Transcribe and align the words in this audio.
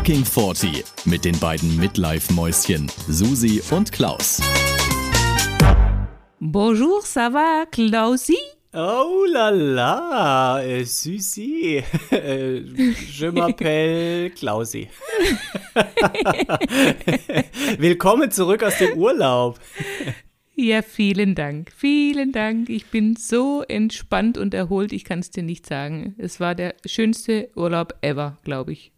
Fucking 0.00 0.24
40 0.24 0.82
mit 1.04 1.26
den 1.26 1.38
beiden 1.40 1.76
Midlife-Mäuschen 1.76 2.90
Susi 3.06 3.60
und 3.70 3.92
Klaus. 3.92 4.40
Bonjour, 6.38 7.02
ça 7.02 7.30
va, 7.30 7.66
Klausi? 7.70 8.38
Oh 8.72 9.26
la 9.30 9.50
la, 9.50 10.64
äh, 10.64 10.84
Susi. 10.84 11.82
Äh, 12.10 12.62
je 13.12 13.30
m'appelle 13.30 14.30
Klausi. 14.30 14.88
Willkommen 17.78 18.30
zurück 18.30 18.62
aus 18.62 18.78
dem 18.78 18.96
Urlaub. 18.96 19.60
Ja, 20.54 20.80
vielen 20.80 21.34
Dank. 21.34 21.72
Vielen 21.76 22.32
Dank. 22.32 22.70
Ich 22.70 22.86
bin 22.86 23.16
so 23.16 23.64
entspannt 23.68 24.38
und 24.38 24.54
erholt, 24.54 24.94
ich 24.94 25.04
kann 25.04 25.18
es 25.18 25.30
dir 25.30 25.42
nicht 25.42 25.66
sagen. 25.66 26.14
Es 26.16 26.40
war 26.40 26.54
der 26.54 26.74
schönste 26.86 27.50
Urlaub 27.54 27.96
ever, 28.00 28.38
glaube 28.44 28.72
ich. 28.72 28.92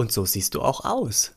Und 0.00 0.12
so 0.12 0.24
siehst 0.24 0.54
du 0.54 0.62
auch 0.62 0.86
aus. 0.86 1.34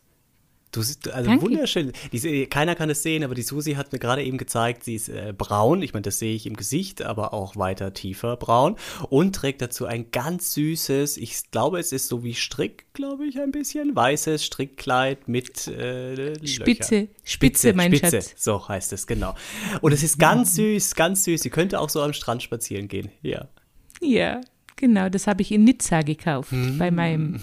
Du 0.72 0.80
siehst 0.80 1.10
also 1.10 1.28
Danke. 1.28 1.44
wunderschön. 1.44 1.92
Diese, 2.12 2.46
keiner 2.46 2.74
kann 2.74 2.88
es 2.88 3.02
sehen, 3.02 3.22
aber 3.22 3.34
die 3.34 3.42
Susi 3.42 3.74
hat 3.74 3.92
mir 3.92 3.98
gerade 3.98 4.24
eben 4.24 4.38
gezeigt, 4.38 4.84
sie 4.84 4.94
ist 4.94 5.10
äh, 5.10 5.34
braun. 5.36 5.82
Ich 5.82 5.92
meine, 5.92 6.04
das 6.04 6.18
sehe 6.18 6.34
ich 6.34 6.46
im 6.46 6.56
Gesicht, 6.56 7.02
aber 7.02 7.34
auch 7.34 7.56
weiter 7.56 7.92
tiefer 7.92 8.38
braun. 8.38 8.76
Und 9.10 9.34
trägt 9.34 9.60
dazu 9.60 9.84
ein 9.84 10.10
ganz 10.12 10.54
süßes, 10.54 11.18
ich 11.18 11.50
glaube, 11.50 11.78
es 11.78 11.92
ist 11.92 12.08
so 12.08 12.24
wie 12.24 12.32
Strick, 12.32 12.86
glaube 12.94 13.26
ich, 13.26 13.38
ein 13.38 13.52
bisschen. 13.52 13.94
Weißes 13.94 14.42
Strickkleid 14.42 15.28
mit 15.28 15.66
äh, 15.66 16.14
Löcher. 16.14 16.46
Spitze, 16.46 17.08
Spitze, 17.22 17.74
mein 17.74 17.94
Spitze. 17.94 18.22
Schatz. 18.22 18.42
So 18.42 18.66
heißt 18.66 18.94
es, 18.94 19.06
genau. 19.06 19.34
Und 19.82 19.92
es 19.92 20.02
ist 20.02 20.18
ganz 20.18 20.54
süß, 20.54 20.94
ganz 20.94 21.24
süß. 21.24 21.42
Sie 21.42 21.50
könnte 21.50 21.80
auch 21.80 21.90
so 21.90 22.00
am 22.00 22.14
Strand 22.14 22.42
spazieren 22.42 22.88
gehen. 22.88 23.10
Ja. 23.20 23.46
Ja, 24.00 24.40
genau, 24.76 25.08
das 25.08 25.26
habe 25.26 25.42
ich 25.42 25.52
in 25.52 25.64
Nizza 25.64 26.02
gekauft 26.02 26.50
Hm. 26.52 26.78
bei 26.78 26.90
meinem 26.90 27.40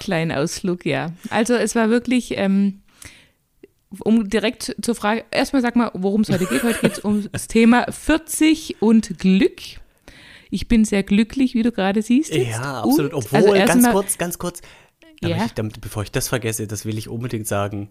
kleinen 0.00 0.32
Ausflug, 0.32 0.84
ja. 0.86 1.12
Also 1.30 1.54
es 1.54 1.74
war 1.74 1.90
wirklich, 1.90 2.36
ähm, 2.36 2.80
um 4.00 4.28
direkt 4.28 4.76
zur 4.82 4.94
Frage, 4.94 5.24
erstmal 5.30 5.62
sag 5.62 5.74
mal, 5.76 5.90
worum 5.94 6.20
es 6.22 6.28
heute 6.28 6.46
geht. 6.46 6.62
Heute 6.62 6.80
geht 6.80 6.92
es 6.92 6.98
um 6.98 7.26
das 7.32 7.46
Thema 7.48 7.90
40 7.90 8.82
und 8.82 9.18
Glück. 9.18 9.60
Ich 10.50 10.68
bin 10.68 10.84
sehr 10.84 11.02
glücklich, 11.02 11.54
wie 11.54 11.62
du 11.62 11.72
gerade 11.72 12.02
siehst. 12.02 12.32
Jetzt. 12.34 12.50
Ja, 12.50 12.82
absolut. 12.82 13.12
Und, 13.12 13.24
Obwohl, 13.24 13.38
also 13.38 13.52
ganz 13.52 13.70
erstmal- 13.70 13.92
kurz, 13.92 14.18
ganz 14.18 14.38
kurz. 14.38 14.60
Ja? 15.20 15.44
ich, 15.44 15.52
damit, 15.52 15.80
bevor 15.80 16.02
ich 16.04 16.12
das 16.12 16.28
vergesse, 16.28 16.66
das 16.66 16.84
will 16.84 16.96
ich 16.96 17.08
unbedingt 17.08 17.46
sagen. 17.46 17.88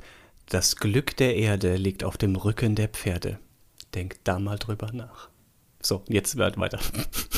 Das 0.49 0.77
Glück 0.77 1.17
der 1.17 1.35
Erde 1.35 1.75
liegt 1.75 2.03
auf 2.03 2.15
dem 2.17 2.35
Rücken 2.35 2.75
der 2.75 2.87
Pferde. 2.87 3.37
Denk 3.93 4.15
da 4.23 4.39
mal 4.39 4.57
drüber 4.57 4.91
nach. 4.93 5.29
So, 5.81 6.03
jetzt 6.07 6.37
wird 6.37 6.57
weiter. 6.57 6.79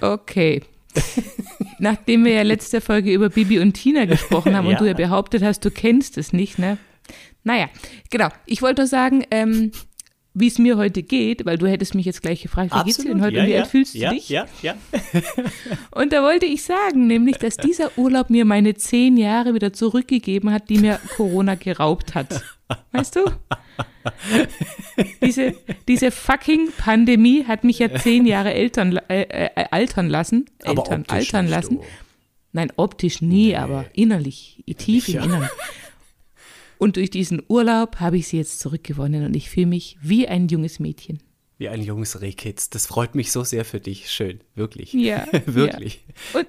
Okay. 0.00 0.62
Nachdem 1.78 2.24
wir 2.24 2.32
ja 2.32 2.42
letzte 2.42 2.80
Folge 2.80 3.12
über 3.12 3.28
Bibi 3.28 3.58
und 3.58 3.72
Tina 3.74 4.04
gesprochen 4.04 4.56
haben 4.56 4.66
Ja. 4.66 4.72
und 4.72 4.80
du 4.80 4.86
ja 4.86 4.94
behauptet 4.94 5.42
hast, 5.42 5.64
du 5.64 5.70
kennst 5.70 6.18
es 6.18 6.32
nicht, 6.32 6.58
ne? 6.58 6.78
Naja, 7.42 7.68
genau. 8.10 8.28
Ich 8.46 8.62
wollte 8.62 8.82
nur 8.82 8.88
sagen, 8.88 9.24
ähm, 9.30 9.72
wie 10.34 10.48
es 10.48 10.58
mir 10.58 10.76
heute 10.76 11.02
geht, 11.02 11.46
weil 11.46 11.58
du 11.58 11.66
hättest 11.66 11.94
mich 11.94 12.06
jetzt 12.06 12.22
gleich 12.22 12.42
gefragt, 12.42 12.72
wie 12.74 12.84
geht's 12.84 12.98
dir 12.98 13.04
denn 13.04 13.22
heute 13.22 13.36
ja, 13.36 13.42
und 13.42 13.48
wie 13.48 13.52
ja, 13.52 13.60
alt 13.60 13.68
fühlst 13.68 13.94
du 13.94 13.98
ja, 13.98 14.10
dich? 14.10 14.28
Ja, 14.28 14.46
ja. 14.62 14.74
Und 15.92 16.12
da 16.12 16.22
wollte 16.22 16.46
ich 16.46 16.64
sagen, 16.64 17.06
nämlich, 17.06 17.36
dass 17.36 17.56
dieser 17.56 17.96
Urlaub 17.96 18.30
mir 18.30 18.44
meine 18.44 18.74
zehn 18.74 19.16
Jahre 19.16 19.54
wieder 19.54 19.72
zurückgegeben 19.72 20.50
hat, 20.50 20.68
die 20.70 20.78
mir 20.78 20.98
Corona 21.16 21.54
geraubt 21.54 22.16
hat. 22.16 22.42
Weißt 22.92 23.16
du? 23.16 23.24
Diese, 25.22 25.54
diese 25.88 26.10
fucking 26.10 26.70
Pandemie 26.76 27.44
hat 27.44 27.64
mich 27.64 27.78
ja 27.78 27.94
zehn 27.94 28.26
Jahre 28.26 28.52
Eltern, 28.54 28.96
äh, 29.08 29.22
äh, 29.22 29.64
altern 29.70 30.08
lassen. 30.08 30.46
Eltern, 30.62 31.04
altern 31.08 31.48
lassen. 31.48 31.76
du. 31.76 31.84
Nein, 32.52 32.72
optisch 32.76 33.20
nie, 33.20 33.56
aber 33.56 33.86
innerlich, 33.94 34.62
tief 34.78 35.08
im 35.08 35.14
Ja. 35.14 35.24
Innern. 35.24 35.48
Und 36.78 36.96
durch 36.96 37.10
diesen 37.10 37.42
Urlaub 37.48 37.96
habe 38.00 38.18
ich 38.18 38.28
sie 38.28 38.36
jetzt 38.36 38.60
zurückgewonnen 38.60 39.24
und 39.24 39.34
ich 39.34 39.48
fühle 39.50 39.66
mich 39.66 39.96
wie 40.02 40.28
ein 40.28 40.48
junges 40.48 40.78
Mädchen. 40.80 41.22
Wie 41.56 41.68
ein 41.68 41.82
junges 41.82 42.20
Rehkitz. 42.20 42.68
Das 42.68 42.86
freut 42.86 43.14
mich 43.14 43.32
so 43.32 43.44
sehr 43.44 43.64
für 43.64 43.80
dich. 43.80 44.10
Schön, 44.10 44.40
wirklich. 44.54 44.92
Ja, 44.92 45.26
wirklich. 45.46 46.04
Und, 46.32 46.46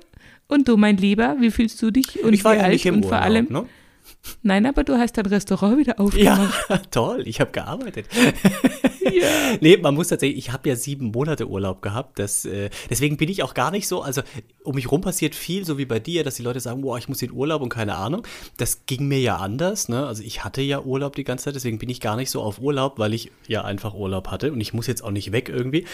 und 0.47 0.67
du, 0.67 0.77
mein 0.77 0.97
Lieber, 0.97 1.37
wie 1.39 1.51
fühlst 1.51 1.81
du 1.81 1.91
dich? 1.91 2.23
Und 2.23 2.33
Ich 2.33 2.43
war 2.43 2.55
ja 2.55 2.67
nicht 2.67 2.85
im 2.85 2.95
Urlaub, 2.95 3.09
vor 3.09 3.19
allem, 3.21 3.47
ne? 3.49 3.65
Nein, 4.43 4.65
aber 4.65 4.83
du 4.83 4.97
hast 4.97 5.17
dein 5.17 5.25
Restaurant 5.25 5.77
wieder 5.77 5.99
aufgemacht. 5.99 6.69
Ja, 6.69 6.77
toll. 6.91 7.23
Ich 7.27 7.39
habe 7.39 7.51
gearbeitet. 7.51 8.07
Ja. 9.13 9.55
Nee, 9.61 9.77
man 9.77 9.93
muss 9.93 10.07
tatsächlich, 10.07 10.37
ich 10.37 10.51
habe 10.51 10.67
ja 10.67 10.75
sieben 10.75 11.11
Monate 11.11 11.47
Urlaub 11.47 11.81
gehabt. 11.81 12.17
Das, 12.19 12.43
äh, 12.45 12.69
deswegen 12.89 13.17
bin 13.17 13.29
ich 13.29 13.43
auch 13.43 13.53
gar 13.53 13.71
nicht 13.71 13.87
so, 13.87 14.01
also 14.01 14.21
um 14.63 14.75
mich 14.75 14.91
rum 14.91 15.01
passiert 15.01 15.35
viel, 15.35 15.63
so 15.63 15.77
wie 15.77 15.85
bei 15.85 15.99
dir, 15.99 16.23
dass 16.23 16.35
die 16.35 16.41
Leute 16.41 16.59
sagen, 16.59 16.81
boah, 16.81 16.97
ich 16.97 17.07
muss 17.07 17.21
in 17.21 17.31
Urlaub 17.31 17.61
und 17.61 17.69
keine 17.69 17.95
Ahnung. 17.95 18.25
Das 18.57 18.85
ging 18.87 19.07
mir 19.07 19.19
ja 19.19 19.37
anders, 19.37 19.89
ne? 19.89 20.05
Also 20.05 20.23
ich 20.23 20.43
hatte 20.43 20.61
ja 20.61 20.81
Urlaub 20.81 21.15
die 21.15 21.23
ganze 21.23 21.45
Zeit, 21.45 21.55
deswegen 21.55 21.77
bin 21.77 21.89
ich 21.89 22.01
gar 22.01 22.15
nicht 22.15 22.31
so 22.31 22.41
auf 22.41 22.59
Urlaub, 22.59 22.97
weil 22.97 23.13
ich 23.13 23.31
ja 23.47 23.63
einfach 23.63 23.93
Urlaub 23.93 24.29
hatte 24.29 24.51
und 24.51 24.59
ich 24.59 24.73
muss 24.73 24.87
jetzt 24.87 25.03
auch 25.03 25.11
nicht 25.11 25.31
weg 25.31 25.49
irgendwie. 25.49 25.85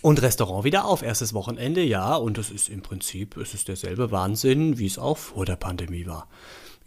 Und 0.00 0.22
Restaurant 0.22 0.64
wieder 0.64 0.84
auf, 0.84 1.02
erstes 1.02 1.34
Wochenende, 1.34 1.82
ja, 1.82 2.14
und 2.14 2.38
das 2.38 2.50
ist 2.50 2.68
im 2.68 2.82
Prinzip, 2.82 3.36
es 3.36 3.54
ist 3.54 3.68
derselbe 3.68 4.12
Wahnsinn, 4.12 4.78
wie 4.78 4.86
es 4.86 4.98
auch 4.98 5.18
vor 5.18 5.44
der 5.44 5.56
Pandemie 5.56 6.06
war. 6.06 6.28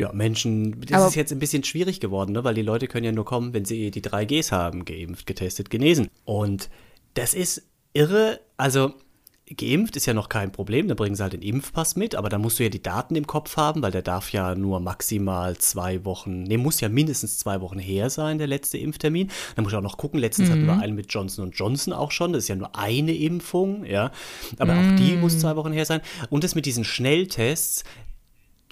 Ja, 0.02 0.12
Menschen, 0.14 0.82
das 0.82 0.94
Aber- 1.00 1.08
ist 1.10 1.16
jetzt 1.16 1.32
ein 1.32 1.38
bisschen 1.38 1.64
schwierig 1.64 2.00
geworden, 2.00 2.32
ne? 2.32 2.44
weil 2.44 2.56
die 2.56 2.64
Leute 2.64 2.88
können 2.88 3.06
ja 3.06 3.12
nur 3.12 3.24
kommen, 3.24 3.54
wenn 3.54 3.66
sie 3.66 3.92
die 3.92 4.02
3Gs 4.02 4.52
haben, 4.52 4.84
geimpft, 4.84 5.28
getestet, 5.28 5.70
genesen. 5.70 6.08
Und 6.26 6.72
das 7.14 7.36
ist 7.36 7.62
irre, 7.94 8.40
also 8.58 8.96
geimpft 9.56 9.96
ist 9.98 10.08
ja 10.08 10.16
noch 10.16 10.28
kein 10.28 10.52
Problem, 10.52 10.88
da 10.88 10.96
bringen 10.96 11.14
sie 11.16 11.22
halt 11.22 11.34
den 11.34 11.44
Impfpass 11.44 11.96
mit, 11.96 12.16
aber 12.16 12.30
da 12.30 12.40
musst 12.40 12.58
du 12.58 12.64
ja 12.64 12.70
die 12.70 12.82
Daten 12.82 13.16
im 13.16 13.28
Kopf 13.28 13.58
haben, 13.58 13.84
weil 13.84 13.92
der 13.92 14.02
darf 14.02 14.32
ja 14.32 14.56
nur 14.56 14.80
maximal 14.80 15.56
zwei 15.58 16.04
Wochen, 16.04 16.42
nee, 16.44 16.58
muss 16.58 16.82
ja 16.82 16.90
mindestens 16.90 17.38
zwei 17.38 17.62
Wochen 17.62 17.78
her 17.78 18.10
sein, 18.10 18.40
der 18.40 18.48
letzte 18.48 18.80
Impftermin. 18.80 19.30
Da 19.56 19.62
muss 19.62 19.72
ich 19.72 19.78
auch 19.78 19.84
noch 19.84 19.98
gucken, 19.98 20.20
letztens 20.20 20.50
hatten 20.50 20.66
wir 20.66 20.80
einen 20.80 20.96
mit 20.96 21.14
Johnson 21.14 21.52
Johnson 21.52 21.94
auch 21.94 22.10
schon, 22.10 22.34
das 22.34 22.46
ist 22.46 22.48
ja 22.48 22.56
nur 22.56 22.76
eine 22.76 23.14
Impfung, 23.14 23.86
ja, 23.86 24.12
aber 24.58 24.74
auch 24.74 24.96
die 24.98 25.16
muss 25.18 25.38
zwei 25.38 25.56
Wochen 25.58 25.74
her 25.74 25.86
sein. 25.86 26.02
Und 26.32 26.44
das 26.44 26.56
mit 26.56 26.66
diesen 26.66 26.86
Schnelltests, 26.86 27.84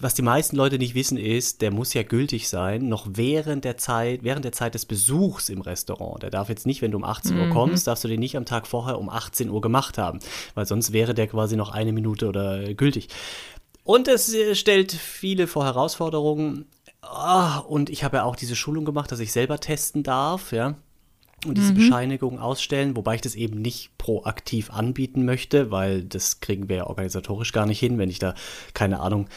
was 0.02 0.14
die 0.14 0.22
meisten 0.22 0.56
Leute 0.56 0.78
nicht 0.78 0.96
wissen 0.96 1.18
ist, 1.18 1.62
der 1.62 1.72
muss 1.72 1.94
ja 1.94 2.04
gültig 2.04 2.48
sein, 2.50 2.88
noch 2.88 3.08
während 3.12 3.66
der 3.66 3.78
Zeit, 3.78 4.24
während 4.24 4.46
der 4.46 4.52
Zeit 4.52 4.74
des 4.74 4.86
Besuchs 4.86 5.50
im 5.50 5.62
Restaurant. 5.62 6.24
Der 6.24 6.30
darf 6.30 6.50
jetzt 6.50 6.66
nicht, 6.66 6.82
wenn 6.82 6.92
du 6.92 6.98
um 6.98 7.04
18 7.04 7.38
Uhr 7.38 7.50
kommst, 7.50 7.88
darfst 7.88 8.04
du 8.04 8.08
den 8.08 8.20
nicht 8.20 8.38
am 8.38 8.46
Tag 8.46 8.68
vorher 8.68 9.00
um 9.00 9.10
18 9.10 9.50
Uhr 9.50 9.62
gemacht 9.62 9.98
haben, 9.98 10.20
weil 10.56 10.66
sonst 10.66 10.94
wäre 10.94 11.14
der 11.14 11.28
quasi 11.28 11.56
noch 11.56 11.72
eine 11.72 11.92
Minute 11.92 12.28
oder 12.28 12.62
äh, 12.62 12.74
gültig. 12.74 13.10
Und 13.84 14.08
es 14.08 14.34
äh, 14.34 14.56
stellt 14.56 14.92
viele 14.92 15.48
vor 15.48 15.66
Herausforderungen. 15.66 16.66
Ah, 17.02 17.60
und 17.60 17.90
ich 17.90 18.04
habe 18.04 18.18
ja 18.18 18.24
auch 18.24 18.36
diese 18.36 18.56
Schulung 18.56 18.86
gemacht, 18.86 19.12
dass 19.12 19.20
ich 19.20 19.32
selber 19.32 19.60
testen 19.60 20.04
darf, 20.04 20.52
ja 20.52 20.76
und 21.46 21.58
diese 21.58 21.74
Bescheinigung 21.74 22.40
ausstellen, 22.40 22.96
wobei 22.96 23.16
ich 23.16 23.22
das 23.22 23.36
eben 23.36 23.62
nicht 23.62 23.98
proaktiv 23.98 24.72
anbieten 24.72 25.24
möchte, 25.24 25.72
weil 25.72 26.04
das 26.04 26.42
kriegen 26.42 26.68
wir 26.68 26.78
ja 26.78 26.88
organisatorisch 26.88 27.54
gar 27.54 27.66
nicht 27.66 27.80
hin, 27.80 27.98
wenn 27.98 28.10
ich 28.10 28.20
da, 28.20 28.34
keine 28.74 29.00
Ahnung, 29.00 29.28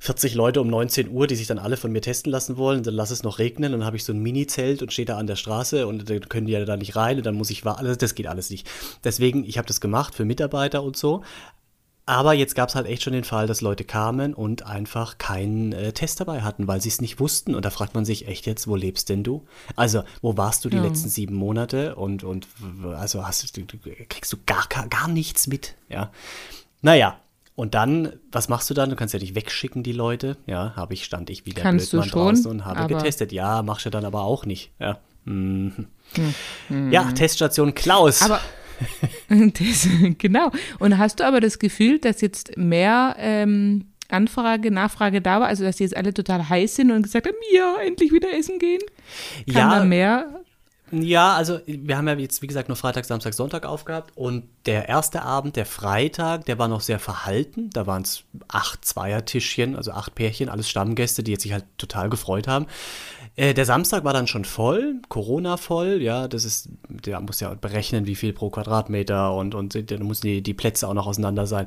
40 0.00 0.34
Leute 0.34 0.60
um 0.60 0.68
19 0.68 1.10
Uhr, 1.10 1.26
die 1.26 1.34
sich 1.36 1.46
dann 1.46 1.58
alle 1.58 1.76
von 1.76 1.90
mir 1.92 2.00
testen 2.00 2.30
lassen 2.30 2.56
wollen, 2.56 2.82
dann 2.82 2.94
lass 2.94 3.10
es 3.10 3.22
noch 3.22 3.38
regnen, 3.38 3.72
dann 3.72 3.84
habe 3.84 3.96
ich 3.96 4.04
so 4.04 4.12
ein 4.12 4.20
Mini-Zelt 4.20 4.82
und 4.82 4.92
stehe 4.92 5.06
da 5.06 5.18
an 5.18 5.26
der 5.26 5.36
Straße 5.36 5.86
und 5.86 6.08
dann 6.08 6.20
können 6.28 6.46
die 6.46 6.52
ja 6.52 6.64
da 6.64 6.76
nicht 6.76 6.96
rein 6.96 7.16
und 7.18 7.26
dann 7.26 7.34
muss 7.34 7.50
ich 7.50 7.64
warten, 7.64 7.84
also 7.86 7.96
das 7.96 8.14
geht 8.14 8.26
alles 8.26 8.50
nicht. 8.50 8.68
Deswegen, 9.04 9.44
ich 9.44 9.58
habe 9.58 9.66
das 9.68 9.80
gemacht 9.80 10.14
für 10.14 10.24
Mitarbeiter 10.24 10.82
und 10.82 10.96
so, 10.96 11.22
aber 12.06 12.32
jetzt 12.32 12.54
gab 12.54 12.70
es 12.70 12.74
halt 12.74 12.86
echt 12.86 13.02
schon 13.02 13.12
den 13.12 13.24
Fall, 13.24 13.46
dass 13.46 13.60
Leute 13.60 13.84
kamen 13.84 14.32
und 14.32 14.64
einfach 14.64 15.18
keinen 15.18 15.72
äh, 15.74 15.92
Test 15.92 16.20
dabei 16.20 16.40
hatten, 16.40 16.66
weil 16.66 16.80
sie 16.80 16.88
es 16.88 17.02
nicht 17.02 17.20
wussten. 17.20 17.54
Und 17.54 17.66
da 17.66 17.70
fragt 17.70 17.94
man 17.94 18.06
sich 18.06 18.26
echt 18.26 18.46
jetzt, 18.46 18.66
wo 18.66 18.76
lebst 18.76 19.10
denn 19.10 19.22
du? 19.24 19.44
Also, 19.76 20.04
wo 20.22 20.38
warst 20.38 20.64
du 20.64 20.70
die 20.70 20.78
Ja. 20.78 20.84
letzten 20.84 21.10
sieben 21.10 21.34
Monate? 21.34 21.96
Und, 21.96 22.24
und 22.24 22.46
also 22.96 23.26
hast 23.26 23.54
du, 23.54 23.62
kriegst 24.08 24.32
du 24.32 24.38
gar, 24.46 24.64
gar, 24.70 24.88
gar 24.88 25.06
nichts 25.06 25.48
mit, 25.48 25.74
ja. 25.90 26.10
Naja, 26.80 27.20
und 27.58 27.74
dann, 27.74 28.12
was 28.30 28.48
machst 28.48 28.70
du 28.70 28.74
dann? 28.74 28.88
Du 28.88 28.94
kannst 28.94 29.14
ja 29.14 29.18
nicht 29.18 29.34
wegschicken, 29.34 29.82
die 29.82 29.90
Leute. 29.90 30.36
Ja, 30.46 30.74
habe 30.76 30.94
ich, 30.94 31.04
stand 31.04 31.28
ich 31.28 31.44
wieder 31.44 31.60
Kannst 31.60 31.92
du 31.92 31.96
Blödmann 31.96 32.08
schon, 32.08 32.22
draußen 32.36 32.50
und 32.52 32.64
habe 32.64 32.86
getestet. 32.86 33.32
Ja, 33.32 33.62
machst 33.62 33.84
du 33.84 33.90
dann 33.90 34.04
aber 34.04 34.22
auch 34.22 34.46
nicht. 34.46 34.70
Ja. 34.78 35.00
Mhm. 35.24 35.88
Ja, 36.92 37.10
Teststation 37.10 37.74
Klaus. 37.74 38.22
Aber 38.22 38.40
das, 39.28 39.88
genau. 40.18 40.52
Und 40.78 40.98
hast 40.98 41.18
du 41.18 41.24
aber 41.26 41.40
das 41.40 41.58
Gefühl, 41.58 41.98
dass 41.98 42.20
jetzt 42.20 42.56
mehr 42.56 43.16
ähm, 43.18 43.86
Anfrage, 44.08 44.70
Nachfrage 44.70 45.20
da 45.20 45.40
war, 45.40 45.48
also 45.48 45.64
dass 45.64 45.78
die 45.78 45.82
jetzt 45.82 45.96
alle 45.96 46.14
total 46.14 46.48
heiß 46.48 46.76
sind 46.76 46.92
und 46.92 47.02
gesagt 47.02 47.26
haben, 47.26 47.34
ja, 47.52 47.74
endlich 47.84 48.12
wieder 48.12 48.32
essen 48.38 48.60
gehen? 48.60 48.82
Kann 49.52 49.56
Ja, 49.56 49.78
da 49.80 49.84
mehr? 49.84 50.44
Ja, 50.90 51.34
also 51.34 51.60
wir 51.66 51.96
haben 51.96 52.08
ja 52.08 52.14
jetzt, 52.14 52.40
wie 52.40 52.46
gesagt, 52.46 52.68
nur 52.68 52.76
Freitag, 52.76 53.04
Samstag, 53.04 53.34
Sonntag 53.34 53.66
aufgehabt. 53.66 54.16
Und 54.16 54.44
der 54.66 54.88
erste 54.88 55.22
Abend, 55.22 55.56
der 55.56 55.66
Freitag, 55.66 56.46
der 56.46 56.58
war 56.58 56.68
noch 56.68 56.80
sehr 56.80 56.98
verhalten. 56.98 57.70
Da 57.70 57.86
waren 57.86 58.02
es 58.02 58.24
acht 58.48 58.84
Zweiertischchen, 58.84 59.76
also 59.76 59.92
acht 59.92 60.14
Pärchen, 60.14 60.48
alles 60.48 60.68
Stammgäste, 60.68 61.22
die 61.22 61.32
jetzt 61.32 61.42
sich 61.42 61.52
halt 61.52 61.66
total 61.76 62.08
gefreut 62.08 62.48
haben. 62.48 62.66
Äh, 63.36 63.54
der 63.54 63.66
Samstag 63.66 64.04
war 64.04 64.12
dann 64.12 64.26
schon 64.26 64.44
voll, 64.44 64.96
Corona 65.08 65.56
voll, 65.58 66.02
ja, 66.02 66.26
das 66.26 66.44
ist, 66.44 66.70
der 66.88 67.20
muss 67.20 67.38
ja 67.38 67.54
berechnen, 67.54 68.06
wie 68.06 68.16
viel 68.16 68.32
pro 68.32 68.50
Quadratmeter 68.50 69.32
und, 69.34 69.54
und 69.54 69.90
dann 69.90 70.06
müssen 70.06 70.26
die, 70.26 70.42
die 70.42 70.54
Plätze 70.54 70.88
auch 70.88 70.94
noch 70.94 71.06
auseinander 71.06 71.46
sein. 71.46 71.66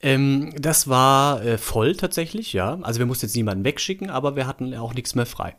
Ähm, 0.00 0.54
das 0.58 0.88
war 0.88 1.44
äh, 1.44 1.58
voll 1.58 1.94
tatsächlich, 1.96 2.52
ja. 2.52 2.78
Also 2.82 3.00
wir 3.00 3.06
mussten 3.06 3.26
jetzt 3.26 3.36
niemanden 3.36 3.64
wegschicken, 3.64 4.08
aber 4.08 4.36
wir 4.36 4.46
hatten 4.46 4.74
auch 4.74 4.94
nichts 4.94 5.14
mehr 5.14 5.26
frei. 5.26 5.56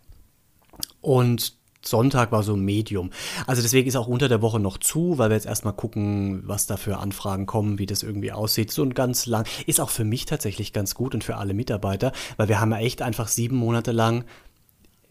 Und 1.02 1.54
Sonntag 1.88 2.32
war 2.32 2.44
so 2.44 2.56
Medium. 2.56 3.12
Also 3.48 3.62
deswegen 3.62 3.88
ist 3.88 3.96
auch 3.96 4.08
unter 4.08 4.28
der 4.28 4.42
Woche 4.42 4.60
noch 4.60 4.78
zu, 4.78 5.18
weil 5.18 5.30
wir 5.30 5.36
jetzt 5.36 5.46
erstmal 5.46 5.74
gucken, 5.74 6.44
was 6.46 6.68
da 6.68 6.78
für 6.78 6.98
Anfragen 6.98 7.46
kommen, 7.46 7.80
wie 7.80 7.86
das 7.86 8.04
irgendwie 8.04 8.32
aussieht. 8.32 8.72
So 8.72 8.84
ein 8.84 8.94
ganz 8.94 9.26
lang, 9.26 9.46
ist 9.66 9.80
auch 9.80 9.90
für 9.90 10.06
mich 10.06 10.26
tatsächlich 10.26 10.74
ganz 10.74 10.96
gut 10.96 11.14
und 11.14 11.24
für 11.24 11.38
alle 11.38 11.54
Mitarbeiter, 11.54 12.12
weil 12.38 12.48
wir 12.48 12.60
haben 12.60 12.72
ja 12.72 12.80
echt 12.80 13.02
einfach 13.02 13.28
sieben 13.28 13.58
Monate 13.58 13.92
lang 13.92 14.26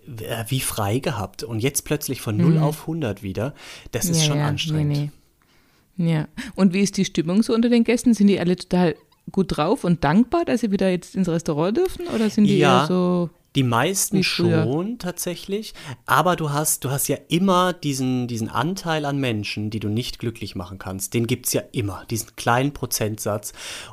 äh, 0.06 0.44
wie 0.48 0.60
frei 0.60 0.98
gehabt 0.98 1.42
und 1.42 1.60
jetzt 1.60 1.84
plötzlich 1.84 2.20
von 2.20 2.36
0 2.36 2.52
mhm. 2.52 2.62
auf 2.62 2.82
100 2.82 3.22
wieder. 3.22 3.54
Das 3.92 4.06
ist 4.06 4.22
ja, 4.22 4.28
schon 4.28 4.38
ja, 4.38 4.46
anstrengend. 4.46 4.92
Nee, 4.92 5.10
nee. 5.96 6.12
Ja, 6.12 6.28
und 6.56 6.72
wie 6.72 6.80
ist 6.80 6.96
die 6.96 7.04
Stimmung 7.04 7.42
so 7.42 7.54
unter 7.54 7.68
den 7.68 7.84
Gästen? 7.84 8.14
Sind 8.14 8.26
die 8.26 8.40
alle 8.40 8.56
total 8.56 8.96
gut 9.30 9.56
drauf 9.56 9.84
und 9.84 10.04
dankbar, 10.04 10.44
dass 10.44 10.60
sie 10.60 10.70
wieder 10.70 10.90
jetzt 10.90 11.14
ins 11.14 11.28
Restaurant 11.28 11.76
dürfen 11.76 12.06
oder 12.08 12.28
sind 12.30 12.44
die 12.44 12.58
ja. 12.58 12.82
eher 12.82 12.86
so 12.86 13.30
die 13.54 13.62
meisten 13.62 14.24
schon 14.24 14.98
tatsächlich, 14.98 15.74
aber 16.06 16.36
du 16.36 16.50
hast, 16.50 16.84
du 16.84 16.90
hast 16.90 17.08
ja 17.08 17.16
immer 17.28 17.72
diesen, 17.72 18.26
diesen 18.26 18.48
Anteil 18.48 19.04
an 19.04 19.18
Menschen, 19.18 19.70
die 19.70 19.80
du 19.80 19.88
nicht 19.88 20.18
glücklich 20.18 20.56
machen 20.56 20.78
kannst. 20.78 21.14
Den 21.14 21.26
gibt 21.26 21.46
es 21.46 21.52
ja 21.52 21.62
immer, 21.72 22.04
diesen 22.10 22.34
kleinen 22.36 22.72
Prozentsatz. 22.72 23.52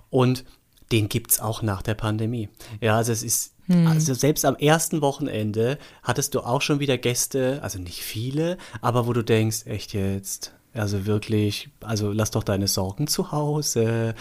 Und 0.09 0.45
den 0.91 1.09
gibt 1.09 1.31
es 1.31 1.39
auch 1.39 1.61
nach 1.61 1.81
der 1.81 1.93
Pandemie. 1.93 2.49
Ja, 2.81 2.97
also 2.97 3.11
es 3.11 3.23
ist, 3.23 3.53
hm. 3.67 3.87
also 3.87 4.13
selbst 4.13 4.45
am 4.45 4.55
ersten 4.55 5.01
Wochenende 5.01 5.77
hattest 6.03 6.35
du 6.35 6.41
auch 6.41 6.61
schon 6.61 6.79
wieder 6.79 6.97
Gäste, 6.97 7.59
also 7.61 7.79
nicht 7.79 8.01
viele, 8.01 8.57
aber 8.81 9.07
wo 9.07 9.13
du 9.13 9.23
denkst, 9.23 9.65
echt 9.65 9.93
jetzt, 9.93 10.53
also 10.73 11.05
wirklich, 11.05 11.69
also 11.81 12.11
lass 12.11 12.31
doch 12.31 12.43
deine 12.43 12.67
Sorgen 12.67 13.07
zu 13.07 13.31
Hause. 13.31 14.15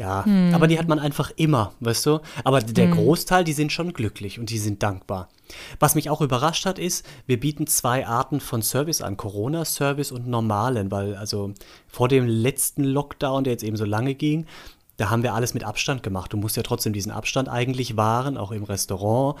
Ja, 0.00 0.24
hm. 0.24 0.54
aber 0.54 0.66
die 0.66 0.78
hat 0.78 0.88
man 0.88 0.98
einfach 0.98 1.30
immer, 1.36 1.74
weißt 1.80 2.06
du? 2.06 2.20
Aber 2.42 2.60
der 2.60 2.86
hm. 2.86 2.94
Großteil, 2.94 3.44
die 3.44 3.52
sind 3.52 3.70
schon 3.70 3.92
glücklich 3.92 4.38
und 4.38 4.48
die 4.48 4.56
sind 4.56 4.82
dankbar. 4.82 5.28
Was 5.78 5.94
mich 5.94 6.08
auch 6.08 6.22
überrascht 6.22 6.64
hat, 6.64 6.78
ist, 6.78 7.04
wir 7.26 7.38
bieten 7.38 7.66
zwei 7.66 8.06
Arten 8.06 8.40
von 8.40 8.62
Service 8.62 9.02
an: 9.02 9.18
Corona-Service 9.18 10.10
und 10.10 10.26
normalen, 10.26 10.90
weil 10.90 11.16
also 11.16 11.52
vor 11.86 12.08
dem 12.08 12.26
letzten 12.26 12.82
Lockdown, 12.82 13.44
der 13.44 13.52
jetzt 13.52 13.62
eben 13.62 13.76
so 13.76 13.84
lange 13.84 14.14
ging, 14.14 14.46
da 14.96 15.10
haben 15.10 15.22
wir 15.22 15.34
alles 15.34 15.52
mit 15.52 15.64
Abstand 15.64 16.02
gemacht. 16.02 16.32
Du 16.32 16.38
musst 16.38 16.56
ja 16.56 16.62
trotzdem 16.62 16.94
diesen 16.94 17.12
Abstand 17.12 17.50
eigentlich 17.50 17.98
wahren, 17.98 18.38
auch 18.38 18.52
im 18.52 18.64
Restaurant. 18.64 19.38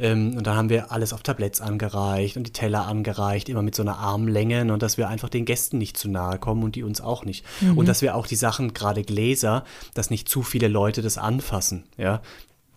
Ähm, 0.00 0.36
und 0.36 0.46
dann 0.46 0.56
haben 0.56 0.70
wir 0.70 0.90
alles 0.90 1.12
auf 1.12 1.22
Tabletts 1.22 1.60
angereicht 1.60 2.36
und 2.36 2.46
die 2.46 2.52
Teller 2.52 2.86
angereicht, 2.86 3.48
immer 3.48 3.62
mit 3.62 3.74
so 3.74 3.82
einer 3.82 3.98
Armlänge 3.98 4.72
und 4.72 4.82
dass 4.82 4.96
wir 4.96 5.08
einfach 5.08 5.28
den 5.28 5.44
Gästen 5.44 5.78
nicht 5.78 5.96
zu 5.96 6.08
nahe 6.08 6.38
kommen 6.38 6.62
und 6.62 6.74
die 6.74 6.82
uns 6.82 7.00
auch 7.00 7.24
nicht. 7.24 7.44
Mhm. 7.60 7.76
Und 7.76 7.86
dass 7.86 8.00
wir 8.00 8.16
auch 8.16 8.26
die 8.26 8.36
Sachen, 8.36 8.72
gerade 8.72 9.02
Gläser, 9.02 9.64
dass 9.94 10.10
nicht 10.10 10.28
zu 10.28 10.42
viele 10.42 10.68
Leute 10.68 11.02
das 11.02 11.18
anfassen. 11.18 11.84
Ja, 11.98 12.22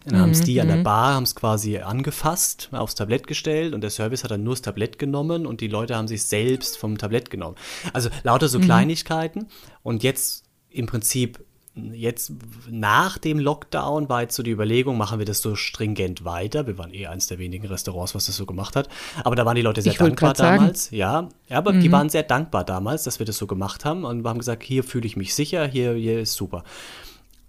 dann 0.05 0.19
haben 0.19 0.31
es 0.31 0.41
die 0.41 0.59
an 0.59 0.67
der 0.67 0.77
mhm. 0.77 0.83
Bar, 0.83 1.13
haben 1.13 1.23
es 1.23 1.33
quasi 1.33 1.77
angefasst, 1.77 2.69
aufs 2.73 2.95
Tablett 2.95 3.25
gestellt 3.25 3.73
und 3.73 3.81
der 3.81 3.89
Service 3.89 4.23
hat 4.23 4.31
dann 4.31 4.43
nur 4.43 4.53
das 4.53 4.61
Tablett 4.61 4.99
genommen 4.99 5.45
und 5.45 5.61
die 5.61 5.69
Leute 5.69 5.95
haben 5.95 6.09
sich 6.09 6.23
selbst 6.23 6.77
vom 6.77 6.97
Tablett 6.97 7.29
genommen. 7.29 7.55
Also 7.93 8.09
lauter 8.23 8.49
so 8.49 8.59
mhm. 8.59 8.63
Kleinigkeiten 8.63 9.47
und 9.81 10.03
jetzt 10.03 10.43
im 10.69 10.87
Prinzip 10.87 11.39
jetzt 11.75 12.31
nach 12.69 13.17
dem 13.17 13.39
Lockdown 13.39 14.07
war 14.07 14.21
jetzt 14.21 14.35
so 14.35 14.43
die 14.43 14.51
Überlegung, 14.51 14.97
machen 14.97 15.17
wir 15.17 15.25
das 15.25 15.41
so 15.41 15.55
stringent 15.55 16.23
weiter. 16.23 16.67
Wir 16.67 16.77
waren 16.77 16.93
eh 16.93 17.07
eins 17.07 17.27
der 17.27 17.39
wenigen 17.39 17.67
Restaurants, 17.67 18.13
was 18.13 18.27
das 18.27 18.35
so 18.35 18.45
gemacht 18.45 18.75
hat. 18.75 18.89
Aber 19.23 19.35
da 19.35 19.45
waren 19.45 19.55
die 19.55 19.63
Leute 19.63 19.81
sehr 19.81 19.93
ich 19.93 19.97
dankbar 19.97 20.33
damals. 20.33 20.91
Ja, 20.91 21.29
ja 21.47 21.57
aber 21.57 21.73
mhm. 21.73 21.81
die 21.81 21.91
waren 21.91 22.09
sehr 22.09 22.23
dankbar 22.23 22.63
damals, 22.63 23.03
dass 23.03 23.17
wir 23.17 23.25
das 23.25 23.37
so 23.37 23.47
gemacht 23.47 23.85
haben 23.85 24.03
und 24.03 24.23
wir 24.23 24.29
haben 24.29 24.37
gesagt, 24.37 24.61
hier 24.63 24.83
fühle 24.83 25.07
ich 25.07 25.17
mich 25.17 25.33
sicher, 25.33 25.65
hier, 25.65 25.93
hier 25.93 26.19
ist 26.19 26.33
super. 26.33 26.63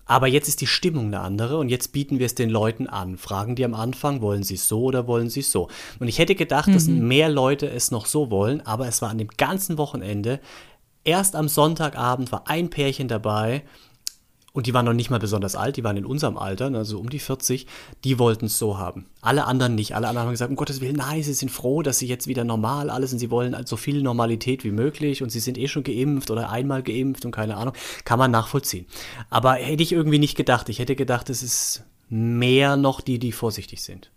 Aber 0.07 0.27
jetzt 0.27 0.49
ist 0.49 0.61
die 0.61 0.67
Stimmung 0.67 1.07
eine 1.07 1.21
andere 1.21 1.59
und 1.59 1.69
jetzt 1.69 1.93
bieten 1.93 2.19
wir 2.19 2.27
es 2.27 2.35
den 2.35 2.51
Leuten 2.51 2.87
an. 2.87 3.17
Fragen 3.17 3.57
die 3.57 3.65
am 3.65 3.75
Anfang, 3.75 4.21
wollen 4.21 4.43
sie 4.43 4.55
es 4.55 4.69
so 4.69 4.85
oder 4.85 5.07
wollen 5.07 5.31
sie 5.31 5.41
es 5.41 5.51
so? 5.51 5.69
Und 5.99 6.09
ich 6.09 6.19
hätte 6.19 6.35
gedacht, 6.35 6.69
mhm. 6.69 6.73
dass 6.75 6.89
mehr 6.89 7.29
Leute 7.29 7.69
es 7.69 7.91
noch 7.91 8.07
so 8.07 8.31
wollen, 8.31 8.63
aber 8.63 8.87
es 8.87 9.03
war 9.03 9.11
an 9.11 9.19
dem 9.19 9.29
ganzen 9.29 9.77
Wochenende, 9.77 10.41
erst 11.05 11.37
am 11.37 11.49
Sonntagabend 11.49 12.33
war 12.33 12.49
ein 12.49 12.71
Pärchen 12.71 13.09
dabei, 13.09 13.63
und 14.55 14.69
die 14.69 14.73
waren 14.73 14.87
noch 14.87 14.93
nicht 14.93 15.11
mal 15.11 15.19
besonders 15.19 15.57
alt, 15.57 15.77
die 15.77 15.83
waren 15.83 15.97
in 15.97 16.07
unserem 16.07 16.39
Alter, 16.39 16.73
also 16.73 17.01
um 17.01 17.11
die 17.11 17.19
40, 17.19 17.67
die 18.05 18.21
wollten 18.21 18.47
es 18.47 18.57
so 18.57 18.79
haben. 18.79 19.07
Alle 19.21 19.47
anderen 19.47 19.75
nicht. 19.75 19.97
Alle 19.97 20.07
anderen 20.07 20.27
haben 20.27 20.33
gesagt, 20.33 20.51
um 20.51 20.57
Gottes 20.57 20.81
Willen, 20.81 20.95
nein, 20.95 21.25
sie 21.25 21.35
sind 21.35 21.51
froh, 21.51 21.83
dass 21.83 21.99
sie 21.99 22.07
jetzt 22.07 22.29
wieder 22.29 22.45
normal 22.45 22.89
alles 22.89 23.13
und 23.13 23.19
sie 23.19 23.33
wollen 23.33 23.57
so 23.67 23.77
viel 23.77 24.01
Normalität 24.01 24.63
wie 24.63 24.71
möglich 24.71 25.25
und 25.25 25.31
sie 25.31 25.41
sind 25.41 25.59
eh 25.59 25.67
schon 25.67 25.83
geimpft 25.83 26.31
oder 26.31 26.51
einmal 26.51 26.85
geimpft 26.85 27.25
und 27.25 27.33
keine 27.33 27.57
Ahnung. 27.57 27.75
Kann 28.05 28.21
man 28.21 28.31
nachvollziehen. 28.31 28.87
Aber 29.29 29.55
hätte 29.55 29.83
ich 29.83 29.91
irgendwie 29.91 30.21
nicht 30.21 30.37
gedacht. 30.37 30.69
Ich 30.69 30.79
hätte 30.79 30.95
gedacht, 30.95 31.31
es 31.31 31.43
ist 31.43 31.83
mehr 32.09 32.77
noch 32.77 33.01
die, 33.01 33.19
die 33.19 33.33
vorsichtig 33.33 33.83
sind. 33.83 34.13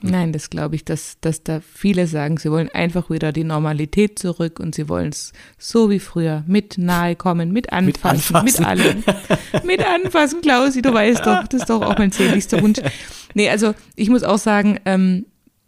Nein, 0.00 0.32
das 0.32 0.50
glaube 0.50 0.74
ich, 0.74 0.84
dass, 0.84 1.18
dass 1.20 1.42
da 1.42 1.60
viele 1.60 2.06
sagen, 2.06 2.36
sie 2.36 2.50
wollen 2.50 2.68
einfach 2.68 3.08
wieder 3.08 3.32
die 3.32 3.44
Normalität 3.44 4.18
zurück 4.18 4.60
und 4.60 4.74
sie 4.74 4.88
wollen 4.88 5.08
es 5.08 5.32
so 5.56 5.88
wie 5.88 5.98
früher, 5.98 6.44
mit 6.46 6.76
nahe 6.76 7.16
kommen, 7.16 7.52
mit 7.52 7.72
anfassen, 7.72 8.36
mit, 8.44 8.60
anfassen. 8.60 9.04
mit 9.04 9.08
allem. 9.30 9.64
mit 9.64 9.86
anfassen, 9.86 10.40
Klausi, 10.42 10.82
du 10.82 10.92
weißt 10.92 11.24
doch, 11.24 11.48
das 11.48 11.62
ist 11.62 11.70
doch 11.70 11.80
auch 11.80 11.96
mein 11.96 12.12
sehnlichster 12.12 12.60
Wunsch. 12.62 12.80
Nee, 13.32 13.48
also 13.48 13.74
ich 13.96 14.10
muss 14.10 14.24
auch 14.24 14.38
sagen, 14.38 14.78
ähm, 14.84 15.24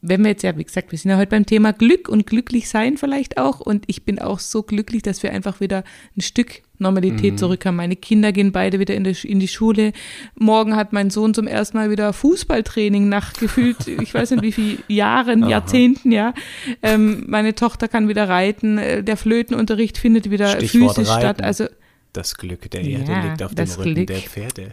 wenn 0.08 0.22
wir 0.22 0.30
jetzt 0.30 0.42
ja, 0.42 0.56
wie 0.56 0.64
gesagt, 0.64 0.92
wir 0.92 0.98
sind 0.98 1.10
ja 1.10 1.16
heute 1.16 1.30
beim 1.30 1.46
Thema 1.46 1.72
Glück 1.72 2.08
und 2.08 2.26
glücklich 2.26 2.68
sein 2.68 2.96
vielleicht 2.96 3.38
auch. 3.38 3.60
Und 3.60 3.84
ich 3.86 4.04
bin 4.04 4.18
auch 4.18 4.38
so 4.38 4.62
glücklich, 4.62 5.02
dass 5.02 5.22
wir 5.22 5.32
einfach 5.32 5.60
wieder 5.60 5.84
ein 6.16 6.20
Stück 6.20 6.62
Normalität 6.78 7.32
mhm. 7.32 7.38
zurück 7.38 7.64
haben. 7.64 7.76
Meine 7.76 7.96
Kinder 7.96 8.32
gehen 8.32 8.52
beide 8.52 8.78
wieder 8.78 8.94
in 8.94 9.04
die, 9.04 9.16
in 9.26 9.40
die 9.40 9.48
Schule. 9.48 9.92
Morgen 10.34 10.76
hat 10.76 10.92
mein 10.92 11.10
Sohn 11.10 11.34
zum 11.34 11.46
ersten 11.46 11.76
Mal 11.76 11.90
wieder 11.90 12.12
Fußballtraining 12.12 13.08
nach 13.08 13.32
gefühlt, 13.32 13.86
ich 13.86 14.12
weiß 14.12 14.32
nicht 14.32 14.42
wie 14.42 14.52
viel 14.52 14.78
Jahren, 14.88 15.44
Aha. 15.44 15.50
Jahrzehnten, 15.50 16.12
ja. 16.12 16.34
Ähm, 16.82 17.24
meine 17.28 17.54
Tochter 17.54 17.88
kann 17.88 18.08
wieder 18.08 18.28
reiten. 18.28 18.78
Äh, 18.78 19.02
der 19.02 19.16
Flötenunterricht 19.16 19.98
findet 19.98 20.30
wieder 20.30 20.50
Stichwort 20.56 20.96
physisch 20.96 21.08
reiten. 21.08 21.20
statt. 21.20 21.42
Also, 21.42 21.66
das 22.12 22.36
Glück 22.36 22.70
der 22.70 22.82
Erde 22.82 23.12
ja, 23.12 23.24
liegt 23.24 23.42
auf 23.42 23.54
dem 23.54 23.68
Rücken 23.68 23.94
Glück. 23.94 24.06
der 24.06 24.18
Pferde. 24.18 24.72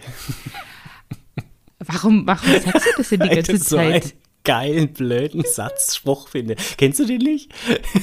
Warum, 1.86 2.26
warum 2.26 2.50
sagst 2.50 2.88
du 2.88 2.92
das 2.98 3.10
denn 3.10 3.20
die 3.22 3.30
ganze 3.36 3.60
Zeit? 3.60 4.16
Geilen, 4.44 4.92
blöden 4.92 5.44
Satzspruch 5.46 6.28
finde. 6.28 6.56
Kennst 6.78 7.00
du 7.00 7.06
den 7.06 7.22
nicht? 7.22 7.52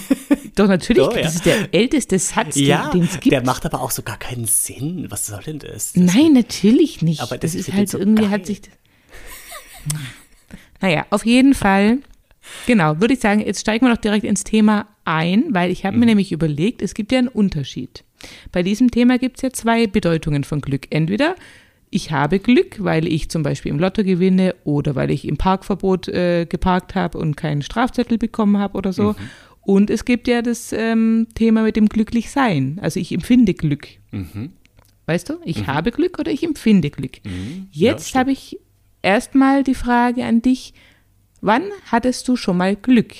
Doch, 0.56 0.69
natürlich. 0.69 1.02
Doch, 1.02 1.14
ja. 1.14 1.22
Das 1.22 1.34
ist 1.34 1.44
der 1.44 1.75
älteste 1.75 2.19
Satz, 2.19 2.56
ja, 2.56 2.90
den 2.90 3.02
es 3.02 3.20
gibt. 3.20 3.32
Der 3.32 3.44
macht 3.44 3.66
aber 3.66 3.82
auch 3.82 3.90
so 3.90 4.02
gar 4.02 4.19
keinen 4.19 4.46
Sinn. 4.46 5.06
Was 5.10 5.26
soll 5.26 5.42
denn 5.42 5.58
das? 5.58 5.92
das 5.92 5.96
Nein, 5.96 6.32
natürlich 6.32 7.02
nicht. 7.02 7.20
Aber 7.20 7.37
das, 7.37 7.52
das 7.52 7.60
ist 7.60 7.72
halt 7.75 7.90
so 7.90 7.98
irgendwie 7.98 8.22
geil. 8.22 8.31
hat 8.31 8.46
sich. 8.46 8.62
Naja, 10.81 11.06
auf 11.10 11.26
jeden 11.26 11.55
Fall. 11.55 11.98
Genau, 12.67 13.00
würde 13.00 13.15
ich 13.15 13.20
sagen, 13.20 13.41
jetzt 13.41 13.60
steigen 13.60 13.86
wir 13.86 13.94
doch 13.94 14.00
direkt 14.00 14.24
ins 14.24 14.43
Thema 14.43 14.88
ein, 15.05 15.44
weil 15.50 15.70
ich 15.70 15.84
habe 15.84 15.94
mhm. 15.94 16.00
mir 16.00 16.06
nämlich 16.06 16.32
überlegt, 16.32 16.82
es 16.82 16.94
gibt 16.94 17.12
ja 17.12 17.19
einen 17.19 17.29
Unterschied. 17.29 18.05
Bei 18.50 18.62
diesem 18.62 18.91
Thema 18.91 19.19
gibt 19.19 19.36
es 19.36 19.43
ja 19.43 19.50
zwei 19.50 19.86
Bedeutungen 19.86 20.44
von 20.44 20.60
Glück. 20.60 20.86
Entweder 20.91 21.36
ich 21.91 22.13
habe 22.13 22.39
Glück, 22.39 22.82
weil 22.82 23.06
ich 23.06 23.31
zum 23.31 23.43
Beispiel 23.43 23.70
im 23.70 23.79
Lotto 23.79 24.05
gewinne 24.05 24.55
oder 24.65 24.94
weil 24.94 25.11
ich 25.11 25.27
im 25.27 25.37
Parkverbot 25.37 26.09
äh, 26.09 26.47
geparkt 26.47 26.94
habe 26.94 27.19
und 27.19 27.37
keinen 27.37 27.63
Strafzettel 27.63 28.17
bekommen 28.17 28.59
habe 28.59 28.79
oder 28.79 28.93
so. 28.93 29.11
Mhm. 29.11 29.17
Und 29.63 29.91
es 29.91 30.05
gibt 30.05 30.29
ja 30.29 30.41
das 30.41 30.73
ähm, 30.73 31.27
Thema 31.35 31.63
mit 31.63 31.77
dem 31.77 31.89
Glücklichsein. 31.89 32.79
Also 32.81 33.01
ich 33.01 33.13
empfinde 33.13 33.55
Glück. 33.55 33.89
Mhm. 34.13 34.53
Weißt 35.06 35.29
du, 35.29 35.35
ich 35.44 35.63
mhm. 35.63 35.67
habe 35.67 35.91
Glück 35.91 36.19
oder 36.20 36.31
ich 36.31 36.44
empfinde 36.44 36.91
Glück. 36.91 37.25
Mhm. 37.25 37.67
Jetzt 37.73 38.15
ja, 38.15 38.20
habe 38.20 38.31
ich 38.31 38.61
erstmal 39.03 39.65
die 39.65 39.75
Frage 39.75 40.25
an 40.25 40.43
dich, 40.43 40.75
wann 41.41 41.65
hattest 41.91 42.29
du 42.29 42.37
schon 42.37 42.56
mal 42.56 42.77
Glück? 42.77 43.15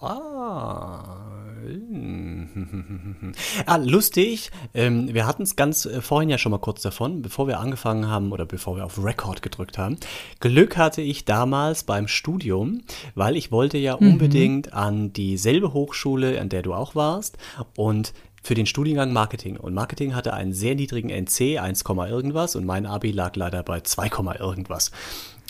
Ah, 0.00 1.25
ah, 3.66 3.76
lustig. 3.76 4.50
Ähm, 4.74 5.12
wir 5.12 5.26
hatten 5.26 5.42
es 5.42 5.56
ganz 5.56 5.86
äh, 5.86 6.00
vorhin 6.00 6.28
ja 6.28 6.38
schon 6.38 6.52
mal 6.52 6.58
kurz 6.58 6.82
davon, 6.82 7.22
bevor 7.22 7.46
wir 7.48 7.60
angefangen 7.60 8.08
haben 8.08 8.32
oder 8.32 8.46
bevor 8.46 8.76
wir 8.76 8.84
auf 8.84 9.02
Record 9.02 9.42
gedrückt 9.42 9.78
haben. 9.78 9.98
Glück 10.40 10.76
hatte 10.76 11.02
ich 11.02 11.24
damals 11.24 11.84
beim 11.84 12.08
Studium, 12.08 12.82
weil 13.14 13.36
ich 13.36 13.50
wollte 13.50 13.78
ja 13.78 13.96
mhm. 13.98 14.12
unbedingt 14.12 14.72
an 14.72 15.12
dieselbe 15.12 15.72
Hochschule, 15.72 16.40
an 16.40 16.48
der 16.48 16.62
du 16.62 16.74
auch 16.74 16.94
warst. 16.94 17.38
Und 17.76 18.12
für 18.46 18.54
den 18.54 18.66
Studiengang 18.66 19.12
Marketing. 19.12 19.56
Und 19.56 19.74
Marketing 19.74 20.14
hatte 20.14 20.32
einen 20.32 20.52
sehr 20.52 20.76
niedrigen 20.76 21.10
NC, 21.10 21.58
1, 21.58 21.82
irgendwas, 21.82 22.54
und 22.54 22.64
mein 22.64 22.86
Abi 22.86 23.10
lag 23.10 23.34
leider 23.34 23.62
bei 23.64 23.80
2, 23.80 24.08
irgendwas. 24.38 24.92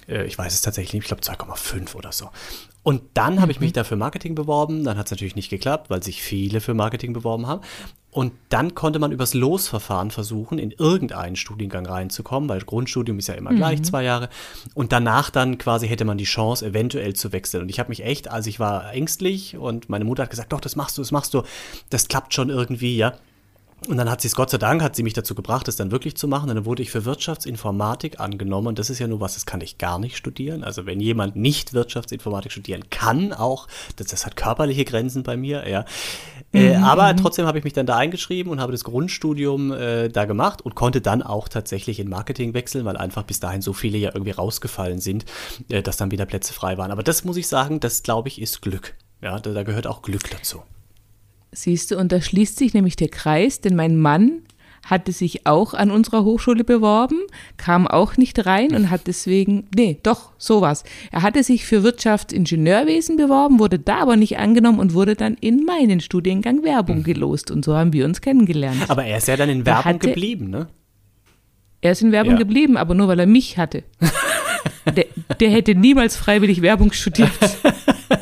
Äh, 0.09 0.25
ich 0.25 0.39
weiß 0.39 0.55
es 0.55 0.63
tatsächlich 0.63 0.95
nicht, 0.95 1.03
ich 1.03 1.09
glaube 1.09 1.23
2,5 1.23 1.95
oder 1.95 2.13
so. 2.13 2.31
Und 2.87 3.03
dann 3.15 3.41
habe 3.41 3.51
ich 3.51 3.59
mich 3.59 3.71
mhm. 3.71 3.75
da 3.75 3.83
für 3.83 3.97
Marketing 3.97 4.37
beworben. 4.37 4.85
Dann 4.85 4.97
hat 4.97 5.07
es 5.07 5.11
natürlich 5.11 5.35
nicht 5.35 5.51
geklappt, 5.51 5.91
weil 5.91 6.05
sich 6.05 6.23
viele 6.23 6.61
für 6.61 6.73
Marketing 6.73 7.13
beworben 7.13 7.49
haben. 7.49 7.63
Und 8.13 8.33
dann 8.49 8.77
konnte 8.77 9.01
man 9.01 9.11
übers 9.11 9.35
Losverfahren 9.35 10.13
versuchen, 10.13 10.61
in 10.61 10.71
irgendeinen 10.71 11.35
Studiengang 11.35 11.85
reinzukommen, 11.85 12.49
weil 12.49 12.61
Grundstudium 12.61 13.19
ist 13.19 13.27
ja 13.27 13.35
immer 13.35 13.51
mhm. 13.51 13.57
gleich, 13.57 13.83
zwei 13.83 14.05
Jahre. 14.05 14.29
Und 14.75 14.93
danach 14.93 15.31
dann 15.31 15.59
quasi 15.59 15.89
hätte 15.89 16.05
man 16.05 16.17
die 16.17 16.23
Chance, 16.23 16.65
eventuell 16.65 17.15
zu 17.15 17.33
wechseln. 17.33 17.65
Und 17.65 17.71
ich 17.71 17.81
habe 17.81 17.89
mich 17.89 18.05
echt, 18.05 18.31
also 18.31 18.49
ich 18.49 18.61
war 18.61 18.93
ängstlich 18.93 19.57
und 19.57 19.89
meine 19.89 20.05
Mutter 20.05 20.23
hat 20.23 20.31
gesagt, 20.31 20.53
doch, 20.53 20.61
das 20.61 20.77
machst 20.77 20.97
du, 20.97 21.03
das 21.03 21.11
machst 21.11 21.35
du, 21.35 21.43
das 21.91 22.07
klappt 22.07 22.35
schon 22.35 22.51
irgendwie, 22.51 22.97
ja. 22.97 23.15
Und 23.89 23.99
dann 23.99 24.11
hat 24.11 24.23
sie 24.23 24.29
es, 24.29 24.35
Gott 24.35 24.51
sei 24.51 24.59
Dank, 24.59 24.83
hat 24.83 24.97
sie 24.97 25.03
mich 25.03 25.13
dazu 25.13 25.35
gebracht, 25.35 25.69
es 25.69 25.77
dann 25.77 25.91
wirklich 25.91 26.17
zu 26.17 26.27
machen. 26.27 26.49
Und 26.49 26.57
dann 26.57 26.65
wurde 26.65 26.83
ich 26.83 26.91
für 26.91 27.05
Wirtschaftsinformatik 27.05 28.19
angenommen. 28.19 28.69
Und 28.69 28.79
das 28.79 28.89
ist 28.89 28.99
ja 28.99 29.07
nur 29.07 29.21
was, 29.21 29.35
das 29.35 29.45
kann 29.45 29.61
ich 29.61 29.77
gar 29.77 29.99
nicht 29.99 30.17
studieren. 30.17 30.65
Also 30.65 30.87
wenn 30.87 30.99
jemand 30.99 31.37
nicht 31.37 31.75
Wirtschaftsinformatik 31.75 32.51
studieren 32.51 32.89
kann, 32.91 33.35
auch, 33.35 33.69
das, 33.97 34.09
das 34.09 34.25
hat 34.25 34.35
körperliche 34.35 34.85
Grenzen 34.85 35.23
bei 35.23 35.37
mir, 35.37 35.69
ja. 35.69 35.85
Äh, 36.53 36.79
mhm. 36.79 36.85
aber 36.85 37.15
trotzdem 37.17 37.47
habe 37.47 37.59
ich 37.59 37.65
mich 37.65 37.75
dann 37.75 37.87
da 37.87 37.97
eingeschrieben 37.97 38.51
und 38.51 38.61
habe 38.61 38.73
das 38.73 38.83
Grundstudium 38.83 39.73
äh, 39.73 40.09
da 40.09 40.25
gemacht 40.25 40.63
und 40.63 40.75
konnte 40.75 41.01
dann 41.01 41.23
auch 41.23 41.49
tatsächlich 41.49 42.01
in 42.01 42.09
Marketing 42.09 42.55
wechseln, 42.55 42.85
weil 42.85 42.97
einfach 42.97 43.25
bis 43.25 43.41
dahin 43.41 43.63
so 43.63 43.73
viele 43.73 43.99
ja 43.99 44.11
irgendwie 44.15 44.31
rausgefallen 44.31 45.01
sind, 45.01 45.27
äh, 45.69 45.83
dass 45.83 45.97
dann 45.97 46.11
wieder 46.11 46.25
Plätze 46.25 46.55
frei 46.55 46.79
waren. 46.79 46.91
Aber 46.91 47.03
das 47.03 47.25
muss 47.25 47.37
ich 47.37 47.47
sagen, 47.47 47.81
das 47.81 48.03
glaube 48.03 48.29
ich 48.29 48.41
ist 48.41 48.63
Glück. 48.63 48.95
Ja, 49.21 49.39
da, 49.39 49.53
da 49.53 49.63
gehört 49.65 49.87
auch 49.87 50.03
Glück 50.03 50.31
dazu. 50.31 50.63
Siehst 51.57 51.91
du, 51.91 51.97
und 51.97 52.13
da 52.13 52.21
schließt 52.21 52.59
sich 52.59 52.75
nämlich 52.75 52.97
der 52.97 53.09
Kreis, 53.09 53.63
denn 53.63 53.77
mein 53.77 53.97
Mann 53.97 54.43
hatte 54.85 55.11
sich 55.11 55.47
auch 55.47 55.73
an 55.73 55.91
unserer 55.91 56.23
Hochschule 56.23 56.65
beworben, 56.65 57.17
kam 57.57 57.89
auch 57.89 58.19
nicht 58.19 58.45
rein 58.45 58.75
und 58.75 58.91
hat 58.91 59.07
deswegen, 59.07 59.67
nee, 59.75 59.99
doch, 60.03 60.33
sowas. 60.37 60.85
Er 61.11 61.23
hatte 61.23 61.43
sich 61.43 61.65
für 61.65 61.83
Wirtschaftsingenieurwesen 61.83 63.17
beworben, 63.17 63.59
wurde 63.59 63.79
da 63.79 64.01
aber 64.01 64.17
nicht 64.17 64.39
angenommen 64.39 64.79
und 64.79 64.93
wurde 64.93 65.15
dann 65.15 65.39
in 65.41 65.65
meinen 65.65 66.01
Studiengang 66.01 66.63
Werbung 66.63 67.03
gelost. 67.03 67.51
Und 67.51 67.65
so 67.65 67.75
haben 67.75 67.95
wir 67.95 68.05
uns 68.05 68.21
kennengelernt. 68.21 68.89
Aber 68.89 69.05
er 69.05 69.17
ist 69.17 69.27
ja 69.27 69.39
dann 69.39 69.49
in 69.49 69.65
Werbung 69.65 69.85
hatte, 69.85 70.09
geblieben, 70.09 70.51
ne? 70.51 70.69
Er 71.81 71.93
ist 71.93 72.03
in 72.03 72.13
Werbung 72.13 72.35
ja. 72.35 72.39
geblieben, 72.39 72.77
aber 72.77 72.95
nur 72.95 73.09
weil 73.09 73.21
er 73.21 73.27
mich 73.27 73.57
hatte. 73.57 73.83
der, 74.95 75.07
der 75.41 75.51
hätte 75.51 75.75
niemals 75.75 76.17
freiwillig 76.17 76.61
Werbung 76.61 76.93
studiert. 76.93 77.31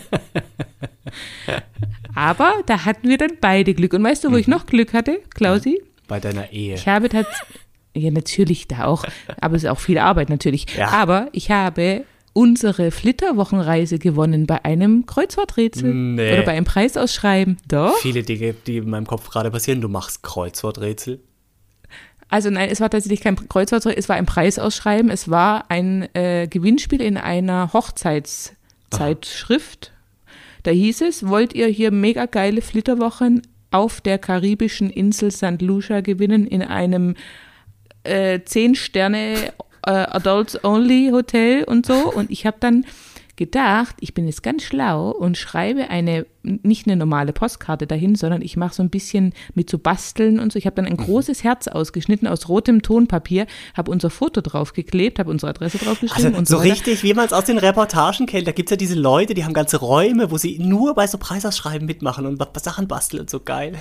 Aber 2.14 2.52
da 2.66 2.84
hatten 2.84 3.08
wir 3.08 3.18
dann 3.18 3.32
beide 3.40 3.74
Glück. 3.74 3.94
Und 3.94 4.04
weißt 4.04 4.24
du, 4.24 4.32
wo 4.32 4.36
ich 4.36 4.46
mhm. 4.46 4.54
noch 4.54 4.66
Glück 4.66 4.92
hatte, 4.92 5.20
Klausi? 5.34 5.82
Bei 6.06 6.20
deiner 6.20 6.52
Ehe. 6.52 6.74
Ich 6.74 6.86
habe 6.86 7.08
tatsächlich, 7.08 7.60
ja 7.94 8.10
natürlich 8.10 8.68
da 8.68 8.84
auch, 8.84 9.04
aber 9.40 9.56
es 9.56 9.64
ist 9.64 9.70
auch 9.70 9.80
viel 9.80 9.98
Arbeit 9.98 10.28
natürlich. 10.28 10.66
Ja. 10.76 10.88
Aber 10.88 11.28
ich 11.32 11.50
habe 11.50 12.04
unsere 12.34 12.90
Flitterwochenreise 12.90 13.98
gewonnen 13.98 14.46
bei 14.46 14.62
einem 14.64 15.06
Kreuzworträtsel 15.06 15.94
nee. 15.94 16.32
oder 16.32 16.42
bei 16.42 16.52
einem 16.52 16.66
Preisausschreiben. 16.66 17.56
Doch. 17.68 17.96
Viele 17.98 18.24
Dinge, 18.24 18.54
die 18.66 18.78
in 18.78 18.90
meinem 18.90 19.06
Kopf 19.06 19.30
gerade 19.30 19.50
passieren. 19.50 19.80
Du 19.80 19.88
machst 19.88 20.22
Kreuzworträtsel. 20.22 21.20
Also 22.28 22.50
nein, 22.50 22.68
es 22.70 22.80
war 22.80 22.90
tatsächlich 22.90 23.20
kein 23.20 23.36
Kreuzworträtsel, 23.36 23.94
es 23.96 24.08
war 24.08 24.16
ein 24.16 24.26
Preisausschreiben. 24.26 25.08
Es 25.10 25.30
war 25.30 25.70
ein 25.70 26.12
äh, 26.14 26.48
Gewinnspiel 26.48 27.00
in 27.00 27.16
einer 27.16 27.72
Hochzeitszeitschrift. 27.72 29.92
Da 30.64 30.70
hieß 30.70 31.02
es, 31.02 31.28
wollt 31.28 31.52
ihr 31.52 31.68
hier 31.68 31.90
mega 31.90 32.26
geile 32.26 32.62
Flitterwochen 32.62 33.42
auf 33.70 34.00
der 34.00 34.18
karibischen 34.18 34.90
Insel 34.90 35.30
St. 35.30 35.60
Lucia 35.60 36.00
gewinnen 36.00 36.46
in 36.46 36.62
einem 36.62 37.14
äh, 38.02 38.40
10 38.44 38.74
Sterne 38.74 39.52
äh, 39.86 39.90
Adults 39.90 40.64
Only 40.64 41.10
Hotel 41.12 41.64
und 41.64 41.84
so. 41.84 42.12
Und 42.12 42.30
ich 42.30 42.46
habe 42.46 42.56
dann 42.60 42.86
gedacht, 43.36 43.96
ich 44.00 44.14
bin 44.14 44.26
jetzt 44.26 44.42
ganz 44.42 44.62
schlau 44.62 45.10
und 45.10 45.36
schreibe 45.36 45.90
eine, 45.90 46.26
nicht 46.42 46.86
eine 46.86 46.96
normale 46.96 47.32
Postkarte 47.32 47.86
dahin, 47.86 48.14
sondern 48.14 48.42
ich 48.42 48.56
mache 48.56 48.74
so 48.74 48.82
ein 48.82 48.90
bisschen 48.90 49.32
mit 49.54 49.68
so 49.68 49.78
Basteln 49.78 50.38
und 50.38 50.52
so. 50.52 50.58
Ich 50.58 50.66
habe 50.66 50.76
dann 50.76 50.86
ein 50.86 50.92
mhm. 50.92 51.04
großes 51.04 51.42
Herz 51.42 51.66
ausgeschnitten 51.66 52.28
aus 52.28 52.48
rotem 52.48 52.82
Tonpapier, 52.82 53.46
habe 53.76 53.90
unser 53.90 54.10
Foto 54.10 54.40
draufgeklebt, 54.40 55.18
habe 55.18 55.30
unsere 55.30 55.50
Adresse 55.50 55.78
draufgeschrieben. 55.78 56.26
Also 56.26 56.38
und 56.38 56.48
so, 56.48 56.56
so 56.56 56.62
richtig, 56.62 57.02
wie 57.02 57.14
man 57.14 57.26
es 57.26 57.32
aus 57.32 57.44
den 57.44 57.58
Reportagen 57.58 58.26
kennt. 58.26 58.46
Da 58.46 58.52
gibt 58.52 58.68
es 58.68 58.70
ja 58.70 58.76
diese 58.76 58.94
Leute, 58.94 59.34
die 59.34 59.44
haben 59.44 59.54
ganze 59.54 59.78
Räume, 59.78 60.30
wo 60.30 60.36
sie 60.36 60.58
nur 60.58 60.94
bei 60.94 61.06
so 61.06 61.18
Preisausschreiben 61.18 61.86
mitmachen 61.86 62.26
und 62.26 62.42
Sachen 62.60 62.86
basteln 62.86 63.22
und 63.22 63.30
so 63.30 63.40
geil. 63.40 63.78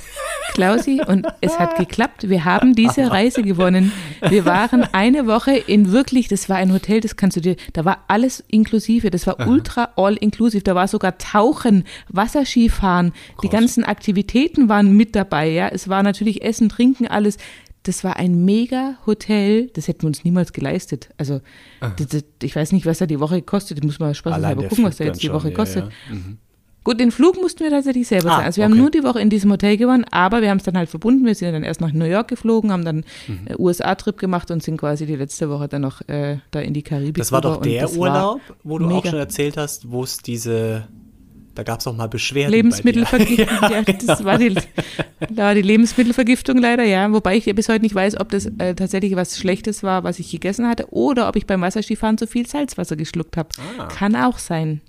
Klausi, 0.53 1.01
und 1.05 1.27
es 1.41 1.59
hat 1.59 1.77
geklappt. 1.77 2.29
Wir 2.29 2.45
haben 2.45 2.73
diese 2.73 3.11
Reise 3.11 3.43
gewonnen. 3.43 3.91
Wir 4.27 4.45
waren 4.45 4.83
eine 4.93 5.27
Woche 5.27 5.51
in 5.55 5.91
wirklich, 5.91 6.27
das 6.27 6.49
war 6.49 6.57
ein 6.57 6.73
Hotel, 6.73 7.01
das 7.01 7.15
kannst 7.15 7.37
du 7.37 7.41
dir, 7.41 7.55
da 7.73 7.85
war 7.85 8.03
alles 8.07 8.43
inklusive. 8.47 9.09
Das 9.09 9.27
war 9.27 9.39
ultra 9.47 9.89
all-inclusive. 9.95 10.63
Da 10.63 10.75
war 10.75 10.87
sogar 10.87 11.17
Tauchen, 11.17 11.83
Wasserskifahren, 12.09 13.11
Groß. 13.11 13.41
die 13.41 13.49
ganzen 13.49 13.83
Aktivitäten 13.83 14.69
waren 14.69 14.95
mit 14.95 15.15
dabei. 15.15 15.49
Ja, 15.49 15.67
es 15.69 15.87
war 15.87 16.03
natürlich 16.03 16.43
Essen, 16.43 16.69
Trinken, 16.69 17.07
alles. 17.07 17.37
Das 17.83 18.05
war 18.05 18.15
ein 18.15 18.45
mega 18.45 18.97
Hotel, 19.05 19.69
das 19.73 19.89
hätten 19.89 20.03
wir 20.03 20.07
uns 20.07 20.23
niemals 20.23 20.53
geleistet. 20.53 21.09
Also, 21.17 21.41
das, 21.81 22.07
das, 22.07 22.23
ich 22.41 22.55
weiß 22.55 22.71
nicht, 22.71 22.85
was 22.85 22.99
da 22.99 23.05
die 23.05 23.19
Woche 23.19 23.41
kostet. 23.41 23.77
Ich 23.77 23.83
muss 23.83 23.99
mal 23.99 24.15
spaßeshalber 24.15 24.63
gucken, 24.69 24.85
was 24.85 24.97
da 24.97 25.03
jetzt 25.03 25.21
die 25.21 25.33
Woche 25.33 25.47
schon, 25.47 25.53
kostet. 25.53 25.83
Ja, 25.83 25.89
ja. 26.09 26.15
Mhm. 26.15 26.37
Gut, 26.83 26.99
den 26.99 27.11
Flug 27.11 27.41
mussten 27.41 27.63
wir 27.63 27.69
tatsächlich 27.69 28.07
selber 28.07 28.29
ah, 28.29 28.35
zahlen. 28.35 28.45
Also 28.45 28.57
wir 28.57 28.65
okay. 28.65 28.73
haben 28.73 28.79
nur 28.79 28.91
die 28.91 29.03
Woche 29.03 29.21
in 29.21 29.29
diesem 29.29 29.51
Hotel 29.51 29.77
gewonnen, 29.77 30.05
aber 30.11 30.41
wir 30.41 30.49
haben 30.49 30.57
es 30.57 30.63
dann 30.63 30.77
halt 30.77 30.89
verbunden. 30.89 31.25
Wir 31.25 31.35
sind 31.35 31.53
dann 31.53 31.63
erst 31.63 31.81
nach 31.81 31.93
New 31.93 32.05
York 32.05 32.27
geflogen, 32.27 32.71
haben 32.71 32.85
dann 32.85 33.05
mhm. 33.27 33.39
äh, 33.45 33.55
USA-Trip 33.57 34.17
gemacht 34.17 34.51
und 34.51 34.61
sind 34.61 34.77
quasi 34.77 35.05
die 35.05 35.15
letzte 35.15 35.49
Woche 35.49 35.67
dann 35.67 35.81
noch 35.81 36.01
äh, 36.07 36.37
da 36.51 36.59
in 36.59 36.73
die 36.73 36.83
Karibik. 36.83 37.15
Das 37.15 37.31
war 37.31 37.41
doch 37.41 37.61
der 37.61 37.91
Urlaub, 37.93 38.41
wo 38.63 38.79
du 38.79 38.89
auch 38.89 39.05
schon 39.05 39.19
erzählt 39.19 39.57
hast, 39.57 39.91
wo 39.91 40.03
es 40.03 40.17
diese 40.17 40.87
da 41.55 41.61
gab 41.61 41.81
es 41.81 41.87
auch 41.87 41.95
mal 41.95 42.07
Beschwerden. 42.07 42.51
Lebensmittelvergiftung, 42.51 43.45
ja. 43.61 43.69
ja. 43.69 43.81
das 43.83 44.23
war 44.23 44.37
die, 44.39 44.55
war 45.29 45.53
die 45.53 45.61
Lebensmittelvergiftung 45.61 46.57
leider, 46.57 46.83
ja. 46.83 47.11
Wobei 47.11 47.37
ich 47.37 47.45
bis 47.53 47.69
heute 47.69 47.81
nicht 47.81 47.93
weiß, 47.93 48.19
ob 48.19 48.29
das 48.29 48.47
äh, 48.57 48.73
tatsächlich 48.73 49.15
was 49.15 49.37
Schlechtes 49.37 49.83
war, 49.83 50.03
was 50.03 50.17
ich 50.19 50.31
gegessen 50.31 50.67
hatte, 50.67 50.91
oder 50.91 51.27
ob 51.27 51.35
ich 51.35 51.45
beim 51.45 51.61
Wasserskifahren 51.61 52.17
zu 52.17 52.25
viel 52.25 52.47
Salzwasser 52.47 52.95
geschluckt 52.95 53.37
habe. 53.37 53.49
Ah. 53.77 53.85
Kann 53.85 54.15
auch 54.15 54.39
sein. 54.39 54.81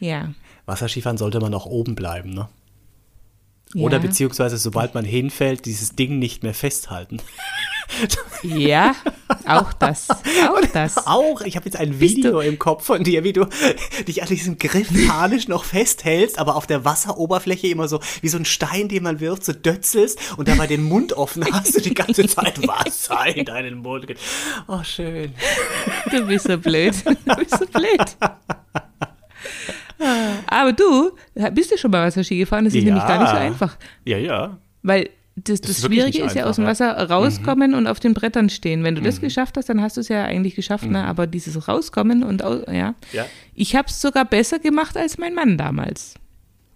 Ja. 0.00 0.30
Wasserskifahren 0.66 1.16
sollte 1.16 1.40
man 1.40 1.54
auch 1.54 1.66
oben 1.66 1.94
bleiben, 1.94 2.30
ne? 2.34 2.48
Oder 3.74 3.98
beziehungsweise, 3.98 4.58
sobald 4.58 4.94
man 4.94 5.04
hinfällt, 5.04 5.66
dieses 5.66 5.96
Ding 5.96 6.18
nicht 6.18 6.42
mehr 6.42 6.54
festhalten. 6.54 7.18
Ja, 8.42 8.94
auch 9.46 9.72
das. 9.72 10.08
Auch 10.10 10.66
das. 10.72 11.06
Auch, 11.06 11.40
ich 11.42 11.56
habe 11.56 11.66
jetzt 11.66 11.76
ein 11.76 12.00
Video 12.00 12.40
im 12.40 12.58
Kopf 12.58 12.84
von 12.84 13.04
dir, 13.04 13.22
wie 13.24 13.32
du 13.32 13.46
dich 14.06 14.22
an 14.22 14.28
diesem 14.28 14.58
Griff 14.58 14.88
panisch 15.08 15.48
noch 15.48 15.64
festhältst, 15.64 16.38
aber 16.38 16.56
auf 16.56 16.66
der 16.66 16.84
Wasseroberfläche 16.84 17.68
immer 17.68 17.88
so 17.88 18.00
wie 18.20 18.28
so 18.28 18.38
ein 18.38 18.44
Stein, 18.44 18.88
den 18.88 19.04
man 19.04 19.20
wirft, 19.20 19.44
so 19.44 19.52
dötzelst 19.52 20.18
und 20.36 20.48
dabei 20.48 20.66
den 20.66 20.82
Mund 20.82 21.12
offen 21.12 21.44
hast 21.50 21.76
und 21.76 21.84
die 21.84 21.94
ganze 21.94 22.26
Zeit 22.26 22.60
Wasser 22.66 23.34
in 23.34 23.44
deinen 23.44 23.78
Mund 23.78 24.06
geht. 24.06 24.18
Oh, 24.66 24.82
schön. 24.82 25.32
Du 26.10 26.26
bist 26.26 26.46
so 26.46 26.58
blöd. 26.58 26.94
Du 27.04 27.36
bist 27.36 27.58
so 27.58 27.66
blöd. 27.66 28.16
Aber 30.46 30.72
du 30.72 31.12
bist 31.52 31.70
ja 31.70 31.76
schon 31.76 31.90
mal 31.90 32.06
Wasserski 32.06 32.38
gefahren, 32.38 32.64
das 32.64 32.74
ist 32.74 32.82
ja. 32.82 32.86
nämlich 32.86 33.06
gar 33.06 33.20
nicht 33.20 33.30
so 33.30 33.36
einfach. 33.36 33.76
Ja, 34.04 34.18
ja. 34.18 34.58
Weil 34.82 35.10
das, 35.36 35.60
das, 35.60 35.80
das 35.80 35.86
Schwierige 35.86 36.24
ist 36.24 36.34
ja 36.34 36.46
aus 36.46 36.56
dem 36.56 36.64
Wasser 36.64 36.92
rauskommen 37.10 37.72
mhm. 37.72 37.76
und 37.76 37.86
auf 37.86 38.00
den 38.00 38.14
Brettern 38.14 38.48
stehen. 38.48 38.84
Wenn 38.84 38.94
du 38.94 39.02
das 39.02 39.18
mhm. 39.18 39.26
geschafft 39.26 39.56
hast, 39.58 39.68
dann 39.68 39.82
hast 39.82 39.96
du 39.98 40.00
es 40.00 40.08
ja 40.08 40.24
eigentlich 40.24 40.54
geschafft, 40.54 40.84
ne? 40.84 40.88
mhm. 40.88 40.94
ne? 40.94 41.04
aber 41.04 41.26
dieses 41.26 41.68
Rauskommen 41.68 42.22
und 42.22 42.42
ja. 42.42 42.94
ja. 43.12 43.26
Ich 43.54 43.76
habe 43.76 43.88
es 43.88 44.00
sogar 44.00 44.24
besser 44.24 44.58
gemacht 44.58 44.96
als 44.96 45.18
mein 45.18 45.34
Mann 45.34 45.58
damals. 45.58 46.14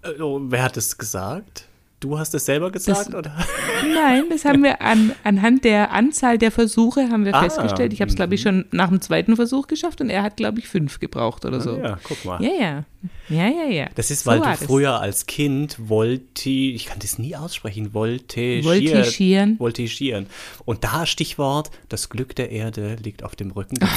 Äh, 0.02 0.20
oh, 0.20 0.40
wer 0.42 0.62
hat 0.62 0.76
es 0.76 0.96
gesagt? 0.98 1.66
Du 2.00 2.18
hast 2.18 2.32
es 2.32 2.46
selber 2.46 2.70
gesagt, 2.70 3.08
das, 3.08 3.14
oder? 3.14 3.36
Nein, 3.94 4.24
das 4.30 4.46
haben 4.46 4.62
wir 4.62 4.80
an, 4.80 5.12
anhand 5.22 5.64
der 5.64 5.92
Anzahl 5.92 6.38
der 6.38 6.50
Versuche 6.50 7.10
haben 7.10 7.26
wir 7.26 7.34
ah, 7.34 7.42
festgestellt. 7.42 7.92
Ich 7.92 8.00
habe 8.00 8.10
es, 8.10 8.16
glaube 8.16 8.34
ich, 8.34 8.40
mhm. 8.40 8.48
schon 8.48 8.64
nach 8.70 8.88
dem 8.88 9.02
zweiten 9.02 9.36
Versuch 9.36 9.66
geschafft 9.66 10.00
und 10.00 10.08
er 10.08 10.22
hat, 10.22 10.38
glaube 10.38 10.60
ich, 10.60 10.68
fünf 10.68 10.98
gebraucht 10.98 11.44
oder 11.44 11.60
so. 11.60 11.76
Ja, 11.76 11.98
guck 12.02 12.24
mal. 12.24 12.42
Ja, 12.42 12.52
ja. 12.58 12.84
Ja, 13.28 13.48
ja, 13.48 13.68
ja. 13.68 13.88
Das 13.94 14.10
ist, 14.10 14.24
weil 14.26 14.38
so 14.38 14.44
du 14.44 14.56
früher 14.56 14.92
das. 14.92 15.00
als 15.02 15.26
Kind 15.26 15.76
volti, 15.78 16.72
ich 16.74 16.86
kann 16.86 16.98
das 17.00 17.18
nie 17.18 17.36
aussprechen, 17.36 17.92
voltigieren. 17.92 18.64
Voltigieren. 18.64 19.58
Voltigieren. 19.58 20.26
Und 20.64 20.84
da 20.84 21.04
Stichwort, 21.04 21.70
das 21.90 22.08
Glück 22.08 22.34
der 22.34 22.50
Erde 22.50 22.96
liegt 23.02 23.24
auf 23.24 23.36
dem 23.36 23.50
Rücken. 23.50 23.78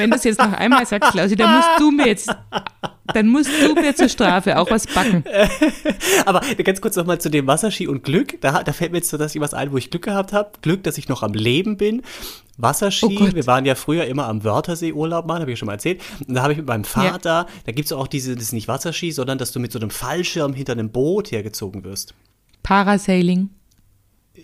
Wenn 0.00 0.10
du 0.10 0.16
es 0.16 0.24
jetzt 0.24 0.38
noch 0.38 0.52
einmal 0.52 0.86
sagst, 0.86 1.12
Klausi, 1.12 1.36
dann 1.36 1.54
musst 1.54 1.68
du 1.78 1.90
mir 1.90 2.06
jetzt, 2.06 2.34
dann 3.12 3.28
musst 3.28 3.50
du 3.62 3.74
mir 3.74 3.94
zur 3.94 4.08
Strafe 4.08 4.58
auch 4.58 4.70
was 4.70 4.86
backen. 4.86 5.24
Aber 6.26 6.40
ganz 6.62 6.80
kurz 6.80 6.96
nochmal 6.96 7.20
zu 7.20 7.28
dem 7.28 7.46
Wasserski 7.46 7.86
und 7.86 8.02
Glück. 8.02 8.40
Da, 8.40 8.62
da 8.62 8.72
fällt 8.72 8.92
mir 8.92 8.98
jetzt 8.98 9.10
so 9.10 9.18
dass 9.18 9.34
ich 9.34 9.40
was 9.40 9.54
ein, 9.54 9.72
wo 9.72 9.76
ich 9.76 9.90
Glück 9.90 10.04
gehabt 10.04 10.32
habe. 10.32 10.52
Glück, 10.62 10.82
dass 10.84 10.96
ich 10.98 11.08
noch 11.08 11.22
am 11.22 11.34
Leben 11.34 11.76
bin. 11.76 12.02
Wasserski, 12.56 13.18
oh 13.20 13.34
wir 13.34 13.46
waren 13.46 13.64
ja 13.64 13.74
früher 13.74 14.06
immer 14.06 14.26
am 14.26 14.44
Wörthersee 14.44 14.92
Urlaub 14.92 15.26
machen, 15.26 15.42
habe 15.42 15.52
ich 15.52 15.58
schon 15.58 15.66
mal 15.66 15.74
erzählt. 15.74 16.00
Und 16.26 16.34
da 16.34 16.42
habe 16.42 16.52
ich 16.52 16.58
mit 16.58 16.66
meinem 16.66 16.84
Vater, 16.84 17.30
ja. 17.30 17.46
da 17.66 17.72
gibt 17.72 17.86
es 17.86 17.92
auch 17.92 18.06
diese, 18.06 18.34
das 18.34 18.44
ist 18.44 18.52
nicht 18.52 18.68
Wasserski, 18.68 19.12
sondern 19.12 19.38
dass 19.38 19.52
du 19.52 19.60
mit 19.60 19.72
so 19.72 19.78
einem 19.78 19.90
Fallschirm 19.90 20.54
hinter 20.54 20.72
einem 20.72 20.90
Boot 20.90 21.30
hergezogen 21.30 21.84
wirst. 21.84 22.14
Parasailing. 22.62 23.50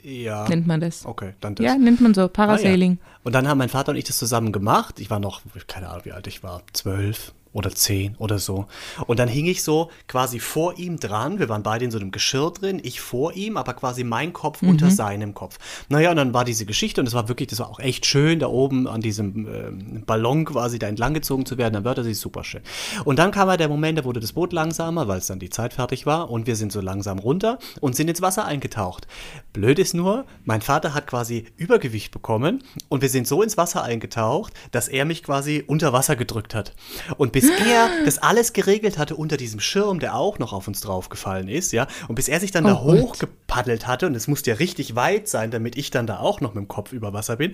Ja. 0.06 0.48
Nennt 0.48 0.68
man 0.68 0.80
das. 0.80 1.04
Okay, 1.04 1.34
dann 1.40 1.56
das. 1.56 1.64
Ja, 1.64 1.76
nennt 1.76 2.00
man 2.00 2.14
so, 2.14 2.28
Parasailing. 2.28 2.98
Ah, 3.02 3.06
ja. 3.06 3.20
Und 3.24 3.34
dann 3.34 3.48
haben 3.48 3.58
mein 3.58 3.68
Vater 3.68 3.90
und 3.90 3.96
ich 3.96 4.04
das 4.04 4.16
zusammen 4.16 4.52
gemacht. 4.52 5.00
Ich 5.00 5.10
war 5.10 5.18
noch, 5.18 5.40
keine 5.66 5.88
Ahnung, 5.88 6.04
wie 6.04 6.12
alt 6.12 6.28
ich 6.28 6.44
war, 6.44 6.62
zwölf 6.72 7.32
oder 7.56 7.74
zehn 7.74 8.14
oder 8.18 8.38
so. 8.38 8.66
Und 9.06 9.18
dann 9.18 9.28
hing 9.28 9.46
ich 9.46 9.62
so 9.62 9.90
quasi 10.08 10.40
vor 10.40 10.78
ihm 10.78 11.00
dran. 11.00 11.38
Wir 11.38 11.48
waren 11.48 11.62
beide 11.62 11.86
in 11.86 11.90
so 11.90 11.98
einem 11.98 12.10
Geschirr 12.10 12.50
drin, 12.50 12.80
ich 12.82 13.00
vor 13.00 13.32
ihm, 13.34 13.56
aber 13.56 13.72
quasi 13.72 14.04
mein 14.04 14.34
Kopf 14.34 14.60
mhm. 14.60 14.68
unter 14.68 14.90
seinem 14.90 15.32
Kopf. 15.32 15.58
Naja, 15.88 16.10
und 16.10 16.16
dann 16.16 16.34
war 16.34 16.44
diese 16.44 16.66
Geschichte 16.66 17.00
und 17.00 17.06
es 17.06 17.14
war 17.14 17.28
wirklich, 17.28 17.48
das 17.48 17.58
war 17.58 17.70
auch 17.70 17.80
echt 17.80 18.04
schön, 18.04 18.40
da 18.40 18.48
oben 18.48 18.86
an 18.86 19.00
diesem 19.00 19.46
äh, 19.46 20.00
Ballon 20.04 20.44
quasi 20.44 20.78
da 20.78 20.86
entlang 20.86 21.14
gezogen 21.14 21.46
zu 21.46 21.56
werden. 21.56 21.72
Dann 21.72 21.84
wird 21.84 21.96
das 21.96 22.20
super 22.20 22.44
schön. 22.44 22.60
Und 23.04 23.18
dann 23.18 23.30
kam 23.30 23.48
halt 23.48 23.60
der 23.60 23.68
Moment, 23.68 23.98
da 23.98 24.04
wurde 24.04 24.20
das 24.20 24.34
Boot 24.34 24.52
langsamer, 24.52 25.08
weil 25.08 25.18
es 25.18 25.26
dann 25.26 25.38
die 25.38 25.50
Zeit 25.50 25.72
fertig 25.72 26.04
war 26.04 26.30
und 26.30 26.46
wir 26.46 26.56
sind 26.56 26.72
so 26.72 26.82
langsam 26.82 27.18
runter 27.18 27.58
und 27.80 27.96
sind 27.96 28.08
ins 28.08 28.20
Wasser 28.20 28.44
eingetaucht. 28.44 29.06
Blöd 29.54 29.78
ist 29.78 29.94
nur, 29.94 30.26
mein 30.44 30.60
Vater 30.60 30.92
hat 30.92 31.06
quasi 31.06 31.46
Übergewicht 31.56 32.12
bekommen 32.12 32.62
und 32.90 33.00
wir 33.00 33.08
sind 33.08 33.26
so 33.26 33.42
ins 33.42 33.56
Wasser 33.56 33.82
eingetaucht, 33.82 34.52
dass 34.72 34.88
er 34.88 35.06
mich 35.06 35.22
quasi 35.22 35.64
unter 35.66 35.94
Wasser 35.94 36.16
gedrückt 36.16 36.54
hat. 36.54 36.74
Und 37.16 37.32
bis 37.32 37.45
bis 37.46 37.66
er 37.66 37.88
das 38.04 38.18
alles 38.18 38.52
geregelt 38.52 38.98
hatte 38.98 39.16
unter 39.16 39.36
diesem 39.36 39.60
Schirm, 39.60 39.98
der 39.98 40.14
auch 40.14 40.38
noch 40.38 40.52
auf 40.52 40.68
uns 40.68 40.80
draufgefallen 40.80 41.48
ist, 41.48 41.72
ja, 41.72 41.86
und 42.08 42.14
bis 42.14 42.28
er 42.28 42.40
sich 42.40 42.50
dann 42.50 42.64
oh 42.64 42.68
da 42.68 42.80
hochgepaddelt 42.80 43.86
hatte, 43.86 44.06
und 44.06 44.14
es 44.14 44.28
musste 44.28 44.50
ja 44.50 44.56
richtig 44.56 44.94
weit 44.94 45.28
sein, 45.28 45.50
damit 45.50 45.76
ich 45.76 45.90
dann 45.90 46.06
da 46.06 46.18
auch 46.18 46.40
noch 46.40 46.54
mit 46.54 46.64
dem 46.64 46.68
Kopf 46.68 46.92
über 46.92 47.12
Wasser 47.12 47.36
bin, 47.36 47.52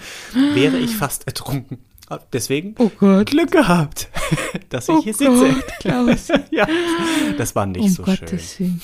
wäre 0.55 0.79
ich 0.79 0.97
fast 0.97 1.27
ertrunken. 1.27 1.79
Deswegen 2.33 2.75
oh 2.79 2.91
Glück 3.25 3.51
gehabt, 3.51 4.09
dass 4.69 4.89
ich 4.89 4.95
oh 4.95 5.03
hier 5.03 5.15
sitze. 5.15 5.31
Gott, 5.31 5.65
Klaus. 5.81 6.29
ja, 6.51 6.67
das 7.39 7.55
war 7.55 7.67
nicht 7.67 7.83
um 7.83 7.89
so 7.89 8.03
Gottes 8.03 8.57
schön. 8.57 8.67
Willen. 8.67 8.83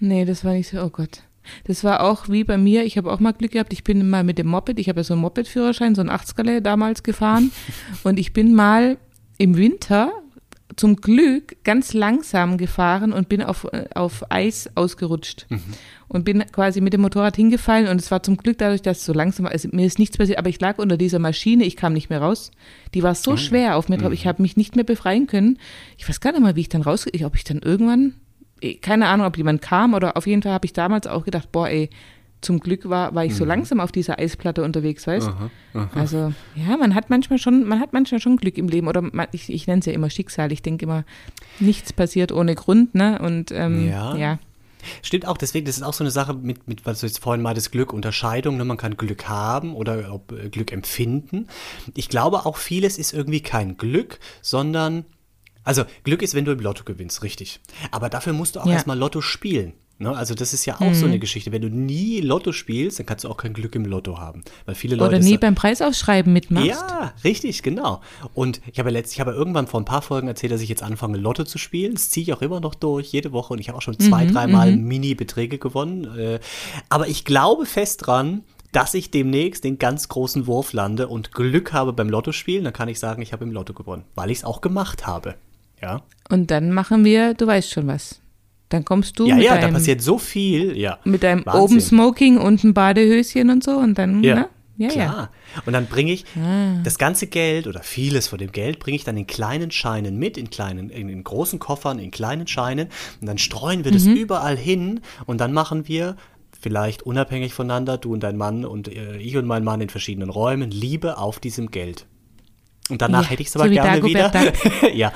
Nee, 0.00 0.24
das 0.24 0.44
war 0.44 0.52
nicht 0.52 0.70
so, 0.70 0.80
oh 0.80 0.90
Gott. 0.90 1.22
Das 1.64 1.84
war 1.84 2.02
auch 2.02 2.28
wie 2.28 2.44
bei 2.44 2.56
mir, 2.56 2.84
ich 2.84 2.96
habe 2.96 3.12
auch 3.12 3.20
mal 3.20 3.32
Glück 3.32 3.52
gehabt, 3.52 3.72
ich 3.72 3.84
bin 3.84 4.08
mal 4.08 4.24
mit 4.24 4.38
dem 4.38 4.46
Moped, 4.46 4.78
ich 4.78 4.88
habe 4.88 5.00
ja 5.00 5.04
so 5.04 5.14
einen 5.14 5.20
Moped-Führerschein, 5.22 5.94
so 5.94 6.00
einen 6.00 6.10
80er 6.10 6.60
damals 6.60 7.02
gefahren 7.02 7.52
und 8.04 8.18
ich 8.18 8.32
bin 8.32 8.54
mal 8.54 8.96
im 9.36 9.56
Winter 9.56 10.12
zum 10.76 10.96
Glück 10.96 11.56
ganz 11.64 11.92
langsam 11.92 12.58
gefahren 12.58 13.12
und 13.12 13.28
bin 13.28 13.42
auf, 13.42 13.64
äh, 13.72 13.86
auf 13.94 14.30
Eis 14.30 14.70
ausgerutscht. 14.74 15.46
Mhm. 15.48 15.60
Und 16.08 16.24
bin 16.24 16.44
quasi 16.52 16.80
mit 16.80 16.92
dem 16.92 17.00
Motorrad 17.00 17.34
hingefallen 17.34 17.88
und 17.88 18.00
es 18.00 18.10
war 18.10 18.22
zum 18.22 18.36
Glück 18.36 18.58
dadurch, 18.58 18.82
dass 18.82 18.98
es 18.98 19.04
so 19.04 19.12
langsam 19.12 19.44
war. 19.44 19.52
Also 19.52 19.68
mir 19.72 19.86
ist 19.86 19.98
nichts 19.98 20.16
passiert, 20.16 20.38
aber 20.38 20.48
ich 20.48 20.60
lag 20.60 20.78
unter 20.78 20.96
dieser 20.96 21.18
Maschine, 21.18 21.64
ich 21.64 21.76
kam 21.76 21.92
nicht 21.92 22.10
mehr 22.10 22.20
raus. 22.20 22.50
Die 22.94 23.02
war 23.02 23.14
so 23.14 23.32
oh. 23.32 23.36
schwer 23.36 23.76
auf 23.76 23.88
mir 23.88 23.96
drauf, 23.96 24.10
mhm. 24.10 24.14
ich 24.14 24.26
habe 24.26 24.42
mich 24.42 24.56
nicht 24.56 24.76
mehr 24.76 24.84
befreien 24.84 25.26
können. 25.26 25.58
Ich 25.96 26.08
weiß 26.08 26.20
gar 26.20 26.32
nicht 26.32 26.42
mal, 26.42 26.56
wie 26.56 26.60
ich 26.60 26.68
dann 26.68 26.82
raus, 26.82 27.06
ob 27.06 27.34
ich 27.34 27.44
dann 27.44 27.58
irgendwann, 27.58 28.14
eh, 28.60 28.74
keine 28.74 29.08
Ahnung, 29.08 29.26
ob 29.26 29.36
jemand 29.36 29.62
kam 29.62 29.94
oder 29.94 30.16
auf 30.16 30.26
jeden 30.26 30.42
Fall 30.42 30.52
habe 30.52 30.66
ich 30.66 30.72
damals 30.72 31.06
auch 31.06 31.24
gedacht, 31.24 31.50
boah, 31.50 31.68
ey, 31.68 31.90
zum 32.44 32.60
Glück 32.60 32.88
war, 32.88 33.14
war 33.14 33.24
ich 33.24 33.34
so 33.34 33.44
mhm. 33.44 33.48
langsam 33.48 33.80
auf 33.80 33.90
dieser 33.90 34.18
Eisplatte 34.18 34.62
unterwegs, 34.62 35.06
weißt 35.06 35.28
du? 35.74 35.88
Also, 35.94 36.32
ja, 36.54 36.76
man 36.76 36.94
hat 36.94 37.10
manchmal 37.10 37.38
schon, 37.38 37.66
man 37.66 37.80
hat 37.80 37.92
manchmal 37.92 38.20
schon 38.20 38.36
Glück 38.36 38.58
im 38.58 38.68
Leben. 38.68 38.86
Oder 38.86 39.02
man, 39.02 39.26
ich, 39.32 39.50
ich 39.50 39.66
nenne 39.66 39.80
es 39.80 39.86
ja 39.86 39.92
immer 39.92 40.10
Schicksal. 40.10 40.52
Ich 40.52 40.62
denke 40.62 40.84
immer, 40.84 41.04
nichts 41.58 41.92
passiert 41.92 42.30
ohne 42.30 42.54
Grund, 42.54 42.94
ne? 42.94 43.18
Und 43.20 43.50
ähm, 43.50 43.88
ja. 43.88 44.16
ja. 44.16 44.38
Stimmt 45.02 45.26
auch, 45.26 45.36
deswegen, 45.36 45.66
das 45.66 45.76
ist 45.76 45.82
auch 45.82 45.94
so 45.94 46.04
eine 46.04 46.10
Sache 46.10 46.34
mit, 46.34 46.68
mit 46.68 46.86
was 46.86 47.00
du 47.00 47.06
jetzt 47.06 47.18
vorhin 47.18 47.42
mal 47.42 47.54
das 47.54 47.70
Glück, 47.70 47.92
Unterscheidung, 47.92 48.56
ne? 48.56 48.64
man 48.64 48.76
kann 48.76 48.96
Glück 48.96 49.28
haben 49.28 49.74
oder 49.74 50.12
ob, 50.12 50.32
äh, 50.32 50.50
Glück 50.50 50.72
empfinden. 50.72 51.48
Ich 51.94 52.08
glaube 52.08 52.44
auch 52.44 52.58
vieles 52.58 52.98
ist 52.98 53.14
irgendwie 53.14 53.40
kein 53.40 53.76
Glück, 53.78 54.18
sondern, 54.42 55.06
also 55.62 55.84
Glück 56.02 56.20
ist, 56.20 56.34
wenn 56.34 56.44
du 56.44 56.52
im 56.52 56.60
Lotto 56.60 56.84
gewinnst, 56.84 57.22
richtig. 57.22 57.60
Aber 57.90 58.10
dafür 58.10 58.34
musst 58.34 58.56
du 58.56 58.60
auch 58.60 58.66
ja. 58.66 58.74
erstmal 58.74 58.98
Lotto 58.98 59.20
spielen. 59.20 59.72
Ne? 59.98 60.14
Also 60.14 60.34
das 60.34 60.52
ist 60.52 60.66
ja 60.66 60.76
auch 60.76 60.80
mhm. 60.80 60.94
so 60.94 61.06
eine 61.06 61.18
Geschichte. 61.18 61.52
Wenn 61.52 61.62
du 61.62 61.68
nie 61.68 62.20
Lotto 62.20 62.52
spielst, 62.52 62.98
dann 62.98 63.06
kannst 63.06 63.24
du 63.24 63.28
auch 63.28 63.36
kein 63.36 63.52
Glück 63.52 63.74
im 63.76 63.84
Lotto 63.84 64.18
haben. 64.18 64.42
Weil 64.66 64.74
viele 64.74 64.96
Leute 64.96 65.16
Oder 65.16 65.24
nie 65.24 65.38
beim 65.38 65.54
Preisausschreiben 65.54 66.32
mitmachst. 66.32 66.68
Ja, 66.68 67.12
richtig, 67.22 67.62
genau. 67.62 68.00
Und 68.34 68.60
ich 68.72 68.78
habe, 68.80 68.90
letzt, 68.90 69.12
ich 69.12 69.20
habe 69.20 69.30
irgendwann 69.30 69.68
vor 69.68 69.80
ein 69.80 69.84
paar 69.84 70.02
Folgen 70.02 70.26
erzählt, 70.26 70.52
dass 70.52 70.60
ich 70.60 70.68
jetzt 70.68 70.82
anfange, 70.82 71.18
Lotto 71.18 71.44
zu 71.44 71.58
spielen. 71.58 71.94
Das 71.94 72.10
ziehe 72.10 72.24
ich 72.24 72.32
auch 72.32 72.42
immer 72.42 72.60
noch 72.60 72.74
durch, 72.74 73.12
jede 73.12 73.32
Woche. 73.32 73.52
Und 73.52 73.60
ich 73.60 73.68
habe 73.68 73.78
auch 73.78 73.82
schon 73.82 73.98
zwei, 73.98 74.24
mhm, 74.24 74.32
dreimal 74.32 74.72
mhm. 74.72 74.84
Mini-Beträge 74.84 75.58
gewonnen. 75.58 76.18
Äh, 76.18 76.40
aber 76.88 77.06
ich 77.06 77.24
glaube 77.24 77.64
fest 77.64 78.06
dran, 78.06 78.42
dass 78.72 78.94
ich 78.94 79.12
demnächst 79.12 79.62
den 79.62 79.78
ganz 79.78 80.08
großen 80.08 80.48
Wurf 80.48 80.72
lande 80.72 81.06
und 81.06 81.30
Glück 81.30 81.72
habe 81.72 81.92
beim 81.92 82.08
Lottospielen. 82.08 82.64
Dann 82.64 82.72
kann 82.72 82.88
ich 82.88 82.98
sagen, 82.98 83.22
ich 83.22 83.32
habe 83.32 83.44
im 83.44 83.52
Lotto 83.52 83.72
gewonnen, 83.74 84.02
weil 84.16 84.32
ich 84.32 84.38
es 84.38 84.44
auch 84.44 84.60
gemacht 84.60 85.06
habe. 85.06 85.36
Ja. 85.80 86.02
Und 86.28 86.50
dann 86.50 86.72
machen 86.72 87.04
wir, 87.04 87.34
du 87.34 87.46
weißt 87.46 87.70
schon 87.70 87.86
was. 87.86 88.20
Dann 88.74 88.84
kommst 88.84 89.20
du 89.20 89.28
ja, 89.28 89.36
mit 89.36 89.44
ja, 89.44 89.54
deinem, 89.54 89.72
da 89.72 89.78
passiert 89.78 90.02
so 90.02 90.18
viel, 90.18 90.76
ja. 90.76 90.98
Mit 91.04 91.22
deinem 91.22 91.46
Wahnsinn. 91.46 91.62
Open 91.62 91.80
Smoking 91.80 92.38
und 92.38 92.64
ein 92.64 92.74
Badehöschen 92.74 93.48
und 93.50 93.62
so 93.62 93.76
und 93.76 93.96
dann, 93.96 94.24
ja. 94.24 94.34
Ne? 94.34 94.48
Ja, 94.76 94.88
Klar. 94.88 95.30
Ja. 95.54 95.62
Und 95.64 95.74
dann 95.74 95.86
bringe 95.86 96.10
ich 96.10 96.24
ah. 96.36 96.80
das 96.82 96.98
ganze 96.98 97.28
Geld 97.28 97.68
oder 97.68 97.84
vieles 97.84 98.26
von 98.26 98.40
dem 98.40 98.50
Geld 98.50 98.80
bringe 98.80 98.96
ich 98.96 99.04
dann 99.04 99.16
in 99.16 99.28
kleinen 99.28 99.70
Scheinen 99.70 100.18
mit, 100.18 100.36
in 100.36 100.50
kleinen, 100.50 100.90
in, 100.90 101.08
in 101.08 101.22
großen 101.22 101.60
Koffern, 101.60 102.00
in 102.00 102.10
kleinen 102.10 102.48
Scheinen. 102.48 102.88
Und 103.20 103.28
dann 103.28 103.38
streuen 103.38 103.84
wir 103.84 103.92
mhm. 103.92 103.94
das 103.94 104.06
überall 104.06 104.56
hin 104.56 105.02
und 105.26 105.40
dann 105.40 105.52
machen 105.52 105.86
wir 105.86 106.16
vielleicht 106.60 107.02
unabhängig 107.04 107.54
voneinander, 107.54 107.96
du 107.96 108.12
und 108.12 108.24
dein 108.24 108.36
Mann 108.36 108.64
und 108.64 108.88
äh, 108.88 109.18
ich 109.18 109.36
und 109.36 109.46
mein 109.46 109.62
Mann 109.62 109.80
in 109.80 109.90
verschiedenen 109.90 110.30
Räumen, 110.30 110.72
Liebe 110.72 111.18
auf 111.18 111.38
diesem 111.38 111.70
Geld. 111.70 112.06
Und 112.90 113.00
danach 113.00 113.22
ja, 113.22 113.30
hätte 113.30 113.42
ich 113.42 113.48
es 113.48 113.56
aber 113.56 113.66
so 113.66 113.70
gerne 113.70 114.02
wieder. 114.02 114.32
ja. 114.92 115.12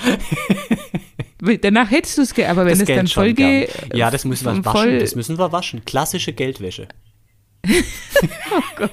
Danach 1.40 1.90
hättest 1.90 2.18
du 2.18 2.22
es, 2.22 2.32
aber 2.32 2.64
wenn 2.66 2.78
das 2.78 2.88
es 2.88 2.94
dann 2.94 3.06
voll 3.06 3.32
geht. 3.32 3.70
Ja, 3.94 4.10
das 4.10 4.24
müssen 4.24 4.46
wir 4.46 4.64
waschen. 4.64 4.98
Das 4.98 5.14
müssen 5.14 5.38
wir 5.38 5.52
waschen. 5.52 5.84
Klassische 5.84 6.32
Geldwäsche. 6.32 6.88
oh 8.52 8.62
Gott. 8.76 8.90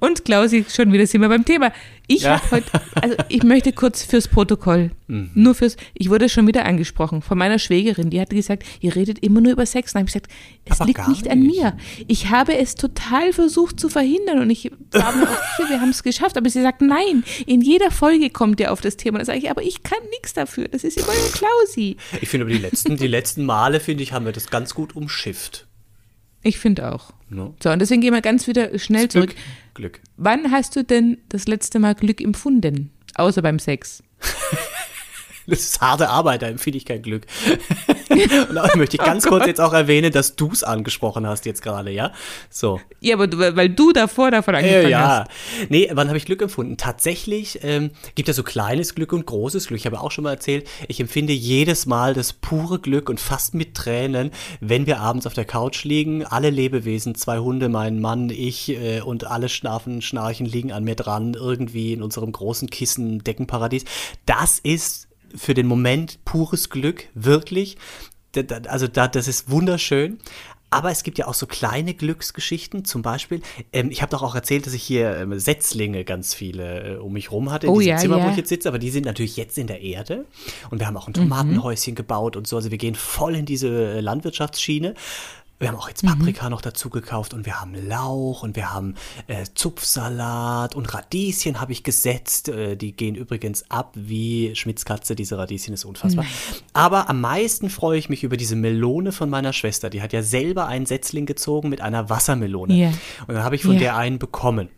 Und 0.00 0.24
Klausi, 0.24 0.64
schon 0.68 0.92
wieder 0.92 1.06
sind 1.06 1.20
wir 1.20 1.28
beim 1.28 1.44
Thema. 1.44 1.72
Ich 2.06 2.22
ja. 2.22 2.40
habe 2.40 2.50
heute, 2.50 2.66
also 3.00 3.16
ich 3.28 3.42
möchte 3.42 3.72
kurz 3.72 4.02
fürs 4.02 4.28
Protokoll, 4.28 4.90
mhm. 5.06 5.30
nur 5.34 5.54
fürs, 5.54 5.76
ich 5.94 6.10
wurde 6.10 6.28
schon 6.28 6.46
wieder 6.46 6.64
angesprochen 6.64 7.22
von 7.22 7.38
meiner 7.38 7.58
Schwägerin, 7.58 8.10
die 8.10 8.20
hatte 8.20 8.34
gesagt, 8.34 8.64
ihr 8.80 8.94
redet 8.94 9.20
immer 9.20 9.40
nur 9.40 9.52
über 9.52 9.64
Sex. 9.64 9.90
Und 9.90 9.94
dann 9.94 10.00
habe 10.00 10.08
ich 10.08 10.14
gesagt, 10.14 10.32
es 10.64 10.80
Aber 10.80 10.88
liegt 10.88 11.08
nicht, 11.08 11.22
nicht, 11.22 11.30
an 11.30 11.42
mir. 11.42 11.76
Ich 12.08 12.30
habe 12.30 12.56
es 12.56 12.74
total 12.74 13.32
versucht 13.32 13.78
zu 13.78 13.88
verhindern 13.88 14.40
und 14.40 14.50
ich 14.50 14.70
war 14.90 15.14
mir 15.14 15.24
auch 15.24 15.56
sicher, 15.56 15.70
wir 15.70 15.80
haben 15.80 15.90
es 15.90 16.02
geschafft. 16.02 16.36
Aber 16.36 16.50
sie 16.50 16.62
sagt, 16.62 16.82
nein, 16.82 17.24
in 17.46 17.60
jeder 17.60 17.90
Folge 17.90 18.30
kommt 18.30 18.60
ihr 18.60 18.72
auf 18.72 18.80
das 18.80 18.96
Thema. 18.96 19.16
Und 19.16 19.20
dann 19.20 19.26
sage 19.26 19.38
ich, 19.38 19.50
aber 19.50 19.62
ich 19.62 19.82
kann 19.82 20.00
nichts 20.10 20.34
dafür. 20.34 20.68
Das 20.68 20.84
ist 20.84 20.98
immer 20.98 21.14
nur 21.14 21.32
Klausi. 21.32 21.96
Ich 22.20 22.28
finde 22.28 22.44
aber 22.46 22.52
die 22.52 22.60
letzten, 22.60 22.96
die 22.96 23.06
letzten 23.06 23.44
Male, 23.44 23.80
finde 23.80 24.02
ich, 24.02 24.12
haben 24.12 24.24
wir 24.24 24.32
das 24.32 24.50
ganz 24.50 24.74
gut 24.74 24.96
umschifft. 24.96 25.66
Ich 26.42 26.58
finde 26.58 26.92
auch. 26.92 27.12
No. 27.28 27.54
So, 27.62 27.70
und 27.70 27.78
deswegen 27.78 28.00
gehen 28.00 28.12
wir 28.12 28.20
ganz 28.20 28.46
wieder 28.46 28.78
schnell 28.78 29.08
Glück, 29.08 29.30
zurück. 29.30 29.34
Glück. 29.74 30.00
Wann 30.16 30.50
hast 30.50 30.76
du 30.76 30.84
denn 30.84 31.18
das 31.28 31.46
letzte 31.46 31.78
Mal 31.78 31.94
Glück 31.94 32.20
empfunden? 32.20 32.90
Außer 33.14 33.42
beim 33.42 33.58
Sex. 33.58 34.02
Das 35.46 35.60
ist 35.60 35.80
harte 35.80 36.08
Arbeit, 36.08 36.42
da 36.42 36.46
empfehle 36.46 36.76
ich 36.76 36.84
kein 36.84 37.02
Glück. 37.02 37.26
Und 38.48 38.54
da 38.54 38.68
möchte 38.76 38.96
ich 38.96 39.02
ganz 39.02 39.26
oh 39.26 39.30
kurz 39.30 39.46
jetzt 39.46 39.60
auch 39.60 39.72
erwähnen, 39.72 40.12
dass 40.12 40.36
du 40.36 40.50
es 40.52 40.62
angesprochen 40.62 41.26
hast 41.26 41.46
jetzt 41.46 41.62
gerade, 41.62 41.90
ja? 41.90 42.12
So. 42.50 42.80
Ja, 43.00 43.14
aber 43.14 43.26
du, 43.26 43.38
weil 43.56 43.70
du 43.70 43.92
davor 43.92 44.30
davon 44.30 44.54
angefangen 44.54 44.86
äh, 44.86 44.90
ja. 44.90 45.26
hast. 45.26 45.30
Nee, 45.70 45.90
wann 45.92 46.08
habe 46.08 46.18
ich 46.18 46.26
Glück 46.26 46.42
empfunden? 46.42 46.76
Tatsächlich 46.76 47.60
ähm, 47.62 47.90
gibt 48.14 48.28
es 48.28 48.36
so 48.36 48.42
kleines 48.42 48.94
Glück 48.94 49.12
und 49.12 49.26
großes 49.26 49.66
Glück. 49.66 49.80
Ich 49.80 49.86
habe 49.86 50.00
auch 50.00 50.10
schon 50.10 50.24
mal 50.24 50.32
erzählt, 50.32 50.68
ich 50.88 51.00
empfinde 51.00 51.32
jedes 51.32 51.86
Mal 51.86 52.14
das 52.14 52.32
pure 52.32 52.78
Glück 52.78 53.08
und 53.08 53.18
fast 53.18 53.54
mit 53.54 53.74
Tränen, 53.74 54.30
wenn 54.60 54.86
wir 54.86 55.00
abends 55.00 55.26
auf 55.26 55.34
der 55.34 55.44
Couch 55.44 55.84
liegen, 55.84 56.24
alle 56.24 56.50
Lebewesen, 56.50 57.14
zwei 57.14 57.38
Hunde, 57.38 57.68
mein 57.68 58.00
Mann, 58.00 58.30
ich 58.30 58.70
äh, 58.70 59.00
und 59.00 59.26
alle 59.26 59.48
Schlafen, 59.48 60.02
Schnarchen 60.02 60.46
liegen 60.46 60.72
an 60.72 60.84
mir 60.84 60.96
dran, 60.96 61.34
irgendwie 61.34 61.92
in 61.92 62.02
unserem 62.02 62.30
großen 62.32 62.70
Kissen, 62.70 63.24
Deckenparadies. 63.24 63.84
Das 64.26 64.58
ist 64.58 65.08
für 65.34 65.54
den 65.54 65.66
Moment 65.66 66.24
pures 66.24 66.70
Glück, 66.70 67.08
wirklich. 67.14 67.76
Also 68.66 68.88
da, 68.88 69.08
das 69.08 69.28
ist 69.28 69.50
wunderschön. 69.50 70.18
Aber 70.72 70.90
es 70.90 71.02
gibt 71.02 71.18
ja 71.18 71.26
auch 71.26 71.34
so 71.34 71.46
kleine 71.46 71.92
Glücksgeschichten. 71.92 72.86
Zum 72.86 73.02
Beispiel, 73.02 73.42
ähm, 73.74 73.90
ich 73.90 74.00
habe 74.00 74.10
doch 74.10 74.22
auch 74.22 74.34
erzählt, 74.34 74.64
dass 74.64 74.72
ich 74.72 74.82
hier 74.82 75.18
ähm, 75.18 75.38
Setzlinge 75.38 76.02
ganz 76.02 76.32
viele 76.32 76.94
äh, 76.94 76.96
um 76.96 77.12
mich 77.12 77.30
rum 77.30 77.52
hatte 77.52 77.66
in 77.66 77.74
oh, 77.74 77.78
diesem 77.78 77.90
ja, 77.90 77.98
Zimmer, 77.98 78.18
ja. 78.18 78.24
wo 78.24 78.30
ich 78.30 78.38
jetzt 78.38 78.48
sitze. 78.48 78.68
Aber 78.68 78.78
die 78.78 78.88
sind 78.88 79.04
natürlich 79.04 79.36
jetzt 79.36 79.58
in 79.58 79.66
der 79.66 79.82
Erde. 79.82 80.24
Und 80.70 80.78
wir 80.78 80.86
haben 80.86 80.96
auch 80.96 81.08
ein 81.08 81.12
Tomatenhäuschen 81.12 81.92
mhm. 81.92 81.96
gebaut 81.96 82.36
und 82.36 82.46
so. 82.46 82.56
Also 82.56 82.70
wir 82.70 82.78
gehen 82.78 82.94
voll 82.94 83.36
in 83.36 83.44
diese 83.44 83.68
äh, 83.68 84.00
Landwirtschaftsschiene. 84.00 84.94
Wir 85.62 85.68
haben 85.68 85.76
auch 85.76 85.88
jetzt 85.88 86.04
Paprika 86.04 86.46
mhm. 86.46 86.50
noch 86.50 86.60
dazu 86.60 86.90
gekauft 86.90 87.34
und 87.34 87.46
wir 87.46 87.60
haben 87.60 87.74
Lauch 87.86 88.42
und 88.42 88.56
wir 88.56 88.74
haben 88.74 88.96
äh, 89.28 89.44
Zupfsalat 89.54 90.74
und 90.74 90.92
Radieschen 90.92 91.60
habe 91.60 91.70
ich 91.70 91.84
gesetzt. 91.84 92.48
Äh, 92.48 92.76
die 92.76 92.90
gehen 92.90 93.14
übrigens 93.14 93.70
ab 93.70 93.92
wie 93.94 94.56
Schmitzkatze. 94.56 95.14
Diese 95.14 95.38
Radieschen 95.38 95.72
ist 95.72 95.84
unfassbar. 95.84 96.24
Mhm. 96.24 96.28
Aber 96.72 97.08
am 97.08 97.20
meisten 97.20 97.70
freue 97.70 97.96
ich 97.96 98.08
mich 98.08 98.24
über 98.24 98.36
diese 98.36 98.56
Melone 98.56 99.12
von 99.12 99.30
meiner 99.30 99.52
Schwester. 99.52 99.88
Die 99.88 100.02
hat 100.02 100.12
ja 100.12 100.24
selber 100.24 100.66
einen 100.66 100.84
Setzling 100.84 101.26
gezogen 101.26 101.68
mit 101.68 101.80
einer 101.80 102.10
Wassermelone. 102.10 102.74
Yeah. 102.74 102.92
Und 103.28 103.36
dann 103.36 103.44
habe 103.44 103.54
ich 103.54 103.62
von 103.62 103.72
yeah. 103.72 103.80
der 103.80 103.96
einen 103.96 104.18
bekommen. 104.18 104.68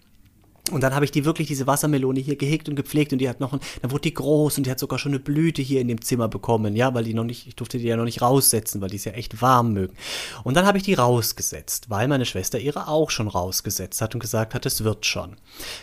Und 0.70 0.80
dann 0.80 0.94
habe 0.94 1.04
ich 1.04 1.10
die 1.10 1.26
wirklich, 1.26 1.46
diese 1.46 1.66
Wassermelone 1.66 2.20
hier 2.20 2.36
gehegt 2.36 2.70
und 2.70 2.74
gepflegt 2.74 3.12
und 3.12 3.18
die 3.18 3.28
hat 3.28 3.38
noch, 3.38 3.52
ein, 3.52 3.60
dann 3.82 3.90
wurde 3.90 4.02
die 4.02 4.14
groß 4.14 4.56
und 4.56 4.64
die 4.64 4.70
hat 4.70 4.78
sogar 4.78 4.98
schon 4.98 5.12
eine 5.12 5.18
Blüte 5.18 5.60
hier 5.60 5.82
in 5.82 5.88
dem 5.88 6.00
Zimmer 6.00 6.26
bekommen, 6.26 6.74
ja, 6.74 6.94
weil 6.94 7.04
die 7.04 7.12
noch 7.12 7.24
nicht, 7.24 7.46
ich 7.46 7.54
durfte 7.54 7.76
die 7.76 7.84
ja 7.84 7.98
noch 7.98 8.06
nicht 8.06 8.22
raussetzen, 8.22 8.80
weil 8.80 8.88
die 8.88 8.96
es 8.96 9.04
ja 9.04 9.12
echt 9.12 9.42
warm 9.42 9.74
mögen. 9.74 9.94
Und 10.42 10.56
dann 10.56 10.64
habe 10.64 10.78
ich 10.78 10.84
die 10.84 10.94
rausgesetzt, 10.94 11.90
weil 11.90 12.08
meine 12.08 12.24
Schwester 12.24 12.58
ihre 12.58 12.88
auch 12.88 13.10
schon 13.10 13.28
rausgesetzt 13.28 14.00
hat 14.00 14.14
und 14.14 14.20
gesagt 14.20 14.54
hat, 14.54 14.64
es 14.64 14.84
wird 14.84 15.04
schon. 15.04 15.36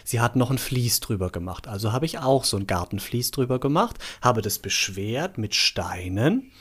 Sie 0.03 0.19
hat 0.19 0.35
noch 0.35 0.49
ein 0.49 0.57
Vlies 0.57 0.99
drüber 0.99 1.29
gemacht, 1.29 1.67
also 1.67 1.91
habe 1.91 2.07
ich 2.07 2.17
auch 2.17 2.43
so 2.43 2.57
ein 2.57 2.65
Gartenvlies 2.65 3.29
drüber 3.29 3.59
gemacht, 3.59 3.99
habe 4.21 4.41
das 4.41 4.57
beschwert 4.57 5.37
mit 5.37 5.53
Steinen 5.53 6.51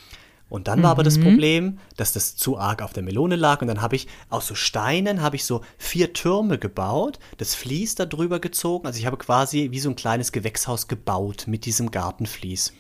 und 0.51 0.67
dann 0.67 0.83
war 0.83 0.91
aber 0.91 1.05
das 1.05 1.19
Problem, 1.19 1.79
dass 1.97 2.13
das 2.13 2.35
zu 2.35 2.59
arg 2.59 2.83
auf 2.83 2.93
der 2.93 3.05
Melone 3.05 3.37
lag. 3.37 3.63
Und 3.63 3.69
dann 3.69 3.81
habe 3.81 3.95
ich 3.95 4.09
aus 4.29 4.49
so 4.49 4.57
Steinen 4.57 5.23
habe 5.23 5.37
ich 5.37 5.45
so 5.45 5.63
vier 5.79 6.13
Türme 6.13 6.59
gebaut, 6.59 7.21
das 7.39 7.55
Vlies 7.55 7.95
da 7.95 8.05
drüber 8.05 8.41
gezogen. 8.41 8.87
Also 8.87 8.99
ich 8.99 9.07
habe 9.07 9.17
quasi 9.17 9.69
wie 9.71 9.79
so 9.79 9.89
ein 9.89 9.97
kleines 9.97 10.33
Gewächshaus 10.33 10.89
gebaut 10.89 11.45
mit 11.47 11.67
diesem 11.67 11.93
Gartenvlies. 11.93 12.73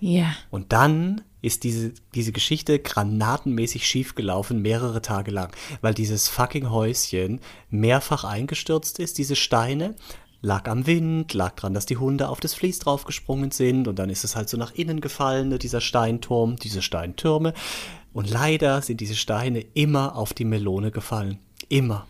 Ja. 0.00 0.34
Und 0.50 0.72
dann 0.72 1.20
ist 1.42 1.64
diese, 1.64 1.92
diese 2.14 2.32
Geschichte 2.32 2.78
granatenmäßig 2.78 3.86
schiefgelaufen, 3.86 4.62
mehrere 4.62 5.02
Tage 5.02 5.30
lang, 5.30 5.54
weil 5.82 5.94
dieses 5.94 6.28
fucking 6.28 6.70
Häuschen 6.70 7.40
mehrfach 7.68 8.24
eingestürzt 8.24 8.98
ist, 8.98 9.18
diese 9.18 9.36
Steine, 9.36 9.94
lag 10.46 10.68
am 10.68 10.86
Wind, 10.86 11.34
lag 11.34 11.56
dran, 11.56 11.74
dass 11.74 11.86
die 11.86 11.96
Hunde 11.96 12.28
auf 12.28 12.38
das 12.38 12.54
Vlies 12.54 12.78
draufgesprungen 12.78 13.50
sind 13.50 13.88
und 13.88 13.98
dann 13.98 14.10
ist 14.10 14.22
es 14.22 14.36
halt 14.36 14.48
so 14.48 14.56
nach 14.56 14.72
innen 14.72 15.00
gefallen, 15.00 15.48
ne, 15.48 15.58
dieser 15.58 15.80
Steinturm, 15.80 16.54
diese 16.56 16.82
Steintürme. 16.82 17.52
Und 18.12 18.30
leider 18.30 18.80
sind 18.80 19.00
diese 19.00 19.16
Steine 19.16 19.60
immer 19.74 20.14
auf 20.16 20.32
die 20.32 20.44
Melone 20.44 20.92
gefallen. 20.92 21.40
Immer. 21.68 22.06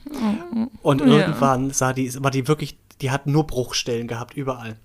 Und 0.83 1.01
Ja. 1.01 1.07
irgendwann 1.07 1.70
sah 1.70 1.94
die, 1.94 2.12
war 2.22 2.31
die 2.31 2.46
wirklich, 2.46 2.79
die 3.01 3.11
hat 3.11 3.27
nur 3.27 3.46
Bruchstellen 3.46 4.07
gehabt, 4.07 4.35
überall. 4.37 4.77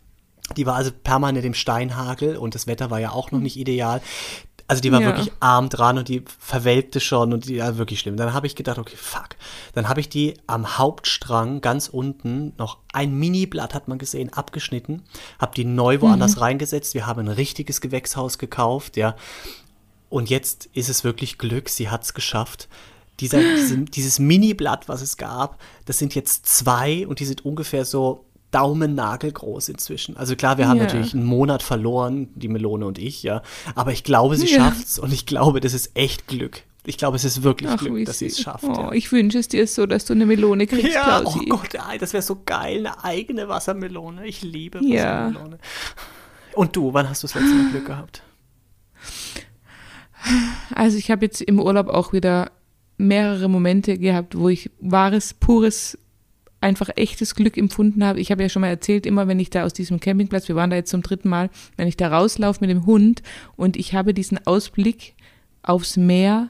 Die 0.56 0.66
war 0.66 0.76
also 0.76 0.92
permanent 0.92 1.46
im 1.46 1.54
Steinhagel 1.54 2.38
und 2.38 2.56
das 2.56 2.68
Wetter 2.68 2.90
war 2.90 3.00
ja 3.00 3.12
auch 3.12 3.32
noch 3.32 3.40
nicht 3.40 3.58
ideal. 3.58 4.02
Also 4.68 4.82
die 4.82 4.92
war 4.92 5.02
Ja. 5.02 5.08
wirklich 5.08 5.32
arm 5.40 5.70
dran 5.70 5.98
und 5.98 6.08
die 6.08 6.24
verwelkte 6.40 7.00
schon 7.00 7.34
und 7.34 7.48
die 7.48 7.60
war 7.60 7.78
wirklich 7.78 8.00
schlimm. 8.00 8.18
Dann 8.18 8.34
habe 8.34 8.48
ich 8.48 8.56
gedacht, 8.56 8.78
okay, 8.78 8.96
fuck. 8.98 9.30
Dann 9.74 9.90
habe 9.90 10.00
ich 10.00 10.10
die 10.10 10.36
am 10.48 10.78
Hauptstrang 10.78 11.62
ganz 11.62 11.88
unten 11.90 12.54
noch 12.58 12.78
ein 12.94 13.14
Mini-Blatt 13.14 13.74
hat 13.74 13.88
man 13.88 13.98
gesehen, 13.98 14.32
abgeschnitten, 14.34 15.04
habe 15.40 15.54
die 15.56 15.66
neu 15.66 16.02
woanders 16.02 16.40
reingesetzt. 16.42 16.94
Wir 16.94 17.06
haben 17.08 17.22
ein 17.22 17.28
richtiges 17.28 17.82
Gewächshaus 17.82 18.38
gekauft, 18.38 18.98
ja. 18.98 19.16
Und 20.10 20.30
jetzt 20.30 20.70
ist 20.74 20.90
es 20.90 21.04
wirklich 21.04 21.38
Glück, 21.38 21.70
sie 21.70 21.90
hat 21.90 22.04
es 22.04 22.14
geschafft. 22.14 22.68
Dieser, 23.20 23.40
diese, 23.56 23.78
dieses 23.80 24.20
Mini-Blatt, 24.20 24.90
was 24.90 25.02
es 25.02 25.18
gab, 25.18 25.60
das 25.86 25.98
sind 26.00 26.16
jetzt 26.16 26.46
zwei 26.46 27.08
und 27.08 27.20
die 27.20 27.26
sind 27.26 27.46
ungefähr 27.46 27.86
so 27.86 28.26
daumennagelgroß 28.52 29.70
inzwischen. 29.70 30.18
Also 30.18 30.36
klar, 30.36 30.58
wir 30.58 30.68
haben 30.68 30.78
Ja. 30.78 30.84
natürlich 30.84 31.14
einen 31.14 31.26
Monat 31.26 31.64
verloren, 31.64 32.30
die 32.36 32.48
Melone 32.48 32.86
und 32.86 32.98
ich, 33.00 33.24
ja. 33.24 33.42
Aber 33.76 33.92
ich 33.92 34.04
glaube, 34.04 34.36
sie 34.38 34.48
Ja. 34.48 34.58
schafft's 34.66 35.00
und 35.00 35.14
ich 35.14 35.26
glaube, 35.26 35.60
das 35.62 35.74
ist 35.74 35.92
echt 35.96 36.28
Glück. 36.28 36.64
Ich 36.86 36.98
glaube, 36.98 37.16
es 37.16 37.24
ist 37.24 37.44
wirklich 37.44 37.70
Ach, 37.72 37.78
Glück, 37.78 38.06
dass 38.06 38.20
sie 38.20 38.26
es 38.26 38.40
schafft. 38.42 38.64
Oh, 38.64 38.74
ja. 38.74 38.92
ich 38.92 39.12
wünsche 39.12 39.38
es 39.38 39.48
dir 39.48 39.68
so, 39.68 39.86
dass 39.86 40.06
du 40.06 40.14
eine 40.14 40.26
Melone 40.26 40.66
kriegst, 40.66 40.94
Ja, 40.96 41.20
oh 41.24 41.30
Klausi. 41.30 41.46
Gott, 41.46 41.76
ey, 41.92 41.98
das 42.00 42.12
wäre 42.14 42.24
so 42.24 42.42
geil, 42.44 42.88
eine 42.88 43.04
eigene 43.04 43.48
Wassermelone. 43.48 44.26
Ich 44.26 44.42
liebe. 44.42 44.80
Wassermelone. 44.80 45.60
Und 46.54 46.76
du, 46.76 46.92
wann 46.94 47.08
hast 47.08 47.22
du 47.24 47.28
das 47.28 47.36
letzte 47.36 47.54
Mal 47.56 47.70
Glück 47.72 47.86
gehabt? 47.86 48.24
Also 50.76 50.98
ich 50.98 51.10
habe 51.12 51.26
jetzt 51.26 51.42
im 51.42 51.60
Urlaub 51.60 51.88
auch 51.88 52.14
wieder 52.14 52.52
mehrere 52.98 53.48
Momente 53.50 53.98
gehabt, 53.98 54.38
wo 54.38 54.50
ich 54.50 54.70
wahres, 54.80 55.34
pures, 55.34 55.98
einfach 56.62 56.90
echtes 56.96 57.36
Glück 57.36 57.58
empfunden 57.58 58.04
habe. 58.04 58.20
Ich 58.20 58.32
habe 58.32 58.44
ja 58.44 58.50
schon 58.50 58.62
mal 58.62 58.68
erzählt, 58.68 59.06
immer 59.06 59.28
wenn 59.28 59.40
ich 59.40 59.50
da 59.50 59.64
aus 59.64 59.74
diesem 59.74 60.00
Campingplatz, 60.00 60.48
wir 60.48 60.56
waren 60.56 60.70
da 60.70 60.76
jetzt 60.76 60.92
zum 60.92 61.02
dritten 61.02 61.28
Mal, 61.30 61.50
wenn 61.76 61.88
ich 61.88 61.98
da 61.98 62.08
rauslaufe 62.10 62.60
mit 62.62 62.70
dem 62.70 62.86
Hund 62.86 63.22
und 63.56 63.76
ich 63.78 63.94
habe 63.94 64.14
diesen 64.14 64.46
Ausblick 64.46 65.16
aufs 65.64 65.98
Meer, 65.98 66.50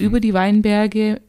über 0.00 0.18
die 0.20 0.34
Weinberge, 0.34 1.20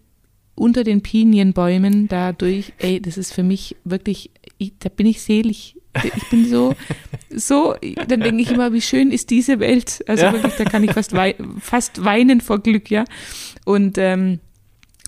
unter 0.55 0.84
den 0.84 1.01
Pinienbäumen 1.01 2.08
dadurch, 2.08 2.73
ey, 2.79 2.99
das 3.01 3.17
ist 3.17 3.32
für 3.34 3.43
mich 3.43 3.75
wirklich, 3.86 4.32
ich, 4.58 4.73
da 4.79 4.89
bin 4.89 5.05
ich 5.05 5.21
selig. 5.21 5.75
Ich 6.03 6.29
bin 6.29 6.45
so, 6.45 6.75
so, 7.29 7.75
dann 8.08 8.21
denke 8.21 8.41
ich 8.41 8.51
immer, 8.51 8.73
wie 8.73 8.82
schön 8.82 9.12
ist 9.12 9.29
diese 9.29 9.60
Welt. 9.60 10.03
Also 10.08 10.25
Ja. 10.25 10.34
wirklich, 10.34 10.55
da 10.55 10.65
kann 10.65 10.84
ich 10.84 10.93
fast, 10.93 11.13
wei 11.13 11.36
fast 11.60 12.03
weinen 12.03 12.41
vor 12.41 12.60
Glück, 12.60 12.89
ja. 12.89 13.05
Und 13.65 13.97
ähm, 13.97 14.39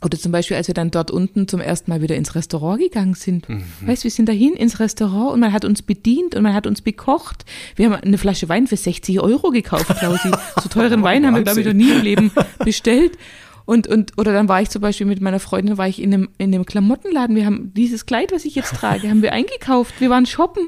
oder 0.04 0.18
zum 0.18 0.32
Beispiel, 0.32 0.58
als 0.58 0.68
wir 0.68 0.74
dann 0.74 0.90
dort 0.90 1.12
unten 1.12 1.48
zum 1.48 1.60
ersten 1.60 1.92
Mal 1.92 2.02
wieder 2.02 2.16
ins 2.16 2.34
Restaurant 2.34 2.80
gegangen 2.80 3.14
sind. 3.14 3.48
Weißt, 3.86 4.04
wir 4.04 4.12
sind 4.12 4.28
dahin 4.28 4.54
ins 4.54 4.80
Restaurant 4.80 5.34
und 5.34 5.40
man 5.40 5.54
hat 5.54 5.64
uns 5.64 5.82
bedient 5.82 6.36
und 6.36 6.42
man 6.42 6.54
hat 6.54 6.66
uns 6.66 6.82
bekocht. 6.82 7.46
Wir 7.76 7.86
haben 7.86 7.96
eine 7.96 8.18
Flasche 8.18 8.50
Wein 8.50 8.68
für 8.68 8.78
60 8.78 9.20
Euro 9.20 9.52
gekauft, 9.52 9.88
Klausi. 10.00 10.32
So 10.62 10.70
teuren 10.70 11.04
Wein 11.04 11.26
haben 11.26 11.36
wir, 11.36 11.44
glaube 11.44 11.62
ich, 11.62 11.68
noch 11.68 11.74
nie 11.74 11.92
im 11.92 12.02
Leben 12.02 12.32
bestellt. 12.66 13.18
Und, 13.72 13.88
und, 13.88 14.18
oder 14.18 14.34
dann 14.34 14.50
war 14.50 14.62
ich 14.62 14.70
zum 14.70 14.82
Beispiel 14.82 15.06
mit 15.08 15.22
meiner 15.22 15.40
Freundin, 15.40 15.78
war 15.78 15.88
ich 15.88 16.02
in 16.02 16.14
einem, 16.14 16.30
in 16.38 16.54
einem 16.54 16.66
Klamottenladen. 16.66 17.38
Wir 17.38 17.46
haben 17.46 17.74
dieses 17.74 18.06
Kleid, 18.06 18.34
was 18.34 18.44
ich 18.44 18.54
jetzt 18.56 18.76
trage, 18.76 19.10
haben 19.10 19.22
wir 19.22 19.32
eingekauft. 19.32 20.02
Wir 20.02 20.10
waren 20.10 20.26
shoppen. 20.26 20.68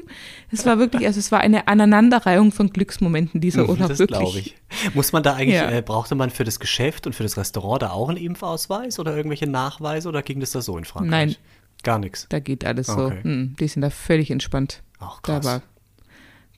Es 0.50 0.64
war 0.64 0.78
wirklich, 0.78 1.04
also 1.06 1.20
es 1.20 1.30
war 1.30 1.40
eine 1.40 1.68
Aneinanderreihung 1.68 2.50
von 2.50 2.70
Glücksmomenten, 2.70 3.42
dieser 3.42 3.68
Urlaub. 3.68 3.88
das 3.88 3.98
glaube 3.98 4.38
ich. 4.38 4.56
Muss 4.94 5.12
man 5.12 5.22
da 5.22 5.34
eigentlich, 5.34 5.56
Ja. 5.56 5.70
äh, 5.70 5.82
brauchte 5.82 6.14
man 6.14 6.30
für 6.30 6.44
das 6.44 6.58
Geschäft 6.58 7.06
und 7.06 7.12
für 7.12 7.24
das 7.24 7.36
Restaurant 7.36 7.82
da 7.82 7.90
auch 7.90 8.08
einen 8.08 8.16
Impfausweis 8.16 8.98
oder 8.98 9.14
irgendwelche 9.14 9.50
Nachweise 9.50 10.08
oder 10.08 10.22
ging 10.22 10.40
das 10.40 10.52
da 10.52 10.62
so 10.62 10.78
in 10.78 10.86
Frankreich? 10.86 11.10
Nein. 11.10 11.36
Gar 11.82 11.98
nichts. 11.98 12.24
Da 12.30 12.38
geht 12.40 12.64
alles 12.64 12.86
so. 12.86 13.04
Okay. 13.04 13.18
Hm, 13.20 13.54
die 13.60 13.68
sind 13.68 13.82
da 13.82 13.90
völlig 13.90 14.30
entspannt. 14.30 14.82
Da 14.98 15.12
krass. 15.22 15.44
war 15.44 15.62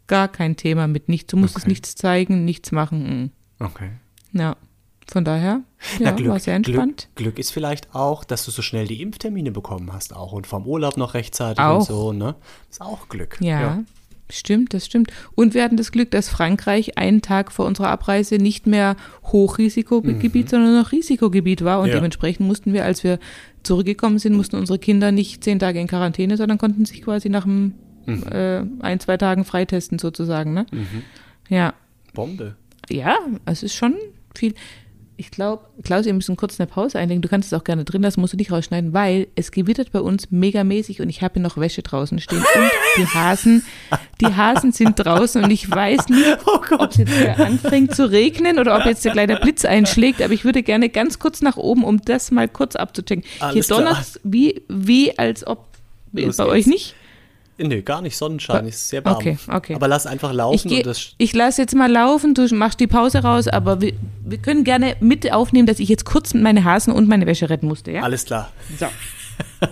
gar 0.07 0.29
kein 0.29 0.55
Thema 0.55 0.87
mit 0.87 1.09
nichts. 1.09 1.27
Du 1.33 1.37
musstest 1.39 1.65
Okay. 1.65 1.71
nichts 1.73 1.97
zeigen, 1.97 2.45
nichts 2.45 2.71
machen. 2.71 3.33
Okay. 3.59 3.91
hm. 4.31 4.41
Ja. 4.41 4.57
Von 5.09 5.25
daher, 5.25 5.61
ja, 6.01 6.19
war 6.27 6.40
sehr 6.40 6.57
entspannt. 6.57 7.09
Glück, 7.14 7.35
Glück 7.35 7.38
ist 7.38 7.51
vielleicht 7.53 7.95
auch, 7.95 8.25
dass 8.25 8.45
du 8.45 8.51
so 8.51 8.61
schnell 8.61 8.88
die 8.88 9.01
Impftermine 9.03 9.53
bekommen 9.53 9.92
hast 9.92 10.14
auch 10.14 10.33
und 10.33 10.47
vom 10.49 10.66
Urlaub 10.66 10.97
noch 10.97 11.14
rechtzeitig 11.14 11.61
Auch. 11.62 11.79
und 11.79 11.85
so, 11.87 12.12
ne? 12.12 12.35
Ist 12.69 12.81
auch 12.81 13.09
Glück. 13.09 13.37
Ja, 13.40 13.85
stimmt, 14.29 14.75
das 14.75 14.85
stimmt. 14.85 15.12
Und 15.37 15.55
wir 15.55 15.62
hatten 15.62 15.77
das 15.77 15.92
Glück, 15.92 16.11
dass 16.11 16.29
Frankreich 16.29 16.99
einen 16.99 17.23
Tag 17.23 17.53
vor 17.53 17.66
unserer 17.66 17.88
Abreise 17.90 18.37
nicht 18.38 18.66
mehr 18.66 18.97
Hochrisikogebiet, 19.27 20.51
sondern 20.51 20.75
noch 20.77 20.90
Risikogebiet 20.90 21.62
war. 21.64 21.79
Und 21.79 21.85
Mhm. 21.87 21.90
Ja. 21.90 21.95
dementsprechend 21.99 22.47
mussten 22.47 22.73
wir, 22.73 22.85
als 22.85 23.05
wir 23.05 23.21
zurückgekommen 23.62 24.19
sind, 24.19 24.35
mussten 24.35 24.57
unsere 24.57 24.81
Kinder 24.81 25.12
nicht 25.12 25.45
zehn 25.45 25.61
Tage 25.61 25.79
in 25.81 25.87
Quarantäne, 25.87 26.37
sondern 26.37 26.59
konnten 26.59 26.85
sich 26.85 27.03
quasi 27.03 27.29
nach 27.29 27.45
einem, 27.45 27.75
Mhm. 28.07 28.23
äh, 28.25 28.62
ein, 28.81 28.99
zwei 28.99 29.16
Tagen 29.16 29.45
freitesten 29.45 30.01
sozusagen. 30.01 30.53
Ne? 30.53 30.66
Ja. 31.49 31.75
Bombe. 32.12 32.57
Ja, 32.90 33.16
es 33.45 33.62
ist 33.62 33.75
schon 33.75 33.95
viel. 34.37 34.55
Ich 35.19 35.31
glaube, 35.31 35.65
Klaus, 35.83 36.05
wir 36.05 36.13
müssen 36.13 36.37
kurz 36.37 36.61
eine 36.61 36.67
Pause 36.67 36.99
einlegen. 36.99 37.23
Du 37.23 37.29
kannst 37.29 37.51
es 37.51 37.59
auch 37.59 37.65
gerne 37.65 37.85
drin 37.85 38.03
lassen, 38.03 38.21
musst 38.21 38.35
du 38.35 38.37
nicht 38.37 38.53
rausschneiden, 38.53 38.93
weil 38.93 39.29
es 39.35 39.51
gewittert 39.51 39.91
bei 39.91 40.01
uns 40.01 40.31
megamäßig 40.31 41.01
und 41.01 41.09
ich 41.09 41.23
habe 41.23 41.35
hier 41.35 41.43
noch 41.43 41.57
Wäsche 41.57 41.83
draußen 41.83 42.19
stehen. 42.21 42.41
Und 42.41 42.71
die 42.99 43.07
Hasen, 43.07 43.65
die 44.21 44.27
Hasen 44.27 44.73
sind 44.73 44.97
draußen 44.97 45.43
und 45.43 45.51
ich 45.51 45.71
weiß 45.71 46.09
nicht, 46.11 46.39
Oh 46.45 46.61
ob 46.79 46.91
es 46.91 46.99
jetzt 46.99 47.19
wieder 47.19 47.39
anfängt 47.47 47.95
zu 47.95 48.11
regnen 48.11 48.59
oder 48.59 48.77
ob 48.77 48.85
jetzt 48.85 49.07
der 49.07 49.13
kleine 49.13 49.37
Blitz 49.37 49.65
einschlägt, 49.65 50.21
aber 50.21 50.35
ich 50.35 50.45
würde 50.45 50.63
gerne 50.63 50.91
ganz 50.91 51.19
kurz 51.19 51.41
nach 51.41 51.57
oben, 51.57 51.85
um 51.85 51.99
das 52.03 52.31
mal 52.31 52.47
kurz 52.47 52.77
abzuchecken. 52.77 53.25
Hier 53.39 53.47
Alles 53.47 53.67
klar. 53.69 53.79
donnert 53.81 54.01
es 54.03 54.21
wie, 54.23 54.63
wie 54.69 55.19
als 55.19 55.47
ob 55.47 55.67
Los 56.13 56.37
bei 56.37 56.45
geht's. 56.45 56.53
euch 56.55 56.67
nicht. 56.67 56.95
Nö, 57.59 57.81
gar 57.83 58.03
nicht. 58.03 58.16
Sonnenschein 58.16 58.66
ist 58.66 58.88
sehr 58.88 59.05
warm. 59.05 59.16
Okay, 59.16 59.38
okay. 59.51 59.75
Aber 59.75 59.88
lass 59.88 60.07
einfach 60.07 60.33
laufen 60.33 60.55
Ich, 60.55 60.64
geh, 60.64 60.77
und 60.79 60.87
das. 60.87 61.14
ich 61.16 61.35
lasse 61.35 61.62
jetzt 61.62 61.75
mal 61.75 61.90
laufen, 61.90 62.35
du 62.35 62.47
machst 62.55 62.81
die 62.81 62.87
Pause 62.87 63.23
raus, 63.23 63.49
aber 63.49 63.81
wir, 63.81 63.95
wir 64.25 64.38
können 64.38 64.62
gerne 64.64 64.97
mit 65.01 65.33
aufnehmen, 65.33 65.66
dass 65.66 65.79
ich 65.79 65.88
jetzt 65.88 66.05
kurz 66.05 66.35
meine 66.35 66.64
Hasen 66.64 66.92
und 66.92 67.09
meine 67.09 67.27
Wäsche 67.27 67.49
retten 67.49 67.66
musste, 67.66 67.92
ja? 67.92 68.03
Alles 68.03 68.27
klar. 68.27 68.53
So. 68.79 68.87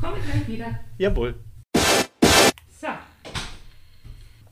Komme 0.00 0.16
gleich 0.24 0.48
wieder. 0.48 0.78
Jawohl. 0.96 1.34
So. 2.80 2.86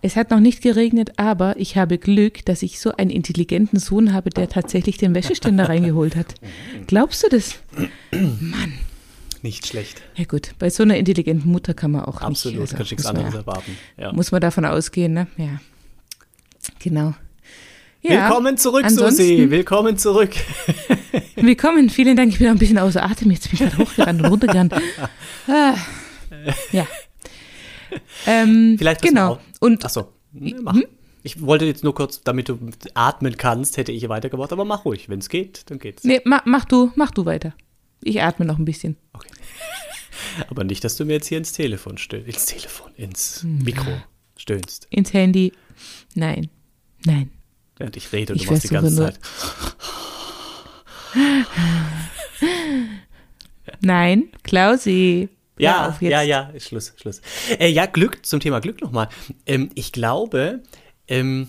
Es 0.02 0.16
hat 0.16 0.30
noch 0.30 0.40
nicht 0.40 0.60
geregnet, 0.60 1.12
aber 1.16 1.56
ich 1.56 1.76
habe 1.76 1.98
Glück, 1.98 2.44
dass 2.46 2.62
ich 2.62 2.80
so 2.80 2.92
einen 2.96 3.10
intelligenten 3.10 3.78
Sohn 3.78 4.12
habe, 4.12 4.30
der 4.30 4.48
tatsächlich 4.48 4.98
den 4.98 5.14
Wäscheständer 5.14 5.68
reingeholt 5.68 6.16
hat. 6.16 6.34
Glaubst 6.88 7.22
du 7.22 7.28
das? 7.28 7.60
Nicht 9.42 9.66
schlecht. 9.66 10.02
Ja 10.16 10.24
gut, 10.24 10.54
bei 10.58 10.68
so 10.70 10.82
einer 10.82 10.96
intelligenten 10.96 11.50
Mutter 11.50 11.74
kann 11.74 11.92
man 11.92 12.04
auch 12.04 12.20
Absolut. 12.20 12.60
nicht. 12.60 12.72
also 12.72 12.76
Kannst 12.76 12.90
nichts 12.92 13.04
man 13.06 13.16
anderes 13.16 13.34
ja- 13.34 13.40
erwarten. 13.40 13.78
Ja. 13.96 14.12
Muss 14.12 14.32
man 14.32 14.40
davon 14.40 14.64
ausgehen, 14.64 15.12
ne? 15.12 15.26
Ja. 15.36 15.60
Genau. 16.80 17.14
Ja, 18.02 18.28
Willkommen 18.28 18.56
zurück, 18.56 18.88
Susi. 18.90 19.46
Willkommen 19.50 19.96
zurück. 19.98 20.30
Willkommen, 21.36 21.90
vielen 21.90 22.16
Dank. 22.16 22.32
Ich 22.32 22.38
bin 22.38 22.46
auch 22.48 22.52
ein 22.52 22.58
bisschen 22.58 22.78
außer 22.78 23.02
Atem. 23.04 23.30
Jetzt 23.32 23.50
bin 23.50 23.54
ich 23.54 23.58
gerade 23.72 23.78
hochgerannt 23.84 24.22
und 24.22 24.26
runtergerannt. 24.30 24.74
Ah, 25.48 25.74
ja. 26.72 26.86
Ähm, 28.26 28.76
Vielleicht 28.78 29.02
genau. 29.02 29.32
auch- 29.34 29.40
Und 29.60 29.84
Achso. 29.84 30.12
Nee, 30.32 30.54
mach. 30.62 30.76
Ich 31.24 31.40
wollte 31.42 31.64
jetzt 31.64 31.82
nur 31.82 31.94
kurz, 31.94 32.22
damit 32.22 32.48
du 32.48 32.58
atmen 32.94 33.36
kannst, 33.36 33.76
hätte 33.76 33.90
ich 33.92 34.08
weitergemacht, 34.08 34.52
aber 34.52 34.64
mach 34.64 34.84
ruhig. 34.84 35.08
Wenn 35.08 35.18
es 35.18 35.28
geht, 35.28 35.62
dann 35.70 35.78
geht's. 35.78 36.04
nee, 36.04 36.20
mach, 36.24 36.42
mach 36.44 36.64
du, 36.64 36.92
mach 36.94 37.10
du 37.10 37.24
weiter. 37.26 37.54
Ich 38.02 38.22
atme 38.22 38.46
noch 38.46 38.58
ein 38.58 38.64
bisschen. 38.64 38.96
Okay. 39.12 39.28
Aber 40.48 40.64
nicht, 40.64 40.84
dass 40.84 40.96
du 40.96 41.04
mir 41.04 41.14
jetzt 41.14 41.26
hier 41.26 41.38
ins 41.38 41.52
Telefon 41.52 41.98
stöhnst. 41.98 42.28
Ins 42.28 42.46
Telefon, 42.46 42.92
ins 42.96 43.42
Mikro 43.44 43.90
stöhnst. 44.36 44.86
Ins 44.90 45.12
Handy. 45.12 45.52
Nein. 46.14 46.48
Nein. 47.04 47.30
Während 47.76 47.96
ich 47.96 48.12
rede 48.12 48.32
und 48.32 48.40
Ich 48.40 48.46
du 48.46 48.52
machst 48.52 48.64
die 48.64 48.68
ganze 48.68 48.94
nur- 48.94 49.12
Zeit. 49.12 49.20
Nein, 53.80 54.30
Klausi. 54.42 55.28
Ja, 55.58 55.96
ja, 56.00 56.22
ja, 56.22 56.52
Schluss, 56.58 56.94
Schluss. 57.00 57.20
Äh, 57.58 57.68
ja, 57.68 57.86
Glück, 57.86 58.24
zum 58.24 58.40
Thema 58.40 58.60
Glück 58.60 58.80
nochmal. 58.80 59.08
Ähm, 59.44 59.70
ich 59.74 59.92
glaube, 59.92 60.62
ähm, 61.08 61.48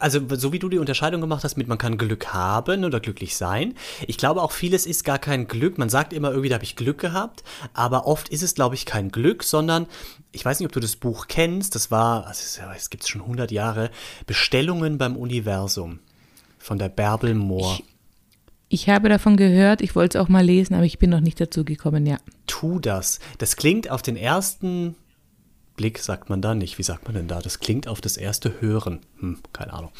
also 0.00 0.20
so 0.36 0.52
wie 0.52 0.58
du 0.58 0.68
die 0.68 0.78
Unterscheidung 0.78 1.20
gemacht 1.20 1.44
hast 1.44 1.56
mit 1.56 1.68
man 1.68 1.78
kann 1.78 1.98
Glück 1.98 2.32
haben 2.32 2.84
oder 2.84 3.00
glücklich 3.00 3.36
sein. 3.36 3.74
Ich 4.06 4.16
glaube 4.16 4.42
auch 4.42 4.52
vieles 4.52 4.86
ist 4.86 5.04
gar 5.04 5.18
kein 5.18 5.46
Glück. 5.46 5.78
Man 5.78 5.88
sagt 5.88 6.12
immer 6.12 6.30
irgendwie, 6.30 6.48
da 6.48 6.54
habe 6.54 6.64
ich 6.64 6.74
Glück 6.74 6.98
gehabt, 6.98 7.44
aber 7.74 8.06
oft 8.06 8.28
ist 8.28 8.42
es, 8.42 8.54
glaube 8.54 8.74
ich, 8.74 8.86
kein 8.86 9.10
Glück, 9.10 9.44
sondern 9.44 9.86
ich 10.32 10.44
weiß 10.44 10.58
nicht, 10.58 10.66
ob 10.66 10.72
du 10.72 10.80
das 10.80 10.96
Buch 10.96 11.26
kennst. 11.28 11.74
Das 11.74 11.90
war, 11.90 12.26
also 12.26 12.40
es, 12.42 12.56
ja, 12.56 12.72
es 12.74 12.90
gibt 12.90 13.06
schon 13.06 13.22
100 13.22 13.50
Jahre, 13.50 13.90
Bestellungen 14.26 14.98
beim 14.98 15.16
Universum 15.16 16.00
von 16.58 16.78
der 16.78 16.88
Bärbel 16.88 17.34
Mohr. 17.34 17.78
Ich 18.68 18.88
habe 18.88 19.08
davon 19.08 19.36
gehört, 19.36 19.80
ich 19.80 19.96
wollte 19.96 20.16
es 20.16 20.24
auch 20.24 20.28
mal 20.28 20.44
lesen, 20.44 20.74
aber 20.74 20.84
ich 20.84 20.98
bin 20.98 21.10
noch 21.10 21.20
nicht 21.20 21.40
dazu 21.40 21.64
gekommen, 21.64 22.06
ja. 22.06 22.18
tu 22.46 22.78
das. 22.78 23.18
Das 23.38 23.56
klingt 23.56 23.90
auf 23.90 24.00
den 24.00 24.16
ersten 24.16 24.94
Blick, 25.80 25.98
sagt 25.98 26.28
man 26.28 26.42
da 26.42 26.54
nicht. 26.54 26.76
Wie 26.76 26.82
sagt 26.82 27.06
man 27.06 27.14
denn 27.14 27.26
da? 27.26 27.40
Das 27.40 27.58
klingt 27.58 27.88
auf 27.88 28.02
das 28.02 28.18
erste 28.18 28.60
Hören. 28.60 29.00
Hm, 29.20 29.38
keine 29.54 29.72
Ahnung. 29.72 29.92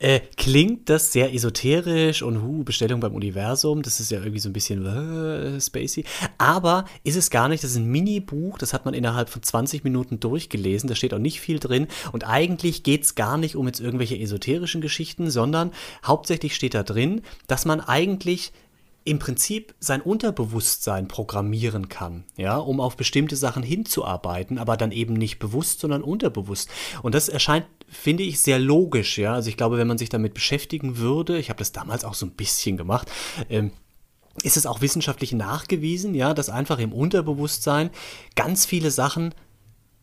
Äh, 0.00 0.18
klingt 0.36 0.90
das 0.90 1.12
sehr 1.12 1.32
esoterisch 1.32 2.22
und 2.22 2.42
hu, 2.42 2.64
Bestellung 2.64 2.98
beim 2.98 3.14
Universum. 3.14 3.82
Das 3.82 4.00
ist 4.00 4.10
ja 4.10 4.18
irgendwie 4.18 4.40
so 4.40 4.48
ein 4.48 4.52
bisschen 4.52 4.84
äh, 4.84 5.60
spacey. 5.60 6.04
Aber 6.36 6.86
ist 7.04 7.14
es 7.14 7.30
gar 7.30 7.48
nicht. 7.48 7.62
Das 7.62 7.70
ist 7.70 7.76
ein 7.76 7.86
Mini-Buch. 7.86 8.58
Das 8.58 8.74
hat 8.74 8.86
man 8.86 8.92
innerhalb 8.92 9.28
von 9.28 9.40
20 9.40 9.84
Minuten 9.84 10.18
durchgelesen. 10.18 10.88
Da 10.88 10.96
steht 10.96 11.14
auch 11.14 11.18
nicht 11.18 11.38
viel 11.38 11.60
drin. 11.60 11.86
Und 12.10 12.26
eigentlich 12.26 12.82
geht 12.82 13.04
es 13.04 13.14
gar 13.14 13.38
nicht 13.38 13.54
um 13.54 13.68
jetzt 13.68 13.78
irgendwelche 13.78 14.18
esoterischen 14.18 14.80
Geschichten, 14.80 15.30
sondern 15.30 15.70
hauptsächlich 16.04 16.56
steht 16.56 16.74
da 16.74 16.82
drin, 16.82 17.22
dass 17.46 17.64
man 17.66 17.80
eigentlich 17.80 18.52
im 19.04 19.18
Prinzip 19.18 19.74
sein 19.80 20.00
Unterbewusstsein 20.00 21.08
programmieren 21.08 21.88
kann, 21.90 22.24
ja, 22.36 22.56
um 22.56 22.80
auf 22.80 22.96
bestimmte 22.96 23.36
Sachen 23.36 23.62
hinzuarbeiten, 23.62 24.58
aber 24.58 24.76
dann 24.76 24.92
eben 24.92 25.12
nicht 25.12 25.38
bewusst, 25.38 25.80
sondern 25.80 26.02
unterbewusst. 26.02 26.70
Und 27.02 27.14
das 27.14 27.28
erscheint, 27.28 27.66
finde 27.86 28.22
ich, 28.22 28.40
sehr 28.40 28.58
logisch, 28.58 29.18
ja. 29.18 29.34
Also 29.34 29.50
ich 29.50 29.58
glaube, 29.58 29.76
wenn 29.76 29.88
man 29.88 29.98
sich 29.98 30.08
damit 30.08 30.32
beschäftigen 30.32 30.96
würde, 30.96 31.38
ich 31.38 31.50
habe 31.50 31.58
das 31.58 31.72
damals 31.72 32.04
auch 32.04 32.14
so 32.14 32.24
ein 32.24 32.32
bisschen 32.32 32.78
gemacht, 32.78 33.10
ähm, 33.50 33.72
ist 34.42 34.56
es 34.56 34.66
auch 34.66 34.80
wissenschaftlich 34.80 35.32
nachgewiesen, 35.32 36.14
ja, 36.14 36.34
dass 36.34 36.48
einfach 36.48 36.78
im 36.78 36.92
Unterbewusstsein 36.92 37.90
ganz 38.34 38.66
viele 38.66 38.90
Sachen 38.90 39.34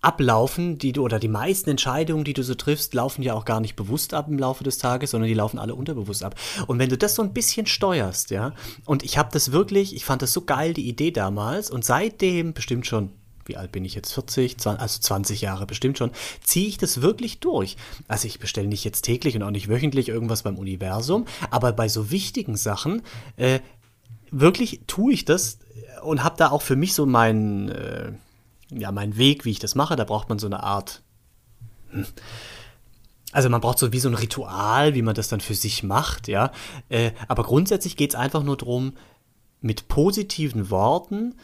ablaufen, 0.02 0.78
die 0.78 0.94
du 0.94 1.04
oder 1.04 1.20
die 1.20 1.28
meisten 1.28 1.70
Entscheidungen, 1.70 2.24
die 2.24 2.34
du 2.34 2.44
so 2.44 2.56
triffst, 2.56 2.94
laufen 2.94 3.22
ja 3.22 3.34
auch 3.34 3.46
gar 3.46 3.60
nicht 3.60 3.76
bewusst 3.76 4.14
ab 4.14 4.28
im 4.30 4.40
Laufe 4.40 4.64
des 4.64 4.78
Tages, 4.78 5.12
sondern 5.12 5.28
die 5.28 5.36
laufen 5.36 5.60
alle 5.60 5.76
unterbewusst 5.76 6.24
ab. 6.24 6.36
Und 6.68 6.80
wenn 6.80 6.90
du 6.90 6.98
das 6.98 7.16
so 7.16 7.22
ein 7.22 7.34
bisschen 7.34 7.68
steuerst, 7.68 8.32
ja, 8.32 8.54
und 8.86 9.04
ich 9.04 9.18
habe 9.18 9.30
das 9.32 9.52
wirklich, 9.52 9.96
ich 9.96 10.06
fand 10.06 10.22
das 10.22 10.34
so 10.34 10.42
geil, 10.42 10.74
die 10.74 10.88
Idee 10.88 11.12
damals, 11.12 11.70
und 11.70 11.86
seitdem 11.86 12.54
bestimmt 12.54 12.88
schon 12.88 13.12
wie 13.46 13.58
alt 13.58 13.72
bin 13.72 13.86
ich 13.86 13.96
jetzt? 13.96 14.14
40, 14.14 14.60
20, 14.60 14.82
also 14.82 15.00
20 15.02 15.42
Jahre 15.42 15.66
bestimmt 15.66 15.98
schon, 15.98 16.12
ziehe 16.44 16.68
ich 16.68 16.78
das 16.78 17.02
wirklich 17.02 17.40
durch. 17.40 17.76
Also 18.08 18.28
ich 18.28 18.40
bestelle 18.40 18.68
nicht 18.68 18.84
jetzt 18.84 19.02
täglich 19.02 19.36
und 19.36 19.44
auch 19.44 19.52
nicht 19.52 19.68
wöchentlich 19.68 20.10
irgendwas 20.10 20.44
beim 20.44 20.58
Universum, 20.58 21.26
aber 21.50 21.74
bei 21.74 21.90
so 21.90 22.12
wichtigen 22.12 22.56
Sachen 22.56 23.02
äh, 23.38 23.60
wirklich 24.32 24.82
tue 24.88 25.14
ich 25.14 25.26
das 25.26 25.60
und 26.04 26.24
habe 26.24 26.38
da 26.38 26.50
auch 26.50 26.62
für 26.62 26.76
mich 26.76 26.94
so 26.94 27.06
meinen, 27.06 27.70
äh, 27.70 28.12
ja, 28.72 28.92
meinen 28.92 29.18
Weg, 29.18 29.46
wie 29.46 29.52
ich 29.52 29.60
das 29.60 29.76
mache. 29.76 29.96
Da 29.96 30.04
braucht 30.04 30.30
man 30.30 30.40
so 30.40 30.48
eine 30.48 30.64
Art. 30.64 31.02
hm, 31.92 32.06
Also 33.32 33.50
man 33.50 33.62
braucht 33.62 33.80
so 33.80 33.92
wie 33.94 34.00
so 34.00 34.10
ein 34.10 34.16
Ritual, 34.16 34.96
wie 34.96 35.02
man 35.02 35.16
das 35.16 35.30
dann 35.30 35.42
für 35.42 35.56
sich 35.56 35.84
macht, 35.84 36.28
ja. 36.28 36.52
Äh, 36.90 37.12
aber 37.28 37.44
grundsätzlich 37.44 37.96
geht 37.96 38.12
es 38.12 38.16
einfach 38.20 38.44
nur 38.44 38.58
darum, 38.58 38.94
mit 39.62 39.88
positiven 39.88 40.70
Worten 40.70 41.36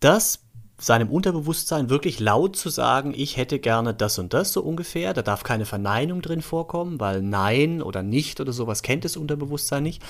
das 0.00 0.40
seinem 0.78 1.10
Unterbewusstsein 1.10 1.90
wirklich 1.90 2.18
laut 2.18 2.56
zu 2.56 2.68
sagen, 2.68 3.14
ich 3.16 3.36
hätte 3.36 3.60
gerne 3.60 3.94
das 3.94 4.18
und 4.18 4.34
das 4.34 4.52
so 4.52 4.62
ungefähr. 4.62 5.14
Da 5.14 5.22
darf 5.22 5.44
keine 5.44 5.64
Verneinung 5.64 6.22
drin 6.22 6.42
vorkommen, 6.42 6.98
weil 6.98 7.22
Nein 7.22 7.82
oder 7.82 8.02
nicht 8.02 8.40
oder 8.40 8.52
sowas 8.52 8.82
kennt 8.82 9.04
das 9.04 9.16
Unterbewusstsein 9.16 9.84
nicht. 9.84 10.02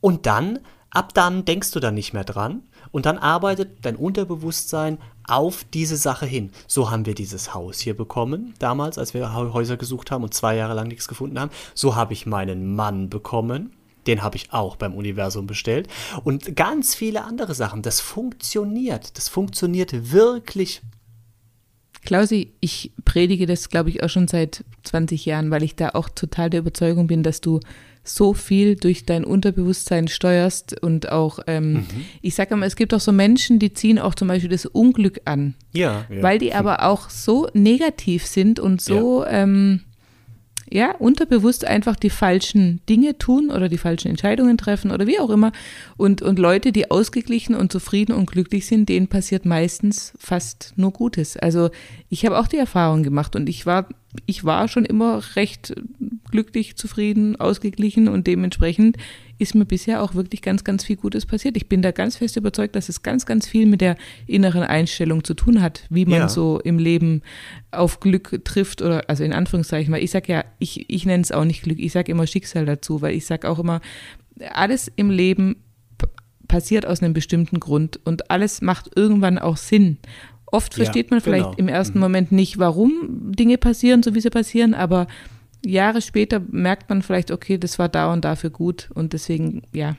Und 0.00 0.24
dann, 0.24 0.60
ab 0.90 1.12
dann 1.12 1.44
denkst 1.44 1.72
du 1.72 1.80
dann 1.80 1.94
nicht 1.94 2.14
mehr 2.14 2.24
dran 2.24 2.62
und 2.90 3.06
dann 3.06 3.18
arbeitet 3.18 3.84
dein 3.84 3.96
Unterbewusstsein 3.96 4.98
auf 5.26 5.64
diese 5.72 5.96
Sache 5.96 6.26
hin. 6.26 6.50
So 6.66 6.90
haben 6.90 7.06
wir 7.06 7.14
dieses 7.14 7.54
Haus 7.54 7.80
hier 7.80 7.96
bekommen, 7.96 8.54
damals, 8.58 8.98
als 8.98 9.14
wir 9.14 9.34
Häuser 9.34 9.76
gesucht 9.76 10.10
haben 10.10 10.24
und 10.24 10.34
zwei 10.34 10.56
Jahre 10.56 10.74
lang 10.74 10.88
nichts 10.88 11.06
gefunden 11.06 11.38
haben. 11.38 11.50
So 11.74 11.94
habe 11.94 12.12
ich 12.12 12.26
meinen 12.26 12.74
Mann 12.74 13.10
bekommen. 13.10 13.74
Den 14.06 14.22
habe 14.22 14.36
ich 14.36 14.52
auch 14.54 14.76
beim 14.76 14.94
Universum 14.94 15.46
bestellt. 15.46 15.86
Und 16.24 16.56
ganz 16.56 16.94
viele 16.94 17.24
andere 17.24 17.54
Sachen. 17.54 17.82
Das 17.82 18.00
funktioniert. 18.00 19.18
Das 19.18 19.28
funktioniert 19.28 20.12
wirklich. 20.12 20.80
Klausi, 22.04 22.54
ich 22.60 22.92
predige 23.04 23.44
das, 23.44 23.68
glaube 23.68 23.90
ich, 23.90 24.02
auch 24.02 24.08
schon 24.08 24.28
seit 24.28 24.64
20 24.84 25.26
Jahren, 25.26 25.50
weil 25.50 25.62
ich 25.62 25.76
da 25.76 25.90
auch 25.90 26.08
total 26.08 26.48
der 26.48 26.60
Überzeugung 26.60 27.06
bin, 27.06 27.22
dass 27.22 27.42
du 27.42 27.60
so 28.08 28.34
viel 28.34 28.76
durch 28.76 29.04
dein 29.06 29.24
Unterbewusstsein 29.24 30.08
steuerst 30.08 30.82
und 30.82 31.10
auch, 31.12 31.38
ähm, 31.46 31.84
ich 32.22 32.34
sage 32.34 32.54
immer, 32.54 32.66
es 32.66 32.76
gibt 32.76 32.92
auch 32.94 33.00
so 33.00 33.12
Menschen, 33.12 33.58
die 33.58 33.72
ziehen 33.72 33.98
auch 33.98 34.14
zum 34.14 34.28
Beispiel 34.28 34.50
das 34.50 34.66
Unglück 34.66 35.20
an, 35.24 35.54
Ja. 35.72 36.06
ja. 36.10 36.22
weil 36.22 36.38
die 36.38 36.54
aber 36.54 36.84
auch 36.84 37.10
so 37.10 37.48
negativ 37.54 38.26
sind 38.26 38.58
und 38.60 38.80
so, 38.80 39.24
ähm, 39.26 39.82
ja, 40.70 40.94
unterbewusst 40.96 41.64
einfach 41.64 41.96
die 41.96 42.10
falschen 42.10 42.80
Dinge 42.88 43.18
tun 43.18 43.50
oder 43.50 43.68
die 43.68 43.78
falschen 43.78 44.08
Entscheidungen 44.08 44.58
treffen 44.58 44.90
oder 44.90 45.06
wie 45.06 45.18
auch 45.18 45.30
immer. 45.30 45.52
Und, 45.96 46.22
und 46.22 46.38
Leute, 46.38 46.72
die 46.72 46.90
ausgeglichen 46.90 47.54
und 47.54 47.72
zufrieden 47.72 48.12
und 48.12 48.30
glücklich 48.30 48.66
sind, 48.66 48.88
denen 48.88 49.08
passiert 49.08 49.44
meistens 49.44 50.12
fast 50.18 50.74
nur 50.76 50.92
Gutes. 50.92 51.36
Also 51.36 51.70
ich 52.08 52.24
habe 52.26 52.38
auch 52.38 52.46
die 52.46 52.58
Erfahrung 52.58 53.02
gemacht 53.02 53.36
und 53.36 53.48
ich 53.48 53.66
war, 53.66 53.88
ich 54.26 54.44
war 54.44 54.68
schon 54.68 54.84
immer 54.84 55.22
recht 55.36 55.74
glücklich, 56.30 56.76
zufrieden, 56.76 57.36
ausgeglichen 57.36 58.08
und 58.08 58.26
dementsprechend 58.26 58.96
ist 59.38 59.54
mir 59.54 59.64
bisher 59.64 60.02
auch 60.02 60.14
wirklich 60.14 60.42
ganz, 60.42 60.64
ganz 60.64 60.84
viel 60.84 60.96
Gutes 60.96 61.24
passiert. 61.24 61.56
Ich 61.56 61.68
bin 61.68 61.80
da 61.80 61.92
ganz 61.92 62.16
fest 62.16 62.36
überzeugt, 62.36 62.74
dass 62.74 62.88
es 62.88 63.02
ganz, 63.02 63.24
ganz 63.24 63.46
viel 63.46 63.66
mit 63.66 63.80
der 63.80 63.96
inneren 64.26 64.62
Einstellung 64.62 65.22
zu 65.24 65.34
tun 65.34 65.62
hat, 65.62 65.84
wie 65.90 66.06
man 66.06 66.18
Ja. 66.20 66.28
so 66.28 66.60
im 66.60 66.78
Leben 66.78 67.22
auf 67.70 68.00
Glück 68.00 68.40
trifft 68.44 68.82
oder 68.82 69.08
also 69.08 69.22
in 69.24 69.32
Anführungszeichen, 69.32 69.92
weil 69.92 70.02
ich 70.02 70.10
sage 70.10 70.32
ja, 70.32 70.44
ich, 70.58 70.90
ich 70.90 71.06
nenne 71.06 71.22
es 71.22 71.32
auch 71.32 71.44
nicht 71.44 71.62
Glück, 71.62 71.78
ich 71.78 71.92
sage 71.92 72.10
immer 72.10 72.26
Schicksal 72.26 72.66
dazu, 72.66 73.00
weil 73.00 73.14
ich 73.14 73.26
sage 73.26 73.48
auch 73.48 73.58
immer, 73.58 73.80
alles 74.52 74.90
im 74.96 75.10
Leben 75.10 75.56
passiert 76.48 76.86
aus 76.86 77.02
einem 77.02 77.12
bestimmten 77.12 77.60
Grund 77.60 78.00
und 78.04 78.30
alles 78.30 78.62
macht 78.62 78.90
irgendwann 78.96 79.38
auch 79.38 79.56
Sinn. 79.56 79.98
Oft 80.46 80.72
Ja, 80.76 80.84
versteht 80.84 81.10
man 81.10 81.20
vielleicht 81.20 81.44
genau. 81.44 81.58
im 81.58 81.68
ersten 81.68 81.98
Moment 81.98 82.32
nicht, 82.32 82.58
warum 82.58 83.32
Dinge 83.32 83.58
passieren, 83.58 84.02
so 84.02 84.14
wie 84.14 84.20
sie 84.20 84.30
passieren, 84.30 84.72
aber 84.74 85.06
Jahre 85.64 86.00
später 86.00 86.40
merkt 86.50 86.88
man 86.88 87.02
vielleicht, 87.02 87.30
okay, 87.30 87.58
das 87.58 87.78
war 87.78 87.88
da 87.88 88.12
und 88.12 88.24
dafür 88.24 88.50
gut 88.50 88.90
und 88.94 89.12
deswegen, 89.12 89.62
ja. 89.72 89.96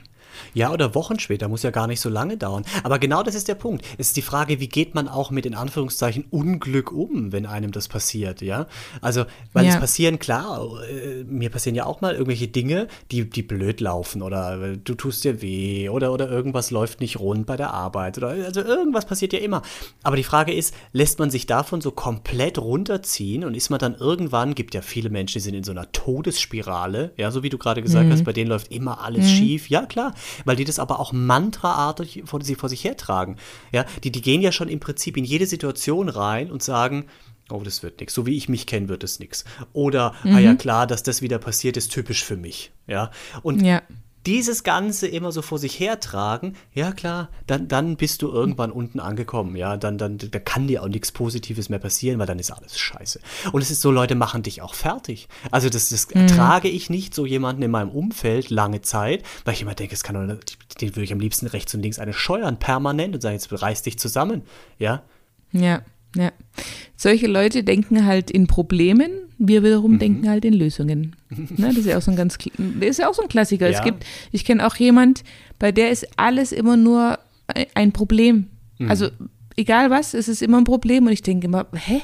Ja, 0.54 0.72
oder 0.72 0.94
Wochen 0.94 1.18
später, 1.18 1.48
muss 1.48 1.62
ja 1.62 1.70
gar 1.70 1.86
nicht 1.86 2.00
so 2.00 2.08
lange 2.08 2.36
dauern. 2.36 2.64
Aber 2.82 2.98
genau 2.98 3.22
das 3.22 3.34
ist 3.34 3.48
der 3.48 3.54
Punkt. 3.54 3.84
Es 3.98 4.08
ist 4.08 4.16
die 4.16 4.22
Frage, 4.22 4.60
wie 4.60 4.68
geht 4.68 4.94
man 4.94 5.08
auch 5.08 5.30
mit 5.30 5.46
in 5.46 5.54
Anführungszeichen 5.54 6.24
Unglück 6.30 6.92
um, 6.92 7.32
wenn 7.32 7.46
einem 7.46 7.72
das 7.72 7.88
passiert, 7.88 8.42
ja? 8.42 8.66
Also, 9.00 9.24
weil 9.52 9.66
Ja. 9.66 9.74
es 9.74 9.80
passieren, 9.80 10.18
klar, 10.18 10.66
äh, 10.88 11.24
mir 11.24 11.50
passieren 11.50 11.74
ja 11.76 11.86
auch 11.86 12.00
mal 12.00 12.12
irgendwelche 12.12 12.48
Dinge, 12.48 12.88
die, 13.10 13.28
die 13.28 13.42
blöd 13.42 13.80
laufen 13.80 14.22
oder 14.22 14.60
äh, 14.62 14.76
du 14.76 14.94
tust 14.94 15.24
dir 15.24 15.42
weh 15.42 15.88
oder, 15.88 16.12
oder 16.12 16.30
irgendwas 16.30 16.70
läuft 16.70 17.00
nicht 17.00 17.18
rund 17.20 17.46
bei 17.46 17.56
der 17.56 17.72
Arbeit 17.72 18.18
oder 18.18 18.28
also 18.30 18.60
irgendwas 18.62 19.06
passiert 19.06 19.32
ja 19.32 19.38
immer. 19.40 19.62
Aber 20.02 20.16
die 20.16 20.24
Frage 20.24 20.52
ist, 20.52 20.74
lässt 20.92 21.18
man 21.18 21.30
sich 21.30 21.46
davon 21.46 21.80
so 21.80 21.90
komplett 21.90 22.58
runterziehen 22.58 23.44
und 23.44 23.54
ist 23.54 23.70
man 23.70 23.78
dann 23.78 23.94
irgendwann, 23.94 24.54
gibt 24.54 24.74
ja 24.74 24.82
viele 24.82 25.10
Menschen, 25.10 25.34
die 25.34 25.40
sind 25.40 25.54
in 25.54 25.64
so 25.64 25.72
einer 25.72 25.90
Todesspirale, 25.92 27.12
ja, 27.16 27.30
so 27.30 27.42
wie 27.42 27.48
du 27.48 27.58
gerade 27.58 27.82
gesagt 27.82 28.10
hast, 28.10 28.24
bei 28.24 28.32
denen 28.32 28.50
läuft 28.50 28.72
immer 28.72 29.02
alles 29.02 29.30
schief. 29.30 29.68
Ja, 29.68 29.86
klar, 29.86 30.14
weil 30.44 30.56
die 30.56 30.64
das 30.64 30.78
aber 30.78 31.00
auch 31.00 31.12
mantraartig 31.12 32.22
vor, 32.26 32.42
sie 32.42 32.54
vor 32.54 32.68
sich 32.68 32.84
hertragen. 32.84 33.36
Ja, 33.72 33.84
die, 34.04 34.10
die 34.10 34.22
gehen 34.22 34.42
ja 34.42 34.52
schon 34.52 34.68
im 34.68 34.80
Prinzip 34.80 35.16
in 35.16 35.24
jede 35.24 35.46
Situation 35.46 36.08
rein 36.08 36.50
und 36.50 36.62
sagen, 36.62 37.06
oh, 37.50 37.62
das 37.64 37.82
wird 37.82 38.00
nichts. 38.00 38.14
So 38.14 38.26
wie 38.26 38.36
ich 38.36 38.48
mich 38.48 38.66
kenne, 38.66 38.88
wird 38.88 39.04
es 39.04 39.18
nichts. 39.18 39.44
Oder, 39.72 40.14
ah 40.24 40.38
ja, 40.38 40.54
klar, 40.54 40.86
dass 40.86 41.02
das 41.02 41.22
wieder 41.22 41.38
passiert, 41.38 41.76
ist 41.76 41.92
typisch 41.92 42.24
für 42.24 42.36
mich. 42.36 42.72
Ja, 42.86 43.10
und 43.42 43.62
Ja. 43.62 43.82
Dieses 44.26 44.64
Ganze 44.64 45.06
immer 45.06 45.32
so 45.32 45.42
vor 45.42 45.58
sich 45.58 45.80
hertragen, 45.80 46.56
ja 46.74 46.92
klar, 46.92 47.30
dann, 47.46 47.68
dann 47.68 47.96
bist 47.96 48.22
du 48.22 48.28
irgendwann 48.28 48.70
unten 48.70 49.00
angekommen, 49.00 49.56
ja, 49.56 49.76
dann, 49.76 49.98
dann 49.98 50.18
da 50.18 50.38
kann 50.38 50.66
dir 50.66 50.82
auch 50.82 50.88
nichts 50.88 51.12
Positives 51.12 51.68
mehr 51.68 51.78
passieren, 51.78 52.18
weil 52.18 52.26
dann 52.26 52.38
ist 52.38 52.50
alles 52.50 52.78
scheiße. 52.78 53.20
Und 53.52 53.62
es 53.62 53.70
ist 53.70 53.80
so, 53.80 53.90
Leute 53.90 54.14
machen 54.14 54.42
dich 54.42 54.62
auch 54.62 54.74
fertig. 54.74 55.28
Also 55.50 55.68
das, 55.68 55.88
das 55.88 56.04
ertrage 56.04 56.68
ich 56.68 56.90
nicht, 56.90 57.14
so 57.14 57.24
jemanden 57.24 57.62
in 57.62 57.70
meinem 57.70 57.90
Umfeld 57.90 58.50
lange 58.50 58.82
Zeit, 58.82 59.24
weil 59.44 59.54
ich 59.54 59.62
immer 59.62 59.74
denke, 59.74 59.94
es 59.94 60.02
kann 60.02 60.40
den 60.80 60.96
würde 60.96 61.04
ich 61.04 61.12
am 61.12 61.20
liebsten 61.20 61.46
rechts 61.46 61.74
und 61.74 61.82
links 61.82 61.98
eine 61.98 62.12
scheuern, 62.12 62.58
permanent 62.58 63.14
und 63.14 63.20
sagen, 63.20 63.34
jetzt 63.34 63.50
reiß 63.50 63.82
dich 63.82 63.98
zusammen. 63.98 64.42
Ja. 64.78 65.02
Ja, 65.52 65.82
ja. 66.16 66.32
Solche 66.96 67.26
Leute 67.26 67.64
denken 67.64 68.04
halt 68.04 68.30
in 68.30 68.46
Problemen, 68.46 69.10
wir 69.38 69.62
wiederum 69.62 69.92
mhm. 69.92 69.98
denken 69.98 70.28
halt 70.28 70.44
in 70.44 70.54
Lösungen. 70.54 71.16
Ne, 71.56 71.68
das 71.68 71.78
ist 71.78 71.86
ja 71.86 71.96
auch 71.96 72.02
so 72.02 72.10
ein 72.10 72.16
ganz, 72.16 72.36
das 72.36 72.88
ist 72.88 72.98
ja 72.98 73.08
auch 73.08 73.14
so 73.14 73.22
ein 73.22 73.28
Klassiker. 73.28 73.68
Ja. 73.68 73.78
Es 73.78 73.84
gibt, 73.84 74.04
ich 74.32 74.44
kenne 74.44 74.66
auch 74.66 74.76
jemand, 74.76 75.22
bei 75.58 75.72
der 75.72 75.90
ist 75.90 76.06
alles 76.16 76.52
immer 76.52 76.76
nur 76.76 77.18
ein 77.74 77.92
Problem. 77.92 78.48
Mhm. 78.78 78.90
Also 78.90 79.08
egal 79.56 79.90
was, 79.90 80.14
es 80.14 80.28
ist 80.28 80.42
immer 80.42 80.58
ein 80.58 80.64
Problem 80.64 81.06
und 81.06 81.12
ich 81.12 81.22
denke 81.22 81.46
immer, 81.46 81.66
hä? 81.74 82.02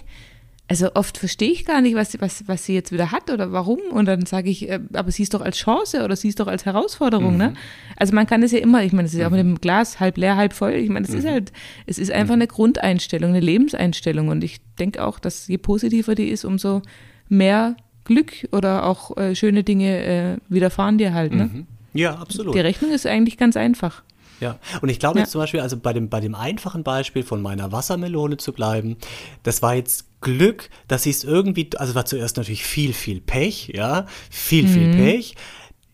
Also 0.69 0.91
oft 0.95 1.17
verstehe 1.19 1.53
ich 1.53 1.65
gar 1.65 1.81
nicht, 1.81 1.95
was, 1.95 2.21
was, 2.21 2.49
was 2.49 2.65
sie 2.65 2.75
jetzt 2.75 2.91
wieder 2.91 3.13
hat 3.13 3.31
oder 3.31 3.53
warum. 3.53 3.79
Und 3.91 4.07
dann 4.07 4.27
sage 4.27 4.51
ich, 4.51 4.69
äh, 4.69 4.81
aber 4.95 5.13
sie 5.13 5.23
ist 5.23 5.33
doch 5.33 5.41
als 5.41 5.57
Chance 5.59 6.05
oder 6.05 6.17
sie 6.17 6.29
ist 6.29 6.41
doch 6.41 6.49
als 6.49 6.65
Herausforderung, 6.65 7.37
ne? 7.37 7.49
mhm. 7.49 7.53
ne? 7.53 7.61
Also 7.97 8.15
man 8.15 8.27
kann 8.27 8.43
es 8.43 8.51
ja 8.51 8.59
immer, 8.59 8.83
ich 8.83 8.93
meine, 8.93 9.07
es 9.07 9.15
ist 9.15 9.21
ja 9.21 9.29
auch 9.29 9.31
mit 9.31 9.41
dem 9.41 9.61
Glas 9.61 10.01
halb 10.01 10.17
leer, 10.17 10.37
halb 10.37 10.53
voll. 10.53 10.73
Ich 10.73 10.89
meine, 10.89 11.07
es 11.07 11.13
mhm. 11.13 11.19
ist 11.19 11.27
halt, 11.27 11.53
es 11.87 11.99
ist 11.99 12.11
einfach 12.11 12.35
mhm. 12.35 12.43
eine 12.43 12.47
Grundeinstellung, 12.49 13.31
eine 13.31 13.41
Lebenseinstellung. 13.41 14.29
Und 14.29 14.43
ich 14.43 14.61
denke 14.79 15.05
auch, 15.05 15.21
dass 15.21 15.47
je 15.47 15.59
positiver 15.59 16.17
die 16.17 16.29
ist, 16.29 16.45
umso 16.45 16.83
mehr 17.29 17.77
Glück 18.05 18.49
oder 18.51 18.87
auch 18.87 19.17
äh, 19.17 19.37
schöne 19.37 19.63
Dinge 19.63 20.05
äh, 20.05 20.37
widerfahren 20.49 20.99
dir 20.99 21.15
halt, 21.15 21.33
ne? 21.33 21.51
Mhm. 21.53 21.67
Ja, 21.93 22.17
absolut. 22.17 22.55
Die 22.55 22.61
Rechnung 22.61 22.91
ist 22.91 23.07
eigentlich 23.07 23.39
ganz 23.39 23.57
einfach. 23.57 24.03
Ja, 24.41 24.59
und 24.83 24.91
ich 24.91 24.99
glaube 24.99 25.19
ja. 25.19 25.25
jetzt 25.25 25.33
zum 25.33 25.41
Beispiel, 25.41 25.61
also 25.61 25.79
bei 25.79 25.93
dem, 25.93 26.09
bei 26.11 26.21
dem 26.21 26.35
einfachen 26.35 26.83
Beispiel 26.83 27.23
von 27.23 27.41
meiner 27.41 27.73
Wassermelone 27.73 28.37
zu 28.37 28.53
bleiben, 28.53 28.97
das 29.43 29.63
war 29.63 29.75
jetzt 29.75 30.07
Glück, 30.27 30.71
dass 30.89 31.05
sie 31.05 31.11
es 31.11 31.23
irgendwie, 31.23 31.71
also 31.77 31.95
war 31.95 32.05
zuerst 32.05 32.37
natürlich 32.37 32.65
viel, 32.65 32.93
viel 32.93 33.21
Pech, 33.21 33.71
ja, 33.73 34.07
viel, 34.29 34.65
mhm. 34.65 34.69
viel 34.69 34.93
Pech. 34.97 35.35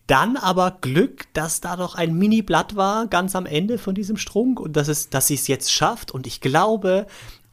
Dann 0.07 0.37
aber 0.37 0.79
Glück, 0.81 1.31
dass 1.33 1.61
da 1.61 1.75
doch 1.75 1.93
ein 1.93 2.15
Mini-Blatt 2.15 2.75
war, 2.75 3.05
ganz 3.05 3.35
am 3.35 3.45
Ende 3.45 3.77
von 3.77 3.93
diesem 3.93 4.17
Strunk 4.17 4.59
und 4.59 4.75
dass, 4.75 4.87
es, 4.87 5.11
dass 5.11 5.27
sie 5.27 5.35
es 5.35 5.47
jetzt 5.47 5.71
schafft. 5.71 6.09
Und 6.09 6.25
ich 6.25 6.41
glaube, 6.41 7.05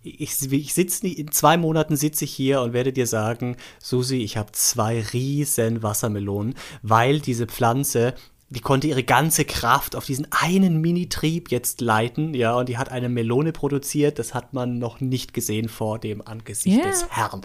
ich, 0.02 0.50
ich 0.50 0.72
sitze 0.72 1.06
in 1.06 1.30
zwei 1.32 1.58
Monaten 1.58 1.96
sitze 1.96 2.24
ich 2.24 2.32
hier 2.32 2.62
und 2.62 2.72
werde 2.72 2.94
dir 2.94 3.06
sagen, 3.06 3.58
Susi, 3.78 4.16
ich 4.16 4.38
habe 4.38 4.52
zwei 4.52 5.04
riesen 5.12 5.82
Wassermelonen, 5.82 6.54
weil 6.80 7.20
diese 7.20 7.46
Pflanze 7.46 8.14
die 8.50 8.60
konnte 8.60 8.88
ihre 8.88 9.04
ganze 9.04 9.44
Kraft 9.44 9.94
auf 9.94 10.04
diesen 10.04 10.26
einen 10.32 10.80
Mini-Trieb 10.80 11.50
jetzt 11.50 11.80
leiten, 11.80 12.34
ja, 12.34 12.54
und 12.56 12.68
die 12.68 12.78
hat 12.78 12.90
eine 12.90 13.08
Melone 13.08 13.52
produziert, 13.52 14.18
das 14.18 14.34
hat 14.34 14.52
man 14.52 14.78
noch 14.78 15.00
nicht 15.00 15.32
gesehen 15.32 15.68
vor 15.68 16.00
dem 16.00 16.20
Angesicht 16.26 16.76
yeah. 16.76 16.88
des 16.88 17.08
Herrn. 17.10 17.42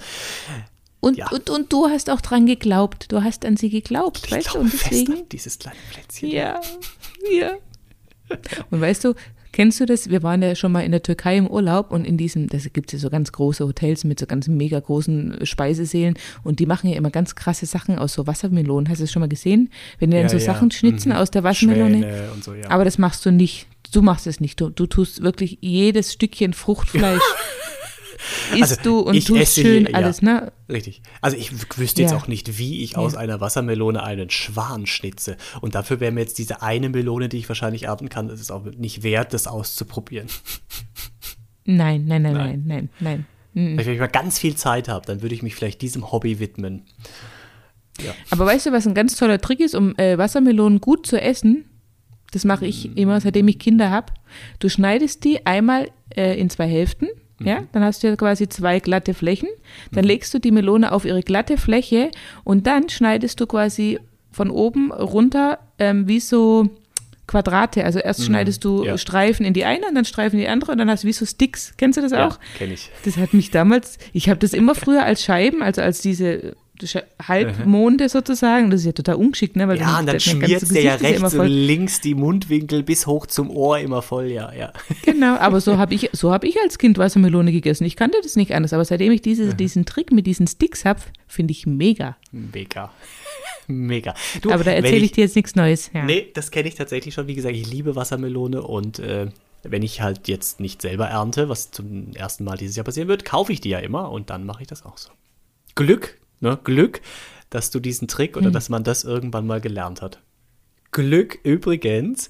Und, 0.99 1.17
ja. 1.17 1.29
und, 1.29 1.51
und 1.51 1.71
du 1.71 1.87
hast 1.87 2.09
auch 2.09 2.21
dran 2.21 2.47
geglaubt, 2.47 3.11
du 3.11 3.23
hast 3.23 3.45
an 3.45 3.55
sie 3.55 3.69
geglaubt, 3.69 4.23
ich 4.25 4.31
weißt 4.31 4.55
du, 4.55 4.59
und 4.59 4.73
deswegen. 4.73 5.29
dieses 5.29 5.59
kleine 5.59 5.77
Plätzchen. 5.91 6.29
Ja, 6.29 6.59
ja. 7.31 7.51
Und 8.71 8.81
weißt 8.81 9.03
du, 9.03 9.13
Kennst 9.55 9.79
du 9.79 9.85
das? 9.85 10.09
Wir 10.09 10.21
waren 10.21 10.41
ja 10.41 10.53
schon 10.53 10.73
mal 10.73 10.81
in 10.81 10.91
der 10.91 11.01
Türkei 11.01 11.37
im 11.37 11.47
Urlaub 11.47 11.91
und 11.91 12.03
in 12.03 12.17
diesem, 12.17 12.47
da 12.47 12.57
gibt 12.57 12.91
es 12.91 12.99
ja 12.99 12.99
so 12.99 13.09
ganz 13.09 13.31
große 13.31 13.65
Hotels 13.65 14.03
mit 14.03 14.19
so 14.19 14.25
ganz 14.25 14.49
mega 14.49 14.77
großen 14.77 15.45
Speisesälen 15.45 16.15
und 16.43 16.59
die 16.59 16.65
machen 16.65 16.89
ja 16.89 16.97
immer 16.97 17.09
ganz 17.09 17.35
krasse 17.35 17.65
Sachen 17.65 17.97
aus 17.97 18.11
so 18.11 18.27
Wassermelonen. 18.27 18.89
Hast 18.89 18.99
du 18.99 19.05
das 19.05 19.13
schon 19.13 19.21
mal 19.21 19.29
gesehen? 19.29 19.69
Wenn 19.97 20.11
die 20.11 20.17
dann 20.17 20.25
ja, 20.25 20.29
so 20.29 20.35
ja. 20.35 20.43
Sachen 20.43 20.71
schnitzen 20.71 21.13
mhm. 21.13 21.15
aus 21.15 21.31
der 21.31 21.45
Wassermelone. 21.45 22.31
So, 22.41 22.53
ja. 22.53 22.69
Aber 22.69 22.83
das 22.83 22.97
machst 22.97 23.25
du 23.25 23.31
nicht. 23.31 23.65
Du 23.93 24.01
machst 24.01 24.27
es 24.27 24.41
nicht. 24.41 24.59
Du, 24.59 24.67
du 24.67 24.87
tust 24.87 25.21
wirklich 25.23 25.57
jedes 25.61 26.11
Stückchen 26.11 26.51
Fruchtfleisch 26.51 27.21
isst 28.53 28.61
also, 28.61 28.75
du 28.83 28.99
und 28.99 29.25
tust 29.25 29.55
schön 29.55 29.87
hier, 29.87 29.95
alles, 29.95 30.21
ne? 30.21 30.51
Richtig. 30.69 31.01
Also 31.21 31.37
ich 31.37 31.51
wüsste 31.77 32.01
jetzt 32.01 32.11
ja. 32.11 32.17
auch 32.17 32.27
nicht, 32.27 32.57
wie 32.57 32.83
ich 32.83 32.97
aus 32.97 33.13
ja. 33.13 33.19
einer 33.19 33.41
Wassermelone 33.41 34.03
einen 34.03 34.29
Schwan 34.29 34.85
schnitze. 34.85 35.37
Und 35.61 35.75
dafür 35.75 35.99
wäre 35.99 36.11
mir 36.11 36.21
jetzt 36.21 36.37
diese 36.37 36.61
eine 36.61 36.89
Melone, 36.89 37.29
die 37.29 37.37
ich 37.37 37.47
wahrscheinlich 37.49 37.83
ernten 37.83 38.09
kann, 38.09 38.27
das 38.27 38.39
ist 38.39 38.51
auch 38.51 38.65
nicht 38.65 39.03
wert, 39.03 39.33
das 39.33 39.47
auszuprobieren. 39.47 40.27
Nein, 41.65 42.05
nein, 42.05 42.21
nein, 42.21 42.33
nein, 42.33 42.63
nein, 42.65 42.89
nein. 42.99 43.25
nein. 43.53 43.77
Wenn 43.77 43.93
ich 43.93 43.99
mal 43.99 44.07
ganz 44.07 44.37
viel 44.37 44.55
Zeit 44.55 44.87
habe, 44.89 45.05
dann 45.05 45.21
würde 45.21 45.33
ich 45.33 45.41
mich 45.41 45.55
vielleicht 45.55 45.81
diesem 45.81 46.11
Hobby 46.11 46.39
widmen. 46.39 46.83
Ja. 48.01 48.13
Aber 48.29 48.45
weißt 48.45 48.65
du, 48.65 48.71
was 48.71 48.85
ein 48.85 48.93
ganz 48.93 49.15
toller 49.15 49.39
Trick 49.39 49.61
ist, 49.61 49.75
um 49.75 49.95
äh, 49.97 50.17
Wassermelonen 50.17 50.81
gut 50.81 51.07
zu 51.07 51.19
essen? 51.19 51.65
Das 52.31 52.43
mache 52.43 52.65
ich 52.65 52.89
mm. 52.89 52.97
immer, 52.97 53.21
seitdem 53.21 53.47
ich 53.47 53.59
Kinder 53.59 53.89
habe. 53.89 54.11
Du 54.59 54.67
schneidest 54.67 55.23
die 55.23 55.45
einmal 55.45 55.89
äh, 56.13 56.37
in 56.39 56.49
zwei 56.49 56.67
Hälften 56.67 57.07
ja, 57.39 57.61
mhm. 57.61 57.67
dann 57.73 57.83
hast 57.83 58.03
du 58.03 58.07
ja 58.07 58.15
quasi 58.15 58.47
zwei 58.47 58.79
glatte 58.79 59.13
Flächen. 59.13 59.49
Dann 59.91 60.05
mhm. 60.05 60.09
legst 60.09 60.33
du 60.33 60.39
die 60.39 60.51
Melone 60.51 60.91
auf 60.91 61.05
ihre 61.05 61.21
glatte 61.21 61.57
Fläche 61.57 62.11
und 62.43 62.67
dann 62.67 62.89
schneidest 62.89 63.39
du 63.39 63.47
quasi 63.47 63.99
von 64.31 64.49
oben 64.49 64.91
runter 64.91 65.59
ähm, 65.79 66.07
wie 66.07 66.19
so 66.19 66.69
Quadrate. 67.27 67.83
Also 67.83 67.99
erst 67.99 68.21
mhm. 68.21 68.25
schneidest 68.25 68.63
du 68.63 68.85
ja. 68.85 68.97
Streifen 68.97 69.45
in 69.45 69.53
die 69.53 69.65
eine 69.65 69.87
und 69.87 69.95
dann 69.95 70.05
Streifen 70.05 70.37
in 70.37 70.45
die 70.45 70.47
andere 70.47 70.71
und 70.71 70.77
dann 70.77 70.89
hast 70.89 71.03
du 71.03 71.07
wie 71.07 71.13
so 71.13 71.25
Sticks. 71.25 71.73
Kennst 71.77 71.97
du 71.97 72.01
das 72.01 72.11
ja, 72.11 72.27
auch? 72.27 72.39
Kenn 72.57 72.71
ich. 72.71 72.89
Das 73.03 73.17
hat 73.17 73.33
mich 73.33 73.51
damals, 73.51 73.97
ich 74.13 74.29
habe 74.29 74.39
das 74.39 74.53
immer 74.53 74.75
früher 74.75 75.03
als 75.03 75.23
Scheiben, 75.23 75.61
also 75.61 75.81
als 75.81 76.01
diese 76.01 76.55
Halbmonde 77.21 78.09
sozusagen. 78.09 78.69
Das 78.69 78.81
ist 78.81 78.85
ja 78.85 78.91
total 78.91 79.15
ungeschickt, 79.15 79.55
ne? 79.55 79.67
Weil 79.67 79.79
ja, 79.79 79.99
und 79.99 80.05
dann 80.05 80.19
schmiert 80.19 80.73
der 80.73 80.81
ja 80.81 80.95
rechts 80.95 81.33
und 81.33 81.47
links 81.47 82.01
die 82.01 82.15
Mundwinkel 82.15 82.83
bis 82.83 83.07
hoch 83.07 83.25
zum 83.25 83.49
Ohr 83.49 83.79
immer 83.79 84.01
voll, 84.01 84.27
ja, 84.27 84.53
ja. 84.53 84.73
Genau, 85.03 85.35
aber 85.35 85.61
so 85.61 85.77
habe 85.77 85.93
ich, 85.93 86.09
so 86.13 86.31
hab 86.31 86.43
ich 86.43 86.59
als 86.61 86.77
Kind 86.77 86.97
Wassermelone 86.97 87.51
gegessen. 87.51 87.85
Ich 87.85 87.95
kannte 87.95 88.17
das 88.21 88.35
nicht 88.35 88.53
anders, 88.53 88.73
aber 88.73 88.85
seitdem 88.85 89.11
ich 89.11 89.21
diese, 89.21 89.53
diesen 89.53 89.85
Trick 89.85 90.11
mit 90.11 90.27
diesen 90.27 90.47
Sticks 90.47 90.85
habe, 90.85 90.99
finde 91.27 91.51
ich 91.51 91.65
mega. 91.65 92.17
Mega. 92.31 92.91
Mega. 93.67 94.13
Du, 94.43 94.51
aber 94.51 94.63
da 94.63 94.71
erzähle 94.71 94.97
ich, 94.97 95.03
ich, 95.05 95.11
dir 95.13 95.23
jetzt 95.23 95.35
nichts 95.35 95.55
Neues. 95.55 95.89
Ja. 95.91 96.05
Nee, 96.05 96.29
das 96.35 96.51
kenne 96.51 96.67
ich 96.67 96.75
tatsächlich 96.75 97.15
schon. 97.15 97.25
Wie 97.25 97.33
gesagt, 97.33 97.55
ich 97.55 97.67
liebe 97.67 97.95
Wassermelone 97.95 98.61
und 98.61 98.99
äh, 98.99 99.27
wenn 99.63 99.81
ich 99.81 100.01
halt 100.01 100.27
jetzt 100.27 100.59
nicht 100.59 100.81
selber 100.81 101.07
ernte, 101.07 101.49
was 101.49 101.71
zum 101.71 102.11
ersten 102.13 102.43
Mal 102.43 102.57
dieses 102.57 102.75
Jahr 102.75 102.83
passieren 102.83 103.07
wird, 103.07 103.25
kaufe 103.25 103.51
ich 103.51 103.61
die 103.61 103.69
ja 103.69 103.79
immer 103.79 104.11
und 104.11 104.29
dann 104.29 104.45
mache 104.45 104.61
ich 104.61 104.67
das 104.67 104.85
auch 104.85 104.97
so. 104.97 105.09
Glück 105.73 106.19
Ne? 106.39 106.59
Glück, 106.63 107.01
dass 107.49 107.71
du 107.71 107.79
diesen 107.79 108.07
Trick 108.07 108.37
oder 108.37 108.47
hm. 108.47 108.53
dass 108.53 108.69
man 108.69 108.83
das 108.83 109.03
irgendwann 109.03 109.47
mal 109.47 109.61
gelernt 109.61 110.01
hat. 110.01 110.21
Glück 110.91 111.39
übrigens, 111.43 112.29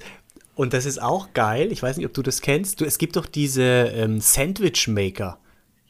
und 0.56 0.74
das 0.74 0.86
ist 0.86 1.02
auch 1.02 1.34
geil, 1.34 1.72
ich 1.72 1.84
weiß 1.84 1.98
nicht, 1.98 2.06
ob 2.06 2.14
du 2.14 2.22
das 2.22 2.42
kennst, 2.42 2.82
du, 2.82 2.86
es 2.86 2.98
gibt 2.98 3.16
doch 3.16 3.26
diese 3.26 3.64
ähm, 3.64 4.22
Sandwich 4.22 4.88
Maker. 4.88 5.40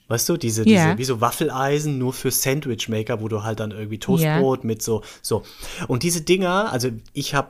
Weißt 0.07 0.29
du, 0.29 0.37
diese, 0.37 0.63
yeah. 0.67 0.85
diese, 0.85 0.97
wie 0.99 1.03
so 1.03 1.21
Waffeleisen 1.21 1.97
nur 1.97 2.13
für 2.13 2.29
Sandwichmaker, 2.29 3.21
wo 3.21 3.27
du 3.27 3.43
halt 3.43 3.59
dann 3.59 3.71
irgendwie 3.71 3.97
Toastbrot 3.97 4.59
yeah. 4.59 4.67
mit 4.67 4.83
so, 4.83 5.01
so. 5.23 5.41
Und 5.87 6.03
diese 6.03 6.21
Dinger, 6.21 6.71
also 6.71 6.89
ich 7.13 7.33
habe 7.33 7.49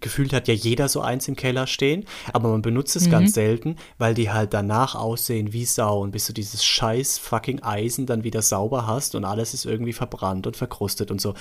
gefühlt 0.00 0.34
hat 0.34 0.46
ja 0.46 0.54
jeder 0.54 0.88
so 0.88 1.00
eins 1.00 1.28
im 1.28 1.36
Keller 1.36 1.66
stehen, 1.66 2.04
aber 2.34 2.50
man 2.50 2.60
benutzt 2.60 2.94
es 2.96 3.06
mhm. 3.06 3.12
ganz 3.12 3.34
selten, 3.34 3.76
weil 3.96 4.12
die 4.12 4.30
halt 4.30 4.52
danach 4.52 4.94
aussehen 4.94 5.54
wie 5.54 5.64
Sau 5.64 6.00
und 6.02 6.10
bis 6.10 6.26
du 6.26 6.34
dieses 6.34 6.62
scheiß 6.62 7.16
fucking 7.18 7.62
Eisen 7.62 8.04
dann 8.04 8.22
wieder 8.22 8.42
sauber 8.42 8.86
hast 8.86 9.14
und 9.14 9.24
alles 9.24 9.54
ist 9.54 9.64
irgendwie 9.64 9.94
verbrannt 9.94 10.46
und 10.46 10.56
verkrustet 10.58 11.10
und 11.10 11.22
so. 11.22 11.34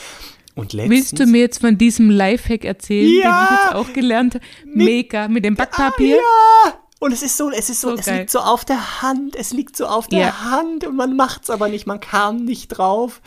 Und 0.55 0.71
letztens, 0.71 0.95
Willst 0.95 1.19
du 1.19 1.25
mir 1.25 1.39
jetzt 1.39 1.59
von 1.59 1.77
diesem 1.77 2.09
Lifehack 2.09 2.63
erzählen, 2.63 3.11
ja, 3.21 3.47
den 3.47 3.55
ich 3.55 3.63
jetzt 3.63 3.75
auch 3.75 3.93
gelernt 3.93 4.35
habe? 4.35 4.45
Mega, 4.65 5.27
mit 5.27 5.43
dem 5.43 5.55
Backpapier? 5.55 6.17
Ah, 6.17 6.67
ja! 6.69 6.82
Und 7.03 7.11
es 7.11 7.21
ist 7.21 7.35
so, 7.35 7.51
es 7.51 7.69
ist 7.69 7.81
so, 7.81 7.89
so 7.89 7.95
es 7.97 8.05
geil. 8.05 8.19
liegt 8.19 8.31
so 8.31 8.39
auf 8.39 8.63
der 8.63 9.01
Hand, 9.01 9.35
es 9.35 9.51
liegt 9.51 9.75
so 9.75 9.87
auf 9.87 10.07
der 10.07 10.19
ja. 10.19 10.41
Hand 10.45 10.87
und 10.87 10.95
man 10.95 11.17
macht 11.17 11.43
es 11.43 11.49
aber 11.49 11.67
nicht, 11.67 11.85
man 11.85 11.99
kam 11.99 12.45
nicht 12.45 12.69
drauf. 12.69 13.19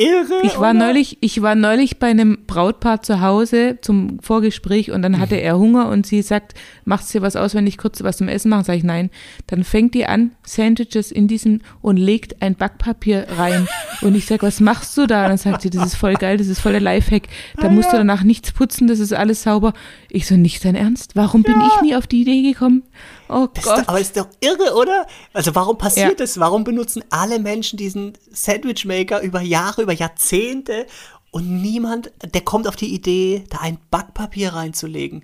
Irre. 0.00 0.40
Ich 0.44 0.54
war 0.58 0.70
oder? 0.70 0.86
neulich, 0.86 1.18
ich 1.20 1.42
war 1.42 1.54
neulich 1.54 1.98
bei 1.98 2.06
einem 2.06 2.38
Brautpaar 2.46 3.02
zu 3.02 3.20
Hause 3.20 3.78
zum 3.82 4.18
Vorgespräch 4.20 4.90
und 4.90 5.02
dann 5.02 5.20
hatte 5.20 5.36
er 5.36 5.58
Hunger 5.58 5.88
und 5.88 6.06
sie 6.06 6.22
sagt, 6.22 6.54
macht 6.86 7.12
dir 7.12 7.20
was 7.20 7.36
aus, 7.36 7.54
wenn 7.54 7.66
ich 7.66 7.76
kurz 7.76 8.02
was 8.02 8.16
zum 8.16 8.28
Essen 8.28 8.48
mache? 8.48 8.64
Sag 8.64 8.76
ich 8.76 8.82
nein. 8.82 9.10
Dann 9.46 9.62
fängt 9.62 9.94
die 9.94 10.06
an, 10.06 10.32
Sandwiches 10.42 11.12
in 11.12 11.28
diesen 11.28 11.62
und 11.82 11.98
legt 11.98 12.40
ein 12.40 12.54
Backpapier 12.54 13.26
rein. 13.36 13.68
Und 14.00 14.14
ich 14.14 14.24
sag, 14.24 14.42
was 14.42 14.60
machst 14.60 14.96
du 14.96 15.06
da? 15.06 15.24
Und 15.24 15.28
dann 15.28 15.38
sagt 15.38 15.62
sie, 15.62 15.70
das 15.70 15.84
ist 15.84 15.96
voll 15.96 16.14
geil, 16.14 16.38
das 16.38 16.46
ist 16.46 16.60
voll 16.60 16.72
der 16.72 16.80
Lifehack. 16.80 17.24
Da 17.58 17.68
ah, 17.68 17.70
musst 17.70 17.88
ja. 17.88 17.92
du 17.92 17.98
danach 17.98 18.22
nichts 18.22 18.52
putzen, 18.52 18.86
das 18.86 19.00
ist 19.00 19.12
alles 19.12 19.42
sauber. 19.42 19.74
Ich 20.08 20.26
so, 20.26 20.36
nicht 20.36 20.64
dein 20.64 20.76
Ernst? 20.76 21.14
Warum 21.14 21.44
ja. 21.46 21.52
bin 21.52 21.62
ich 21.66 21.82
nie 21.82 21.94
auf 21.94 22.06
die 22.06 22.22
Idee 22.22 22.42
gekommen? 22.42 22.84
Oh 23.30 23.46
das 23.54 23.64
Gott. 23.64 23.78
Ist 23.78 23.84
doch, 23.84 23.88
aber 23.88 24.00
ist 24.00 24.16
doch 24.16 24.28
irre, 24.40 24.74
oder? 24.74 25.06
Also 25.32 25.54
warum 25.54 25.78
passiert 25.78 26.08
ja. 26.08 26.14
das? 26.16 26.40
Warum 26.40 26.64
benutzen 26.64 27.04
alle 27.10 27.38
Menschen 27.38 27.76
diesen 27.76 28.14
Sandwichmaker 28.30 29.22
über 29.22 29.40
Jahre, 29.40 29.82
über 29.82 29.92
Jahrzehnte 29.92 30.86
und 31.30 31.62
niemand, 31.62 32.10
der 32.34 32.40
kommt 32.40 32.66
auf 32.66 32.74
die 32.74 32.92
Idee, 32.92 33.44
da 33.50 33.58
ein 33.58 33.78
Backpapier 33.90 34.54
reinzulegen? 34.54 35.22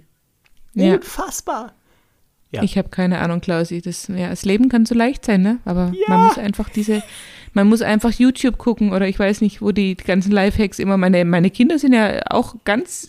Ja. 0.74 0.94
Unfassbar. 0.94 1.72
Ja. 2.52 2.62
Ich 2.62 2.78
habe 2.78 2.90
keine 2.90 3.18
Ahnung, 3.18 3.40
Klausi. 3.40 3.82
Das, 3.82 4.06
ja, 4.06 4.28
das 4.28 4.44
Leben 4.44 4.68
kann 4.68 4.86
so 4.86 4.94
leicht 4.94 5.24
sein, 5.24 5.42
ne? 5.42 5.58
Aber 5.64 5.92
ja. 5.92 6.04
man 6.08 6.26
muss 6.26 6.38
einfach 6.38 6.68
diese, 6.68 7.02
man 7.54 7.68
muss 7.68 7.82
einfach 7.82 8.12
YouTube 8.12 8.56
gucken 8.56 8.92
oder 8.92 9.08
ich 9.08 9.18
weiß 9.18 9.40
nicht, 9.40 9.60
wo 9.60 9.72
die 9.72 9.96
ganzen 9.96 10.30
Lifehacks 10.30 10.78
immer, 10.78 10.96
meine, 10.96 11.24
meine 11.24 11.50
Kinder 11.50 11.78
sind 11.80 11.92
ja 11.92 12.20
auch 12.30 12.54
ganz, 12.64 13.08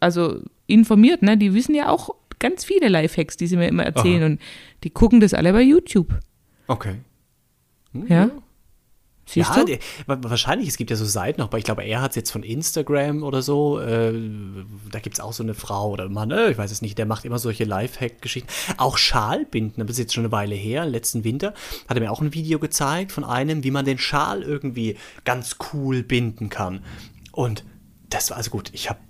also 0.00 0.40
informiert, 0.66 1.22
ne? 1.22 1.36
Die 1.36 1.52
wissen 1.52 1.74
ja 1.74 1.90
auch 1.90 2.14
ganz 2.38 2.64
viele 2.64 2.88
Lifehacks, 2.88 3.36
die 3.36 3.46
sie 3.46 3.56
mir 3.56 3.68
immer 3.68 3.84
erzählen 3.84 4.22
Aha. 4.22 4.26
und 4.26 4.40
die 4.84 4.90
gucken 4.90 5.20
das 5.20 5.34
alle 5.34 5.52
bei 5.52 5.62
YouTube. 5.62 6.18
Okay. 6.66 6.96
Hm, 7.92 8.06
ja. 8.08 8.30
Siehst 9.28 9.56
ja, 9.56 9.64
du? 9.64 9.76
wahrscheinlich, 10.06 10.68
es 10.68 10.76
gibt 10.76 10.90
ja 10.90 10.96
so 10.96 11.04
Seiten, 11.04 11.40
aber 11.42 11.58
ich 11.58 11.64
glaube, 11.64 11.82
er 11.82 12.00
hat 12.00 12.10
es 12.10 12.16
jetzt 12.16 12.30
von 12.30 12.44
Instagram 12.44 13.24
oder 13.24 13.42
so. 13.42 13.80
Äh, 13.80 14.12
da 14.92 15.00
gibt 15.00 15.16
es 15.16 15.20
auch 15.20 15.32
so 15.32 15.42
eine 15.42 15.54
Frau 15.54 15.90
oder 15.90 16.08
Mann, 16.08 16.30
äh, 16.30 16.52
ich 16.52 16.58
weiß 16.58 16.70
es 16.70 16.80
nicht, 16.80 16.96
der 16.96 17.06
macht 17.06 17.24
immer 17.24 17.40
solche 17.40 17.64
Lifehack-Geschichten. 17.64 18.48
Auch 18.76 18.96
Schalbinden, 18.96 19.84
das 19.84 19.96
ist 19.96 19.98
jetzt 19.98 20.14
schon 20.14 20.24
eine 20.24 20.32
Weile 20.32 20.54
her, 20.54 20.86
letzten 20.86 21.24
Winter, 21.24 21.54
hat 21.88 21.96
er 21.96 22.00
mir 22.00 22.12
auch 22.12 22.20
ein 22.20 22.34
Video 22.34 22.60
gezeigt 22.60 23.10
von 23.10 23.24
einem, 23.24 23.64
wie 23.64 23.72
man 23.72 23.84
den 23.84 23.98
Schal 23.98 24.44
irgendwie 24.44 24.96
ganz 25.24 25.56
cool 25.72 26.04
binden 26.04 26.48
kann. 26.48 26.84
Und 27.32 27.64
das 28.08 28.30
war 28.30 28.36
also 28.36 28.50
gut, 28.50 28.70
ich 28.74 28.88
habe 28.88 29.00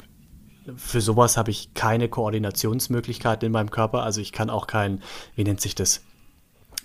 für 0.76 1.00
sowas 1.00 1.36
habe 1.36 1.50
ich 1.50 1.74
keine 1.74 2.08
Koordinationsmöglichkeiten 2.08 3.46
in 3.46 3.52
meinem 3.52 3.70
Körper. 3.70 4.02
Also 4.02 4.20
ich 4.20 4.32
kann 4.32 4.50
auch 4.50 4.66
kein, 4.66 5.02
wie 5.34 5.44
nennt 5.44 5.60
sich 5.60 5.74
das? 5.74 6.02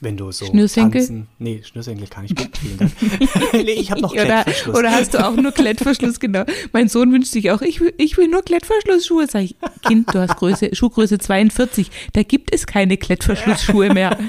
Wenn 0.04 0.18
du 0.18 0.32
so 0.32 0.48
Schnürsenkel? 0.48 1.02
tanzen. 1.02 1.28
Nee, 1.38 1.62
Schnürsenkel 1.64 2.08
kann 2.08 2.26
ich 2.26 2.36
gut. 2.36 2.58
Vielen 2.58 2.78
Dank. 2.80 2.92
nee, 3.54 3.74
ich 3.74 3.92
habe 3.92 4.02
noch 4.02 4.12
oder, 4.14 4.44
Klettverschluss. 4.44 4.76
oder 4.76 4.92
hast 4.92 5.14
du 5.14 5.24
auch 5.24 5.36
nur 5.36 5.52
Klettverschluss, 5.52 6.20
genau. 6.20 6.44
Mein 6.74 6.90
Sohn 6.90 7.12
wünscht 7.12 7.32
sich 7.32 7.52
auch, 7.52 7.62
ich 7.62 7.82
will, 7.82 7.94
ich 7.98 8.18
will 8.18 8.28
nur 8.28 8.42
Klettverschlussschuhe. 8.42 9.28
Sag 9.28 9.44
ich, 9.44 9.56
Kind, 9.88 10.12
du 10.14 10.20
hast 10.20 10.38
Größe, 10.38 10.76
Schuhgröße 10.76 11.20
42. 11.20 11.92
Da 12.14 12.24
gibt 12.24 12.52
es 12.52 12.66
keine 12.66 12.98
Klettverschlussschuhe 12.98 13.94
mehr. 13.94 14.18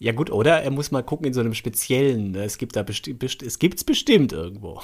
ja 0.00 0.12
gut, 0.12 0.30
oder 0.30 0.60
er 0.60 0.70
muss 0.70 0.90
mal 0.90 1.02
gucken 1.02 1.28
in 1.28 1.32
so 1.32 1.40
einem 1.40 1.54
speziellen. 1.54 2.32
ne? 2.32 2.44
Es 2.44 2.58
gibt 2.58 2.76
da 2.76 2.82
bestimmt, 2.82 3.22
es 3.24 3.58
gibt's 3.58 3.84
bestimmt 3.84 4.32
irgendwo. 4.32 4.82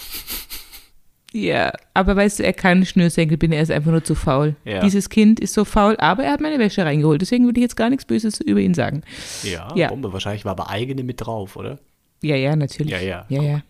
Ja, 1.36 1.72
aber 1.94 2.14
weißt 2.14 2.38
du, 2.38 2.44
er 2.44 2.52
kann 2.52 2.86
Schnürsenkel 2.86 3.36
binden, 3.36 3.56
er 3.56 3.62
ist 3.64 3.72
einfach 3.72 3.90
nur 3.90 4.04
zu 4.04 4.14
faul. 4.14 4.54
Ja. 4.64 4.78
Dieses 4.78 5.08
Kind 5.08 5.40
ist 5.40 5.52
so 5.52 5.64
faul, 5.64 5.96
aber 5.96 6.22
er 6.22 6.30
hat 6.30 6.40
meine 6.40 6.60
Wäsche 6.60 6.84
reingeholt. 6.84 7.20
Deswegen 7.20 7.44
würde 7.44 7.58
ich 7.58 7.62
jetzt 7.62 7.76
gar 7.76 7.90
nichts 7.90 8.04
Böses 8.04 8.40
über 8.40 8.60
ihn 8.60 8.72
sagen. 8.72 9.02
Ja, 9.42 9.68
Ja. 9.74 9.88
Bombe. 9.88 10.12
Wahrscheinlich 10.12 10.44
war 10.44 10.52
aber 10.52 10.70
eigene 10.70 11.02
mit 11.02 11.20
drauf, 11.20 11.56
oder? 11.56 11.80
Ja, 12.22 12.36
ja, 12.36 12.54
natürlich. 12.54 12.92
Ja, 12.92 13.00
ja. 13.00 13.26
ja, 13.28 13.42
ja. 13.42 13.50
Ja, 13.50 13.62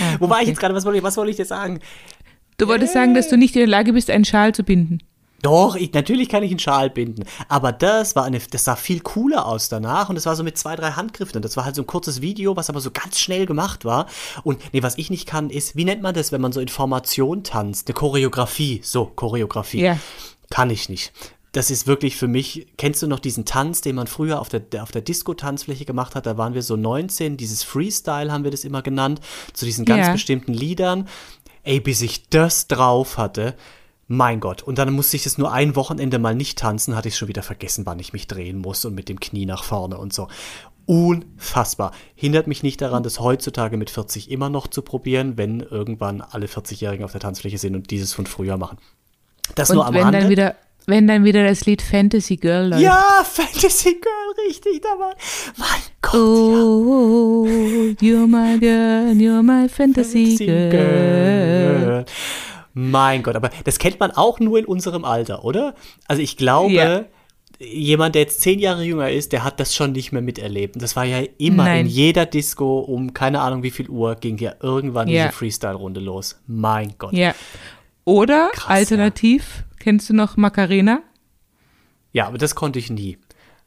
Wo 0.20 0.30
war 0.30 0.36
ich 0.36 0.42
okay. 0.42 0.50
jetzt 0.50 0.60
gerade? 0.60 0.76
Was 0.76 0.84
wollte 0.84 0.98
ich, 0.98 1.02
was 1.02 1.16
wollte 1.16 1.32
ich 1.32 1.36
dir 1.36 1.44
sagen? 1.44 1.80
Du 2.56 2.68
wolltest 2.68 2.92
sagen, 2.92 3.14
dass 3.14 3.28
du 3.28 3.36
nicht 3.36 3.56
in 3.56 3.60
der 3.60 3.68
Lage 3.68 3.92
bist, 3.92 4.08
einen 4.08 4.24
Schal 4.24 4.54
zu 4.54 4.62
binden. 4.62 5.00
Doch, 5.44 5.76
ich, 5.76 5.92
natürlich 5.92 6.30
kann 6.30 6.42
ich 6.42 6.50
einen 6.50 6.58
Schal 6.58 6.88
binden. 6.88 7.24
Aber 7.48 7.70
das 7.70 8.16
war 8.16 8.24
eine, 8.24 8.38
das 8.38 8.64
sah 8.64 8.76
viel 8.76 9.00
cooler 9.00 9.46
aus 9.46 9.68
danach 9.68 10.08
und 10.08 10.14
das 10.14 10.24
war 10.24 10.34
so 10.36 10.42
mit 10.42 10.56
zwei, 10.56 10.74
drei 10.74 10.92
Handgriffen. 10.92 11.36
Und 11.36 11.44
das 11.44 11.56
war 11.58 11.66
halt 11.66 11.76
so 11.76 11.82
ein 11.82 11.86
kurzes 11.86 12.22
Video, 12.22 12.56
was 12.56 12.70
aber 12.70 12.80
so 12.80 12.90
ganz 12.90 13.18
schnell 13.20 13.44
gemacht 13.44 13.84
war. 13.84 14.06
Und 14.42 14.58
nee, 14.72 14.82
was 14.82 14.96
ich 14.96 15.10
nicht 15.10 15.26
kann, 15.26 15.50
ist, 15.50 15.76
wie 15.76 15.84
nennt 15.84 16.00
man 16.00 16.14
das, 16.14 16.32
wenn 16.32 16.40
man 16.40 16.52
so 16.52 16.60
in 16.60 16.68
Formation 16.68 17.44
tanzt? 17.44 17.88
Eine 17.88 17.94
Choreografie. 17.94 18.80
So, 18.82 19.04
Choreografie. 19.04 19.82
Ja. 19.82 19.98
Kann 20.48 20.70
ich 20.70 20.88
nicht. 20.88 21.12
Das 21.52 21.70
ist 21.70 21.86
wirklich 21.86 22.16
für 22.16 22.26
mich, 22.26 22.66
kennst 22.78 23.02
du 23.02 23.06
noch 23.06 23.20
diesen 23.20 23.44
Tanz, 23.44 23.82
den 23.82 23.96
man 23.96 24.06
früher 24.06 24.40
auf 24.40 24.48
der, 24.48 24.62
auf 24.82 24.92
der 24.92 25.02
Disco-Tanzfläche 25.02 25.84
gemacht 25.84 26.14
hat? 26.14 26.24
Da 26.24 26.38
waren 26.38 26.54
wir 26.54 26.62
so 26.62 26.76
19, 26.76 27.36
dieses 27.36 27.62
Freestyle 27.62 28.32
haben 28.32 28.44
wir 28.44 28.50
das 28.50 28.64
immer 28.64 28.80
genannt, 28.80 29.20
zu 29.52 29.66
diesen 29.66 29.84
ganz 29.84 30.06
Ja. 30.06 30.12
bestimmten 30.12 30.54
Liedern. 30.54 31.06
Ey, 31.64 31.80
bis 31.80 32.00
ich 32.02 32.28
das 32.30 32.66
drauf 32.66 33.18
hatte, 33.18 33.54
mein 34.06 34.40
Gott. 34.40 34.62
Und 34.62 34.78
dann 34.78 34.92
musste 34.92 35.16
ich 35.16 35.24
das 35.24 35.38
nur 35.38 35.52
ein 35.52 35.76
Wochenende 35.76 36.18
mal 36.18 36.34
nicht 36.34 36.58
tanzen, 36.58 36.94
hatte 36.96 37.08
ich 37.08 37.16
schon 37.16 37.28
wieder 37.28 37.42
vergessen, 37.42 37.86
wann 37.86 37.98
ich 37.98 38.12
mich 38.12 38.26
drehen 38.28 38.58
muss 38.58 38.84
und 38.84 38.94
mit 38.94 39.08
dem 39.08 39.20
Knie 39.20 39.46
nach 39.46 39.64
vorne 39.64 39.96
und 39.98 40.12
so. 40.12 40.28
Unfassbar. 40.86 41.92
Hindert 42.14 42.46
mich 42.46 42.62
nicht 42.62 42.80
daran, 42.82 43.02
das 43.02 43.18
heutzutage 43.20 43.76
mit 43.78 43.88
40 43.90 44.30
immer 44.30 44.50
noch 44.50 44.66
zu 44.66 44.82
probieren, 44.82 45.38
wenn 45.38 45.60
irgendwann 45.60 46.20
alle 46.20 46.46
40-Jährigen 46.46 47.04
auf 47.04 47.12
der 47.12 47.22
Tanzfläche 47.22 47.56
sind 47.58 47.74
und 47.74 47.90
dieses 47.90 48.12
von 48.12 48.26
früher 48.26 48.58
machen. 48.58 48.78
Das 49.54 49.70
nur 49.70 49.82
Und 49.82 49.88
am 49.88 49.94
wenn 49.94 50.02
Rande. 50.04 50.18
dann 50.20 50.28
wieder, 50.28 50.54
wenn 50.86 51.06
dann 51.08 51.24
wieder 51.24 51.42
das 51.46 51.64
Lied 51.64 51.80
Fantasy 51.80 52.36
Girl 52.36 52.68
läuft. 52.68 52.82
Ja, 52.82 53.02
Fantasy 53.24 53.94
Girl, 53.94 54.46
richtig, 54.46 54.82
da 54.82 54.88
war. 54.98 55.14
Mein 55.56 55.68
Gott, 56.02 56.14
Oh, 56.14 57.46
you're 58.02 58.26
my 58.26 58.58
girl, 58.58 59.10
you're 59.12 59.42
my 59.42 59.68
fantasy, 59.68 60.36
Fantasy 60.36 60.46
girl. 60.46 60.70
Girl. 60.70 62.04
Mein 62.74 63.22
Gott, 63.22 63.36
aber 63.36 63.50
das 63.64 63.78
kennt 63.78 64.00
man 64.00 64.10
auch 64.10 64.40
nur 64.40 64.58
in 64.58 64.64
unserem 64.64 65.04
Alter, 65.04 65.44
oder? 65.44 65.74
Also 66.08 66.20
ich 66.22 66.36
glaube, 66.36 66.72
Ja. 66.72 67.04
jemand, 67.60 68.16
der 68.16 68.22
jetzt 68.22 68.40
zehn 68.40 68.58
Jahre 68.58 68.82
jünger 68.82 69.10
ist, 69.10 69.32
der 69.32 69.44
hat 69.44 69.60
das 69.60 69.74
schon 69.74 69.92
nicht 69.92 70.10
mehr 70.12 70.22
miterlebt. 70.22 70.74
Und 70.74 70.82
das 70.82 70.96
war 70.96 71.04
ja 71.04 71.22
immer 71.38 71.64
Nein. 71.64 71.86
in 71.86 71.86
jeder 71.86 72.26
Disco 72.26 72.80
um 72.80 73.14
keine 73.14 73.40
Ahnung 73.40 73.62
wie 73.62 73.70
viel 73.70 73.88
Uhr 73.88 74.16
ging 74.16 74.38
ja 74.38 74.54
irgendwann 74.60 75.06
Ja. 75.08 75.26
diese 75.26 75.36
Freestyle-Runde 75.38 76.00
los. 76.00 76.40
Mein 76.48 76.94
Gott. 76.98 77.12
Ja. 77.12 77.34
Oder 78.04 78.50
Krass, 78.52 78.66
alternativ, 78.68 79.64
kennst 79.78 80.10
du 80.10 80.14
noch 80.14 80.36
Macarena? 80.36 81.00
Ja, 82.12 82.26
aber 82.26 82.38
das 82.38 82.54
konnte 82.54 82.78
ich 82.78 82.90
nie. 82.90 83.18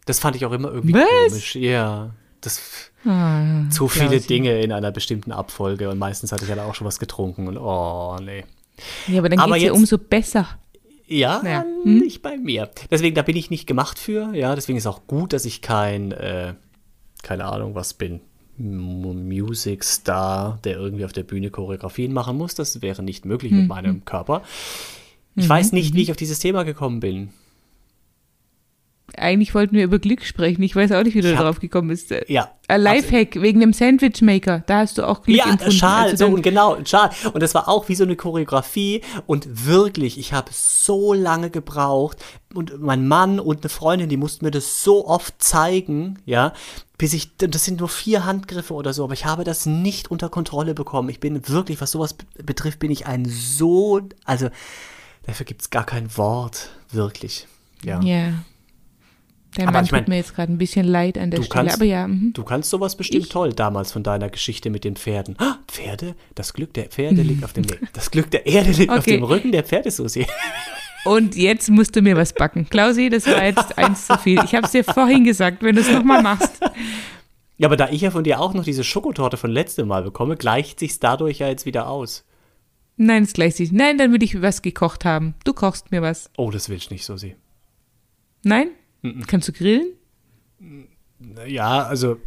Das 0.05 0.19
fand 0.19 0.35
ich 0.35 0.45
auch 0.45 0.51
immer 0.51 0.69
irgendwie 0.71 0.93
Was? 0.93 1.29
komisch. 1.29 1.55
Ja, 1.55 2.11
das 2.41 2.91
Ah, 3.05 3.69
zu 3.69 3.87
viele. 3.87 4.19
Dinge 4.19 4.59
in 4.61 4.71
einer 4.73 4.91
bestimmten 4.91 5.31
Abfolge 5.31 5.89
und 5.89 5.97
meistens 5.97 6.31
hatte 6.33 6.43
ich 6.43 6.49
ja 6.49 6.61
auch 6.65 6.75
schon 6.75 6.85
was 6.85 6.99
getrunken 6.99 7.47
und 7.47 7.57
oh, 7.57 8.17
nee. 8.21 8.43
Ja, 9.07 9.19
aber 9.19 9.29
dann 9.29 9.39
Aber 9.39 9.55
geht's 9.55 9.65
ja 9.67 9.73
umso 9.73 9.97
besser. 9.97 10.47
Ja, 11.07 11.41
Ja. 11.45 11.65
Hm? 11.83 11.99
nicht 11.99 12.21
bei 12.21 12.37
mir. 12.37 12.69
Deswegen, 12.91 13.15
da 13.15 13.21
bin 13.21 13.37
ich 13.37 13.49
nicht 13.49 13.65
gemacht 13.67 13.97
für. 13.97 14.33
Ja, 14.35 14.55
deswegen 14.55 14.77
ist 14.77 14.87
auch 14.87 15.07
gut, 15.07 15.31
dass 15.33 15.45
ich 15.45 15.61
kein, 15.61 16.11
äh, 16.11 16.53
keine 17.23 17.45
Ahnung, 17.45 17.75
was 17.75 17.93
bin. 17.93 18.19
Music 18.57 19.83
Star, 19.83 20.59
der 20.63 20.77
irgendwie 20.77 21.05
auf 21.05 21.13
der 21.13 21.23
Bühne 21.23 21.49
Choreografien 21.51 22.11
machen 22.11 22.37
muss. 22.37 22.55
Das 22.55 22.81
wäre 22.81 23.03
nicht 23.03 23.25
möglich 23.25 23.51
Mhm. 23.51 23.59
mit 23.59 23.67
meinem 23.69 24.05
Körper. 24.05 24.41
Ich 25.35 25.47
weiß 25.47 25.71
nicht, 25.73 25.93
wie 25.93 26.01
ich 26.01 26.09
auf 26.11 26.17
dieses 26.17 26.39
Thema 26.39 26.63
gekommen 26.63 26.99
bin. 26.99 27.29
Eigentlich 29.15 29.55
wollten 29.55 29.75
wir 29.75 29.85
über 29.85 29.99
Glück 29.99 30.23
sprechen. 30.25 30.61
Ich 30.63 30.75
weiß 30.75 30.91
auch 30.91 31.01
nicht, 31.03 31.15
wie 31.15 31.21
du 31.21 31.31
hab- 31.31 31.39
darauf 31.39 31.59
gekommen 31.59 31.87
bist. 31.87 32.13
Ja. 32.27 32.51
Ein 32.67 32.81
Lifehack 32.81 33.41
wegen 33.41 33.61
dem 33.61 33.71
Sandwichmaker. 33.71 34.63
Da 34.67 34.79
hast 34.79 34.97
du 34.97 35.07
auch 35.07 35.21
Glück 35.23 35.37
Ja, 35.37 35.45
empfunden. 35.45 35.71
Schal, 35.71 36.09
als 36.09 36.19
du 36.19 36.27
so 36.27 36.41
genau, 36.41 36.77
Schal. 36.83 37.09
Und 37.33 37.41
das 37.41 37.55
war 37.55 37.69
auch 37.69 37.87
wie 37.87 37.95
so 37.95 38.03
eine 38.03 38.17
Choreografie. 38.17 39.01
Und 39.25 39.65
wirklich, 39.65 40.19
ich 40.19 40.33
habe 40.33 40.49
so 40.51 41.13
lange 41.13 41.49
gebraucht. 41.49 42.17
Und 42.53 42.81
mein 42.81 43.07
Mann 43.07 43.39
und 43.39 43.61
eine 43.63 43.69
Freundin, 43.69 44.09
die 44.09 44.17
mussten 44.17 44.43
mir 44.43 44.51
das 44.51 44.83
so 44.83 45.07
oft 45.07 45.41
zeigen, 45.41 46.19
ja, 46.25 46.53
bis 46.97 47.13
ich, 47.13 47.37
das 47.37 47.63
sind 47.63 47.79
nur 47.79 47.89
vier 47.89 48.25
Handgriffe 48.25 48.73
oder 48.73 48.91
so, 48.91 49.03
aber 49.05 49.13
ich 49.13 49.25
habe 49.25 49.43
das 49.43 49.65
nicht 49.65 50.09
unter 50.11 50.29
Kontrolle 50.29 50.73
bekommen. 50.73 51.09
Ich 51.09 51.19
bin 51.19 51.47
wirklich, 51.47 51.79
was 51.79 51.91
sowas 51.91 52.15
betrifft, 52.43 52.79
bin 52.79 52.91
ich 52.91 53.05
ein 53.05 53.23
so, 53.25 54.01
also, 54.25 54.49
dafür 55.25 55.45
gibt 55.45 55.61
es 55.61 55.69
gar 55.69 55.85
kein 55.85 56.17
Wort, 56.17 56.69
wirklich. 56.91 57.47
Ja. 57.83 58.01
Ja. 58.01 58.33
Dein 59.57 59.67
Aber 59.67 59.77
Mann 59.79 59.85
ich 59.85 59.91
mein, 59.91 60.01
tut 60.01 60.07
mir 60.09 60.15
jetzt 60.17 60.35
gerade 60.35 60.51
ein 60.53 60.57
bisschen 60.57 60.85
leid 60.85 61.17
an 61.17 61.31
der 61.31 61.37
Stelle. 61.41 61.49
kannst- 61.49 61.75
aber 61.75 61.85
ja, 61.85 62.07
mhm. 62.07 62.31
Du 62.33 62.43
kannst 62.43 62.69
sowas 62.69 62.95
bestimmt 62.95 63.23
Ich? 63.25 63.29
toll 63.29 63.53
damals 63.53 63.91
von 63.91 64.03
deiner 64.03 64.29
Geschichte 64.29 64.69
mit 64.69 64.83
den 64.83 64.95
Pferden. 64.95 65.35
Ah, 65.39 65.57
Pferde? 65.67 66.15
Das 66.35 66.53
Glück 66.53 66.73
der 66.73 66.85
Pferde 66.85 67.21
liegt 67.23 67.43
auf 67.43 67.53
dem 67.53 67.63
nee, 67.69 67.77
Das 67.93 68.11
Glück 68.11 68.29
der 68.31 68.45
Erde 68.45 68.71
liegt 68.71 68.91
auf 68.91 68.99
Okay. 68.99 69.17
dem 69.17 69.23
Rücken 69.23 69.51
der 69.51 69.63
Pferde, 69.63 69.89
Susi. 69.91 70.27
Und 71.05 71.35
jetzt 71.35 71.69
musst 71.69 71.95
du 71.95 72.01
mir 72.01 72.17
was 72.17 72.33
backen. 72.33 72.67
Klausi, 72.69 73.09
das 73.09 73.25
war 73.27 73.43
jetzt 73.45 73.77
eins 73.77 74.07
zu 74.07 74.17
viel. 74.17 74.41
Ich 74.43 74.53
habe 74.53 74.65
es 74.65 74.73
dir 74.73 74.83
vorhin 74.83 75.23
gesagt, 75.23 75.63
wenn 75.63 75.75
du 75.75 75.81
es 75.81 75.89
nochmal 75.89 76.21
machst. 76.21 76.59
Ja, 77.57 77.67
aber 77.67 77.77
da 77.77 77.89
ich 77.89 78.01
ja 78.01 78.11
von 78.11 78.23
dir 78.25 78.39
auch 78.41 78.53
noch 78.53 78.63
diese 78.65 78.83
Schokotorte 78.83 79.37
von 79.37 79.49
letztem 79.49 79.87
Mal 79.87 80.03
bekomme, 80.03 80.35
gleicht 80.35 80.79
sich's 80.79 80.99
dadurch 80.99 81.39
ja 81.39 81.47
jetzt 81.47 81.65
wieder 81.65 81.87
aus. 81.89 82.25
Nein, 82.97 83.23
das 83.23 83.33
gleich 83.33 83.57
nicht. 83.57 83.71
Nein, 83.71 83.97
dann 83.97 84.11
würde 84.11 84.25
ich 84.25 84.41
was 84.41 84.61
gekocht 84.61 85.05
haben. 85.05 85.33
Du 85.45 85.53
kochst 85.53 85.91
mir 85.91 86.01
was. 86.01 86.29
Oh, 86.35 86.51
das 86.51 86.67
will 86.67 86.77
ich 86.77 86.89
nicht, 86.91 87.05
Susi. 87.05 87.35
Nein? 88.43 88.69
Kannst 89.27 89.47
du 89.47 89.51
grillen? 89.51 89.93
Ja, 91.45 91.83
also, 91.83 92.17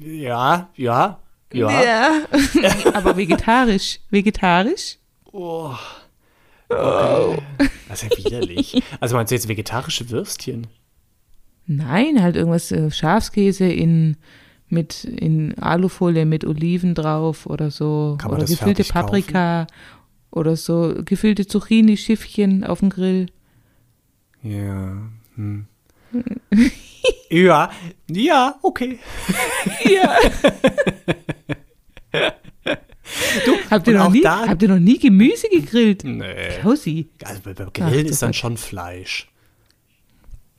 ja, 0.00 0.68
ja, 0.74 1.20
ja. 1.52 1.70
Ja. 1.70 2.12
Aber 2.94 3.16
vegetarisch. 3.16 4.00
Vegetarisch? 4.10 4.98
Oh. 5.32 5.74
Okay. 6.68 7.42
Das 7.88 8.02
ist 8.02 8.12
ja 8.12 8.24
widerlich. 8.24 8.82
Also 9.00 9.16
meinst 9.16 9.30
du 9.30 9.34
jetzt 9.34 9.48
vegetarische 9.48 10.10
Würstchen? 10.10 10.66
Nein, 11.66 12.22
halt 12.22 12.36
irgendwas 12.36 12.70
äh, 12.72 12.90
Schafskäse 12.90 13.66
in 13.66 14.16
mit 14.70 15.04
in 15.04 15.56
Alufolie 15.58 16.26
mit 16.26 16.44
Oliven 16.44 16.94
drauf 16.94 17.46
oder 17.46 17.70
so 17.70 18.16
Kann 18.18 18.30
man 18.30 18.38
oder 18.38 18.46
das 18.46 18.50
gefüllte 18.50 18.84
fertig 18.84 18.92
kaufen? 18.92 19.06
Paprika 19.06 19.66
oder 20.30 20.56
so 20.56 20.94
gefüllte 21.04 21.46
Zucchini 21.46 21.96
Schiffchen 21.96 22.64
auf 22.64 22.80
dem 22.80 22.90
Grill. 22.90 23.26
Ja. 24.42 24.98
Hm. 25.36 25.66
ja, 27.30 27.70
ja, 28.10 28.54
okay. 28.62 28.98
Ja. 29.84 30.16
habt, 33.70 33.86
ihr 33.88 33.94
noch 33.94 34.10
nie, 34.10 34.20
da- 34.20 34.46
habt 34.48 34.62
ihr 34.62 34.68
noch 34.68 34.78
nie 34.78 34.98
Gemüse 34.98 35.48
gegrillt? 35.48 36.04
Nee. 36.04 36.58
Klausi. 36.60 37.08
Also 37.24 37.40
bei- 37.42 37.54
beim 37.54 37.72
Grillen 37.72 38.04
das 38.04 38.12
ist 38.12 38.22
dann 38.22 38.34
schon 38.34 38.56
Fleisch. 38.56 39.28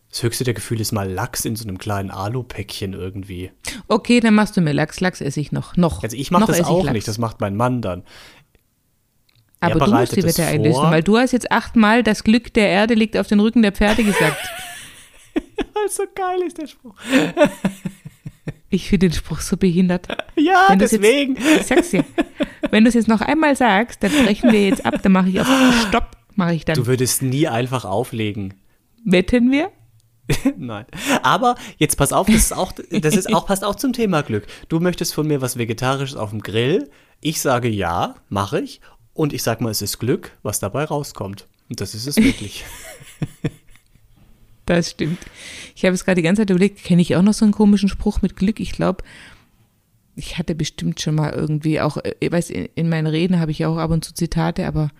Das 0.09 0.23
höchste 0.23 0.43
der 0.43 0.55
Gefühle 0.55 0.81
ist 0.81 0.91
mal 0.91 1.07
Lachs 1.09 1.45
in 1.45 1.55
so 1.55 1.67
einem 1.67 1.77
kleinen 1.77 2.09
Alupäckchen 2.09 2.93
irgendwie. 2.93 3.51
Okay, 3.87 4.19
dann 4.19 4.33
machst 4.33 4.57
du 4.57 4.61
mir 4.61 4.73
Lachs. 4.73 4.99
Lachs 5.01 5.21
esse 5.21 5.39
ich 5.39 5.51
noch. 5.51 5.77
Noch. 5.77 6.01
Also 6.01 6.17
ich 6.17 6.31
mache 6.31 6.47
das 6.47 6.61
auch 6.65 6.89
nicht, 6.91 7.07
das 7.07 7.19
macht 7.19 7.39
mein 7.41 7.55
Mann 7.55 7.81
dann. 7.83 8.03
er 9.59 9.75
Aber 9.75 9.85
du 9.85 9.91
musst 9.93 10.15
die 10.15 10.23
Wette 10.23 10.45
einlösen, 10.45 10.81
weil 10.83 11.03
du 11.03 11.17
hast 11.17 11.31
jetzt 11.33 11.51
achtmal 11.51 12.01
das 12.01 12.23
Glück 12.23 12.51
der 12.55 12.69
Erde 12.69 12.95
liegt 12.95 13.17
auf 13.17 13.27
den 13.27 13.39
Rücken 13.39 13.61
der 13.61 13.71
Pferde 13.71 14.03
gesagt. 14.03 14.37
so 15.89 16.03
geil 16.13 16.41
ist 16.45 16.57
der 16.57 16.67
Spruch. 16.67 16.95
Ich 18.69 18.89
finde 18.89 19.09
den 19.09 19.13
Spruch 19.13 19.39
so 19.39 19.57
behindert. 19.57 20.07
Ja, 20.35 20.67
Wenn 20.69 20.79
deswegen. 20.79 21.35
Jetzt, 21.35 21.61
ich 21.61 21.67
sag's 21.67 21.89
dir. 21.89 22.05
Wenn 22.69 22.83
du 22.83 22.89
es 22.89 22.93
jetzt 22.93 23.07
noch 23.07 23.21
einmal 23.21 23.55
sagst, 23.55 24.03
dann 24.03 24.11
brechen 24.11 24.51
wir 24.51 24.67
jetzt 24.67 24.85
ab. 24.85 25.01
Dann 25.01 25.11
mache 25.11 25.29
ich 25.29 25.39
auf 25.39 25.47
Stopp, 25.87 26.17
mache 26.35 26.53
ich 26.53 26.65
dann. 26.65 26.75
Du 26.75 26.85
würdest 26.85 27.21
nie 27.21 27.47
einfach 27.47 27.85
auflegen. 27.85 28.53
Wetten 29.03 29.51
wir? 29.51 29.71
Nein. 30.57 30.85
Aber 31.23 31.55
jetzt 31.77 31.97
pass 31.97 32.13
auf, 32.13 32.27
das 32.27 32.35
ist 32.35 32.53
auch, 32.53 32.71
das 32.91 33.15
ist 33.15 33.33
auch, 33.33 33.47
passt 33.47 33.63
auch 33.63 33.75
zum 33.75 33.93
Thema 33.93 34.21
Glück. 34.21 34.45
Du 34.67 34.79
möchtest 34.79 35.15
von 35.15 35.25
mir 35.25 35.41
was 35.41 35.57
Vegetarisches 35.57 36.15
auf 36.15 36.29
dem 36.29 36.41
Grill. 36.41 36.89
Ich 37.21 37.41
sage 37.41 37.69
ja, 37.69 38.15
mache 38.29 38.61
ich. 38.61 38.81
Und 39.13 39.33
ich 39.33 39.41
sag 39.41 39.59
mal, 39.61 39.71
es 39.71 39.81
ist 39.81 39.97
Glück, 39.99 40.37
was 40.43 40.59
dabei 40.59 40.85
rauskommt. 40.85 41.47
Und 41.69 41.81
das 41.81 41.95
ist 41.95 42.07
es 42.07 42.17
wirklich. 42.17 42.63
Das 44.69 44.91
stimmt. 44.91 45.17
Ich 45.75 45.83
habe 45.83 45.95
es 45.95 46.05
gerade 46.05 46.17
die 46.17 46.21
ganze 46.21 46.43
Zeit 46.43 46.51
überlegt, 46.51 46.83
kenne 46.83 47.01
ich 47.01 47.15
auch 47.15 47.23
noch 47.23 47.33
so 47.33 47.43
einen 47.43 47.53
komischen 47.53 47.89
Spruch 47.89 48.21
mit 48.21 48.35
Glück? 48.35 48.59
Ich 48.59 48.71
glaube, 48.71 49.03
ich 50.15 50.37
hatte 50.37 50.53
bestimmt 50.53 51.01
schon 51.01 51.15
mal 51.15 51.33
irgendwie 51.33 51.81
auch, 51.81 51.97
äh, 51.97 52.13
ich 52.19 52.31
weiß, 52.31 52.51
in, 52.51 52.69
in 52.75 52.87
meinen 52.87 53.07
Reden 53.07 53.39
habe 53.39 53.49
ich 53.49 53.65
auch 53.65 53.77
ab 53.77 53.89
und 53.89 54.05
zu 54.05 54.13
Zitate, 54.13 54.67
aber 54.67 54.91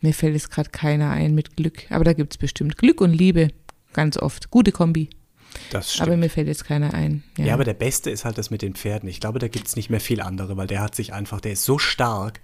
mir 0.00 0.14
fällt 0.14 0.34
es 0.34 0.48
gerade 0.48 0.70
keiner 0.70 1.10
ein 1.10 1.34
mit 1.34 1.56
Glück. 1.56 1.84
Aber 1.90 2.04
da 2.04 2.14
gibt 2.14 2.32
es 2.32 2.38
bestimmt 2.38 2.78
Glück 2.78 3.02
und 3.02 3.12
Liebe, 3.12 3.48
ganz 3.92 4.16
oft. 4.16 4.50
Gute 4.50 4.72
Kombi. 4.72 5.10
Das 5.70 5.92
stimmt. 5.92 6.08
Aber 6.08 6.16
mir 6.16 6.30
fällt 6.30 6.46
jetzt 6.46 6.64
keiner 6.64 6.94
ein. 6.94 7.24
Ja, 7.36 7.46
Ja, 7.46 7.54
aber 7.54 7.64
der 7.64 7.74
Beste 7.74 8.08
ist 8.10 8.24
halt 8.24 8.38
das 8.38 8.48
mit 8.48 8.62
den 8.62 8.72
Pferden. 8.72 9.10
Ich 9.10 9.20
glaube, 9.20 9.40
da 9.40 9.48
gibt 9.48 9.66
es 9.66 9.76
nicht 9.76 9.90
mehr 9.90 10.00
viel 10.00 10.22
andere, 10.22 10.56
weil 10.56 10.68
der 10.68 10.80
hat 10.80 10.94
sich 10.94 11.12
einfach, 11.12 11.42
der 11.42 11.52
ist 11.52 11.66
so 11.66 11.76
stark, 11.76 12.40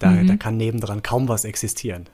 da, 0.00 0.24
da 0.24 0.36
kann 0.36 0.56
nebendran 0.56 1.04
kaum 1.04 1.28
was 1.28 1.44
existieren. 1.44 2.08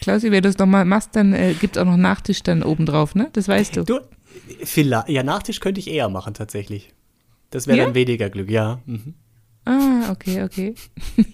Klausi, 0.00 0.30
wenn 0.30 0.42
du 0.42 0.48
es 0.48 0.58
nochmal 0.58 0.84
machst, 0.84 1.10
dann 1.14 1.32
äh, 1.32 1.54
gibt 1.54 1.76
es 1.76 1.82
auch 1.82 1.86
noch 1.86 1.96
Nachtisch 1.96 2.42
dann 2.42 2.62
obendrauf, 2.62 3.14
ne? 3.14 3.28
Das 3.32 3.48
weißt 3.48 3.76
du. 3.76 3.84
Du, 3.84 4.00
vielleicht, 4.64 5.08
ja, 5.08 5.22
Nachtisch 5.22 5.60
könnte 5.60 5.80
ich 5.80 5.90
eher 5.90 6.08
machen 6.08 6.34
tatsächlich. 6.34 6.92
Das 7.50 7.66
wäre 7.66 7.78
Ja? 7.78 7.84
dann 7.84 7.94
weniger 7.94 8.30
Glück, 8.30 8.50
ja. 8.50 8.80
Mhm. 8.86 9.14
Ah, 9.66 10.10
okay, 10.10 10.42
okay. 10.42 10.74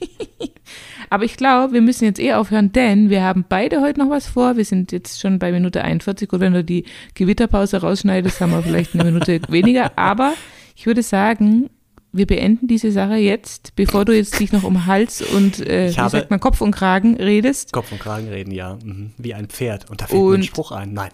Aber 1.11 1.25
ich 1.25 1.37
glaube, 1.37 1.73
wir 1.73 1.81
müssen 1.81 2.05
jetzt 2.05 2.19
eh 2.19 2.33
aufhören, 2.33 2.73
denn 2.73 3.09
wir 3.09 3.23
haben 3.23 3.45
beide 3.49 3.81
heute 3.81 4.01
noch 4.01 4.11
was 4.11 4.27
vor. 4.27 4.57
Wir 4.57 4.65
sind 4.65 4.91
jetzt 4.91 5.21
schon 5.21 5.39
bei 5.39 5.53
Minute 5.53 5.83
41 5.85 6.33
und 6.33 6.41
wenn 6.41 6.53
du 6.53 6.65
die 6.65 6.85
Gewitterpause 7.15 7.81
rausschneidest, 7.81 8.41
haben 8.41 8.51
wir 8.51 8.63
vielleicht 8.63 8.95
eine 8.95 9.05
Minute 9.05 9.41
weniger. 9.49 9.97
Aber 9.97 10.35
ich 10.75 10.87
würde 10.87 11.03
sagen, 11.05 11.71
wir 12.17 12.27
beenden 12.27 12.67
diese 12.67 12.91
Sache 12.93 13.15
jetzt, 13.17 13.75
bevor 13.77 14.05
du 14.05 14.15
jetzt 14.17 14.39
dich 14.41 14.53
noch 14.53 14.63
um 14.65 14.87
Hals 14.87 15.23
und 15.23 15.61
äh, 15.61 15.89
wie 15.89 16.09
sagt 16.11 16.31
man, 16.31 16.41
Kopf 16.41 16.61
und 16.61 16.71
Kragen 16.73 17.17
redest. 17.17 17.73
Kopf 17.73 17.93
und 17.93 18.01
Kragen 18.01 18.29
reden, 18.29 18.51
ja. 18.53 18.79
Mhm. 18.83 19.13
Wie 19.19 19.35
ein 19.35 19.47
Pferd. 19.49 19.89
Und 19.91 20.01
da 20.01 20.07
fällt 20.07 20.21
mir 20.21 20.29
ein 20.29 20.35
Und- 20.35 20.45
Spruch 20.47 20.73
ein. 20.73 20.93
Nein. 20.93 21.11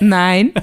Nein. 0.00 0.52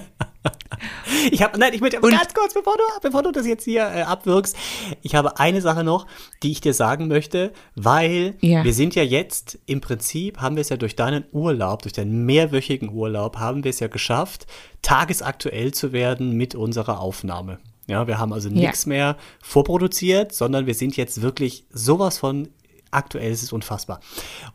Ich 1.32 1.42
habe, 1.42 1.58
nein, 1.58 1.74
ich 1.74 1.82
möchte 1.82 1.98
aber 1.98 2.06
Und- 2.08 2.14
ganz 2.14 2.32
kurz, 2.34 2.54
bevor 2.54 2.76
du, 2.78 2.84
bevor 3.02 3.24
du 3.24 3.32
das 3.32 3.48
jetzt 3.48 3.64
hier 3.64 3.82
äh, 3.82 4.02
abwirkst, 4.04 4.56
ich 5.02 5.16
habe 5.16 5.40
eine 5.40 5.60
Sache 5.60 5.84
noch, 5.84 6.06
die 6.44 6.52
ich 6.52 6.62
dir 6.62 6.74
sagen 6.76 7.08
möchte, 7.08 7.52
weil 7.74 8.36
Ja. 8.42 8.64
wir 8.64 8.74
sind 8.74 8.94
ja 8.94 9.02
jetzt 9.02 9.58
im 9.66 9.82
Prinzip, 9.82 10.40
haben 10.42 10.56
wir 10.56 10.62
es 10.62 10.70
ja 10.70 10.78
durch 10.78 10.96
deinen 10.96 11.26
Urlaub, 11.32 11.82
durch 11.82 11.94
deinen 11.94 12.26
mehrwöchigen 12.26 12.90
Urlaub, 12.94 13.38
haben 13.38 13.64
wir 13.64 13.70
es 13.72 13.80
ja 13.80 13.88
geschafft, 13.88 14.46
tagesaktuell 14.84 15.74
zu 15.74 15.94
werden 15.94 16.34
mit 16.34 16.54
unserer 16.54 17.00
Aufnahme. 17.00 17.58
Ja, 17.88 18.08
wir 18.08 18.18
haben 18.18 18.34
also 18.34 18.50
Ja. 18.50 18.56
nichts 18.56 18.86
mehr 18.86 19.18
vorproduziert, 19.42 20.34
sondern 20.34 20.66
wir 20.66 20.74
sind 20.74 20.98
jetzt 20.98 21.22
wirklich 21.22 21.66
sowas 21.72 22.18
von 22.18 22.50
aktuell, 22.92 23.32
es 23.32 23.44
ist 23.44 23.52
unfassbar. 23.52 24.00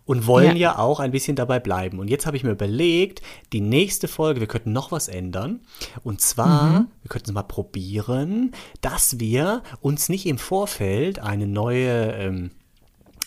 Und 0.07 0.27
wollen 0.27 0.57
Ja. 0.57 0.73
ja 0.73 0.79
auch 0.79 0.99
ein 0.99 1.11
bisschen 1.11 1.37
dabei 1.37 1.59
bleiben. 1.61 1.99
Und 1.99 2.09
jetzt 2.09 2.25
habe 2.27 2.37
ich 2.39 2.43
mir 2.45 2.53
überlegt, 2.53 3.21
die 3.53 3.61
nächste 3.61 4.09
Folge, 4.09 4.41
wir 4.41 4.47
könnten 4.47 4.73
noch 4.73 4.93
was 4.93 5.09
ändern. 5.09 5.61
Und 6.05 6.23
zwar, 6.23 6.87
wir 7.03 7.09
könnten 7.09 7.29
es 7.31 7.35
mal 7.35 7.43
probieren, 7.43 8.53
dass 8.81 9.21
wir 9.21 9.63
uns 9.83 10.09
nicht 10.09 10.25
im 10.27 10.39
Vorfeld 10.39 11.19
eine 11.19 11.47
neue, 11.47 12.13
ähm, 12.15 12.51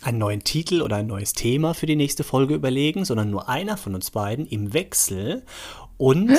einen 0.01 0.17
neuen 0.17 0.43
Titel 0.43 0.81
oder 0.81 0.97
ein 0.97 1.07
neues 1.07 1.33
Thema 1.33 1.73
für 1.73 1.85
die 1.85 1.95
nächste 1.95 2.23
Folge 2.23 2.55
überlegen, 2.55 3.05
sondern 3.05 3.29
nur 3.29 3.47
einer 3.47 3.77
von 3.77 3.93
uns 3.95 4.09
beiden 4.11 4.45
im 4.47 4.73
Wechsel. 4.73 5.43
Und 5.97 6.31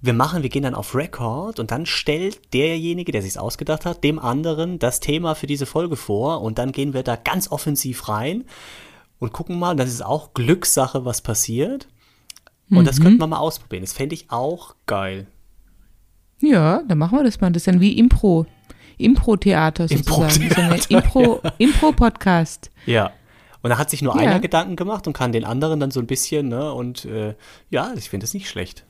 wir 0.00 0.12
machen, 0.12 0.42
wir 0.42 0.50
gehen 0.50 0.64
dann 0.64 0.74
auf 0.74 0.94
Record 0.94 1.60
und 1.60 1.70
dann 1.70 1.86
stellt 1.86 2.52
derjenige, 2.52 3.12
der 3.12 3.22
sich 3.22 3.38
ausgedacht 3.38 3.86
hat, 3.86 4.02
dem 4.04 4.18
anderen 4.18 4.78
das 4.78 5.00
Thema 5.00 5.34
für 5.34 5.46
diese 5.46 5.66
Folge 5.66 5.96
vor 5.96 6.42
und 6.42 6.58
dann 6.58 6.72
gehen 6.72 6.92
wir 6.92 7.02
da 7.02 7.16
ganz 7.16 7.50
offensiv 7.50 8.08
rein 8.08 8.44
und 9.18 9.32
gucken 9.32 9.58
mal, 9.58 9.76
das 9.76 9.88
ist 9.88 10.04
auch 10.04 10.34
Glückssache, 10.34 11.04
was 11.04 11.20
passiert. 11.22 11.88
Und 12.70 12.86
das 12.88 13.00
könnten 13.02 13.20
wir 13.20 13.26
mal 13.26 13.36
ausprobieren. 13.38 13.82
Das 13.82 13.92
fände 13.92 14.14
ich 14.14 14.30
auch 14.30 14.74
geil. 14.86 15.26
Ja, 16.40 16.82
dann 16.88 16.96
machen 16.96 17.18
wir 17.18 17.22
das 17.24 17.38
mal. 17.40 17.52
Das 17.52 17.60
ist 17.60 17.66
dann 17.66 17.80
wie 17.80 17.98
Impro. 17.98 18.46
Impro-Theater 18.96 19.88
sozusagen. 19.88 20.42
Impro-Theater, 20.42 20.76
Impro- 20.90 21.52
Impro-Podcast. 21.58 22.70
Ja. 22.86 23.12
Und 23.62 23.70
da 23.70 23.78
hat 23.78 23.90
sich 23.90 24.02
nur 24.02 24.14
Ja. 24.16 24.20
einer 24.22 24.40
Gedanken 24.40 24.76
gemacht 24.76 25.06
und 25.06 25.12
kann 25.12 25.32
den 25.32 25.44
anderen 25.44 25.78
dann 25.80 25.90
so 25.90 26.00
ein 26.00 26.06
bisschen, 26.06 26.48
ne? 26.48 26.72
Und 26.72 27.04
äh, 27.04 27.34
ja, 27.70 27.92
ich 27.96 28.10
finde 28.10 28.24
das 28.24 28.34
nicht 28.34 28.48
schlecht. 28.48 28.84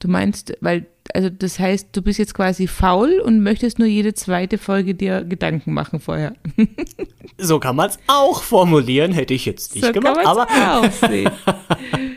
Du 0.00 0.08
meinst, 0.08 0.54
weil, 0.60 0.86
also 1.14 1.30
das 1.30 1.58
heißt, 1.58 1.88
du 1.92 2.02
bist 2.02 2.18
jetzt 2.18 2.34
quasi 2.34 2.66
faul 2.66 3.20
und 3.24 3.42
möchtest 3.42 3.78
nur 3.78 3.88
jede 3.88 4.12
zweite 4.14 4.58
Folge 4.58 4.94
dir 4.94 5.24
Gedanken 5.24 5.72
machen 5.72 6.00
vorher. 6.00 6.34
So 7.36 7.58
kann 7.58 7.74
man 7.74 7.90
es 7.90 7.98
auch 8.06 8.44
formulieren, 8.44 9.10
hätte 9.10 9.34
ich 9.34 9.44
jetzt 9.44 9.74
nicht 9.74 9.84
so 9.84 9.92
gemacht. 9.92 10.20
Aber 10.24 10.46
auch 10.48 11.08
sehen. 11.08 11.32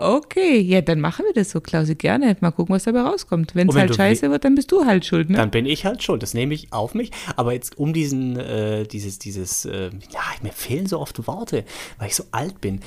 Okay, 0.00 0.58
ja, 0.60 0.80
dann 0.80 1.00
machen 1.00 1.26
wir 1.26 1.34
das 1.34 1.50
so, 1.50 1.60
Klausi, 1.60 1.94
gerne. 1.94 2.36
Mal 2.40 2.52
gucken, 2.52 2.74
was 2.74 2.84
dabei 2.84 3.02
rauskommt. 3.02 3.54
Wenn 3.54 3.68
es 3.68 3.74
halt 3.76 3.94
scheiße 3.94 4.30
wird, 4.30 4.44
dann 4.44 4.54
bist 4.54 4.72
du 4.72 4.86
halt 4.86 5.04
schuld, 5.04 5.28
ne? 5.28 5.36
dann 5.36 5.50
bin 5.50 5.66
ich 5.66 5.84
halt 5.84 6.02
schuld. 6.02 6.22
Das 6.22 6.32
nehme 6.32 6.54
ich 6.54 6.72
auf 6.72 6.94
mich. 6.94 7.10
Aber 7.36 7.52
jetzt 7.52 7.78
um 7.78 7.92
diesen, 7.92 8.38
äh, 8.38 8.84
dieses, 8.84 9.18
dieses, 9.18 9.66
äh, 9.66 9.90
ja, 10.10 10.20
mir 10.42 10.52
fehlen 10.52 10.86
so 10.86 10.98
oft 11.00 11.26
Worte, 11.26 11.64
weil 11.98 12.08
ich 12.08 12.16
so 12.16 12.24
alt 12.30 12.60
bin. 12.60 12.80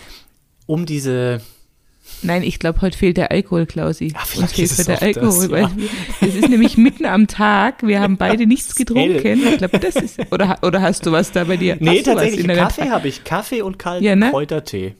Um 0.66 0.86
diese, 0.86 1.41
Nein, 2.22 2.43
ich 2.43 2.59
glaube, 2.59 2.82
heute 2.82 2.97
fehlt 2.97 3.18
der 3.18 3.32
Alkohol, 3.32 3.66
Klausi. 3.66 4.07
Ja, 4.07 4.20
vielleicht 4.26 4.55
fehlt 4.55 4.72
ist 4.72 4.88
der 4.88 4.95
auch 4.95 4.99
das, 4.99 5.39
Alkohol. 5.39 5.59
ja. 5.59 5.72
Es 6.22 6.36
ist 6.36 6.49
nämlich 6.49 6.78
mitten 6.78 7.05
am 7.05 7.28
Tag. 7.28 7.86
Wir 7.86 8.01
haben 8.01 8.18
beide 8.18 8.45
nichts 8.45 8.76
getrunken. 8.76 9.43
Ich 9.43 9.57
glaube, 9.57 9.80
das 9.80 9.95
ist. 9.95 10.20
Oder, 10.32 10.57
oder 10.64 10.82
hast 10.82 11.05
du 11.05 11.11
was 11.11 11.32
da 11.32 11.43
bei 11.43 11.57
dir? 11.57 11.78
nee, 11.80 12.01
tatsächlich 12.01 12.47
Kaffee 12.47 12.89
habe 12.89 13.07
ich. 13.07 13.24
Kaffee 13.24 13.61
und 13.61 13.80
kalten 13.80 14.03
Ja, 14.03 14.16
ne? 14.16 14.32
Kräutertee. 14.32 14.95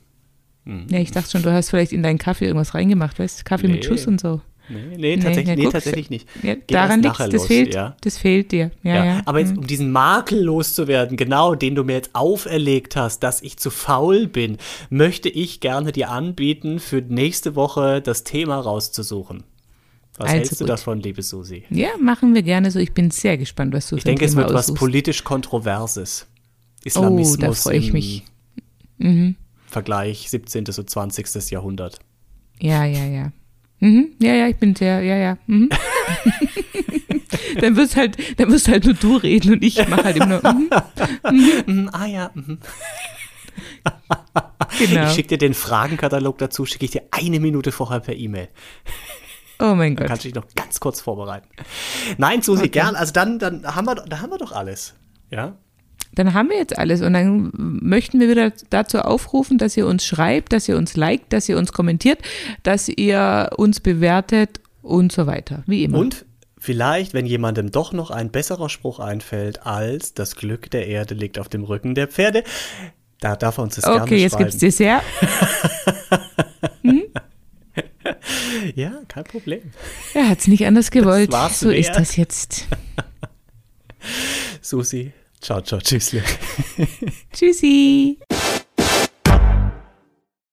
Ja, 0.66 1.00
ich 1.00 1.12
dachte 1.12 1.30
schon, 1.32 1.44
du 1.44 1.52
hast 1.52 1.70
vielleicht 1.72 1.92
in 1.92 2.04
deinen 2.04 2.18
Kaffee 2.18 2.46
irgendwas 2.46 2.74
reingemacht, 2.74 3.20
weißt 3.20 3.40
du? 3.40 3.44
Kaffee 3.44 3.68
mit 3.68 3.82
Nee. 3.82 3.88
Schuss 3.88 4.08
und 4.08 4.22
so. 4.22 4.40
Nee, 4.70 4.96
nee, 4.98 5.18
tatsächlich, 5.18 5.58
nee, 5.58 5.68
tatsächlich 5.70 6.10
nicht. 6.10 6.28
Ja, 6.42 6.56
daran 6.68 7.04
liegt 7.04 7.20
das 7.20 7.32
los, 7.34 7.48
fehlt, 7.48 7.74
ja. 7.76 7.98
das 8.00 8.18
fehlt 8.18 8.54
dir. 8.54 8.72
Ja, 8.82 9.04
Ja, 9.06 9.22
aber 9.26 9.40
jetzt, 9.42 9.52
Mhm. 9.52 9.58
um 9.58 9.68
diesen 9.68 9.92
Makel 9.92 10.42
loszuwerden, 10.42 11.18
genau, 11.18 11.54
den 11.54 11.76
du 11.76 11.84
mir 11.84 11.94
jetzt 11.96 12.12
auferlegt 12.14 12.96
hast, 12.96 13.24
dass 13.24 13.42
ich 13.42 13.58
zu 13.58 13.70
faul 13.72 14.28
bin, 14.28 14.56
möchte 14.90 15.28
ich 15.28 15.60
gerne 15.60 15.92
dir 15.92 16.10
anbieten, 16.12 16.80
für 16.80 17.02
nächste 17.02 17.56
Woche 17.56 18.02
das 18.02 18.24
Thema 18.24 18.58
rauszusuchen. 18.58 19.44
Was 20.16 20.28
Also 20.28 20.34
hältst 20.38 20.52
du 20.54 20.58
gut. 20.60 20.70
davon, 20.70 21.00
liebe 21.02 21.22
Susi? 21.24 21.66
ja, 21.70 21.90
machen 22.00 22.34
wir 22.34 22.42
gerne 22.44 22.72
so. 22.72 22.80
Ich 22.80 22.94
bin 22.94 23.12
sehr 23.12 23.38
gespannt, 23.38 23.74
was 23.74 23.90
du 23.90 23.98
Ich 23.98 24.06
denke, 24.06 24.24
es 24.24 24.32
Thema 24.32 24.44
wird 24.44 24.54
was 24.54 24.68
aussuchst. 24.68 24.80
politisch 24.80 25.24
Kontroverses. 25.26 26.26
Islamismus 26.86 27.38
Oh, 27.38 27.42
da 27.42 27.52
freu 27.52 27.74
ich 27.74 27.92
mich. 27.92 28.24
Mhm. 28.98 29.36
Vergleich 29.74 30.30
17. 30.30 30.66
und 30.78 30.90
20. 30.90 31.52
Jahrhundert. 31.52 32.00
Ja, 32.60 32.86
ja, 32.86 33.06
ja. 33.06 33.32
Mhm. 33.80 34.14
Ja, 34.22 34.34
ja, 34.34 34.48
ich 34.48 34.56
bin 34.58 34.76
sehr, 34.76 35.02
ja, 35.02 35.18
ja. 35.18 35.38
Mhm. 35.48 35.70
dann 37.60 37.76
wirst 37.76 37.96
halt, 37.98 38.40
dann 38.40 38.50
wirst 38.52 38.68
halt 38.70 38.86
nur 38.86 38.94
du 38.94 39.18
reden 39.18 39.54
und 39.54 39.64
ich 39.64 39.86
mache 39.90 40.04
halt 40.06 40.16
immer 40.16 40.28
nur, 40.28 40.54
mhm, 40.54 40.70
Mhm, 41.66 41.90
ah 41.92 42.06
ja, 42.06 42.32
mhm. 42.34 42.60
genau. 44.80 45.08
ich 45.08 45.14
schicke 45.14 45.30
dir 45.30 45.38
den 45.38 45.54
Fragenkatalog 45.54 46.38
dazu, 46.38 46.66
schicke 46.66 46.86
ich 46.86 46.92
dir 46.92 47.04
eine 47.12 47.40
Minute 47.40 47.72
vorher 47.72 48.00
per 48.00 48.16
E-Mail. 48.16 48.48
Oh 49.60 49.76
mein 49.76 49.96
Dann 49.96 50.04
Gott. 50.04 50.08
kannst 50.08 50.24
du 50.24 50.28
dich 50.30 50.36
noch 50.36 50.46
ganz 50.56 50.80
kurz 50.80 51.02
vorbereiten. 51.02 51.48
Nein, 52.18 52.42
Susi, 52.42 52.62
Okay. 52.64 52.70
gern. 52.70 52.96
Also 52.96 53.14
dann, 53.14 53.40
dann 53.40 53.64
haben 53.76 53.86
wir, 53.86 53.96
da 53.96 54.22
haben 54.22 54.32
wir 54.32 54.38
doch 54.38 54.52
alles. 54.52 54.96
Ja? 55.30 55.58
Dann 56.16 56.34
haben 56.34 56.50
wir 56.50 56.58
jetzt 56.58 56.78
alles 56.78 57.02
und 57.02 57.14
dann 57.14 57.52
möchten 57.54 58.20
wir 58.20 58.30
wieder 58.30 58.52
dazu 58.70 59.00
aufrufen, 59.00 59.58
dass 59.58 59.76
ihr 59.78 59.88
uns 59.88 60.06
schreibt, 60.06 60.54
dass 60.54 60.70
ihr 60.70 60.78
uns 60.78 60.96
liked, 60.96 61.34
dass 61.34 61.50
ihr 61.50 61.58
uns 61.58 61.74
kommentiert, 61.74 62.20
dass 62.64 62.88
ihr 62.90 63.50
uns 63.58 63.80
bewertet 63.80 64.60
und 64.82 65.12
so 65.12 65.26
weiter. 65.28 65.64
Wie 65.66 65.84
immer. 65.84 65.98
Und 65.98 66.26
vielleicht, 66.58 67.14
wenn 67.14 67.26
jemandem 67.26 67.72
doch 67.72 67.94
noch 67.94 68.12
ein 68.12 68.30
besserer 68.30 68.70
Spruch 68.70 69.00
einfällt, 69.00 69.66
als 69.66 70.14
das 70.14 70.36
Glück 70.36 70.70
der 70.72 70.88
Erde 70.88 71.16
liegt 71.16 71.40
auf 71.40 71.50
dem 71.50 71.64
Rücken 71.64 71.96
der 71.96 72.08
Pferde, 72.08 72.44
da 73.20 73.36
darf 73.36 73.58
er 73.58 73.64
uns 73.64 73.76
das 73.76 73.86
gerne 73.86 74.04
okay, 74.04 74.18
jetzt 74.18 74.34
schreiben. 74.34 74.44
gibt's 74.46 74.58
Dessert. 74.60 75.02
Ja, 78.76 79.02
kein 79.08 79.24
Problem. 79.24 79.62
Er 80.14 80.30
hat's 80.30 80.48
nicht 80.48 80.66
anders 80.66 80.92
gewollt. 80.92 81.32
so 81.52 81.70
ist 81.70 81.88
wert. 81.88 82.00
das 82.00 82.16
jetzt. 82.16 82.68
Susi, 84.62 85.12
ciao, 85.44 85.62
ciao, 85.62 85.80
tschüssle. 85.82 86.24
Tschüssi. 87.34 88.18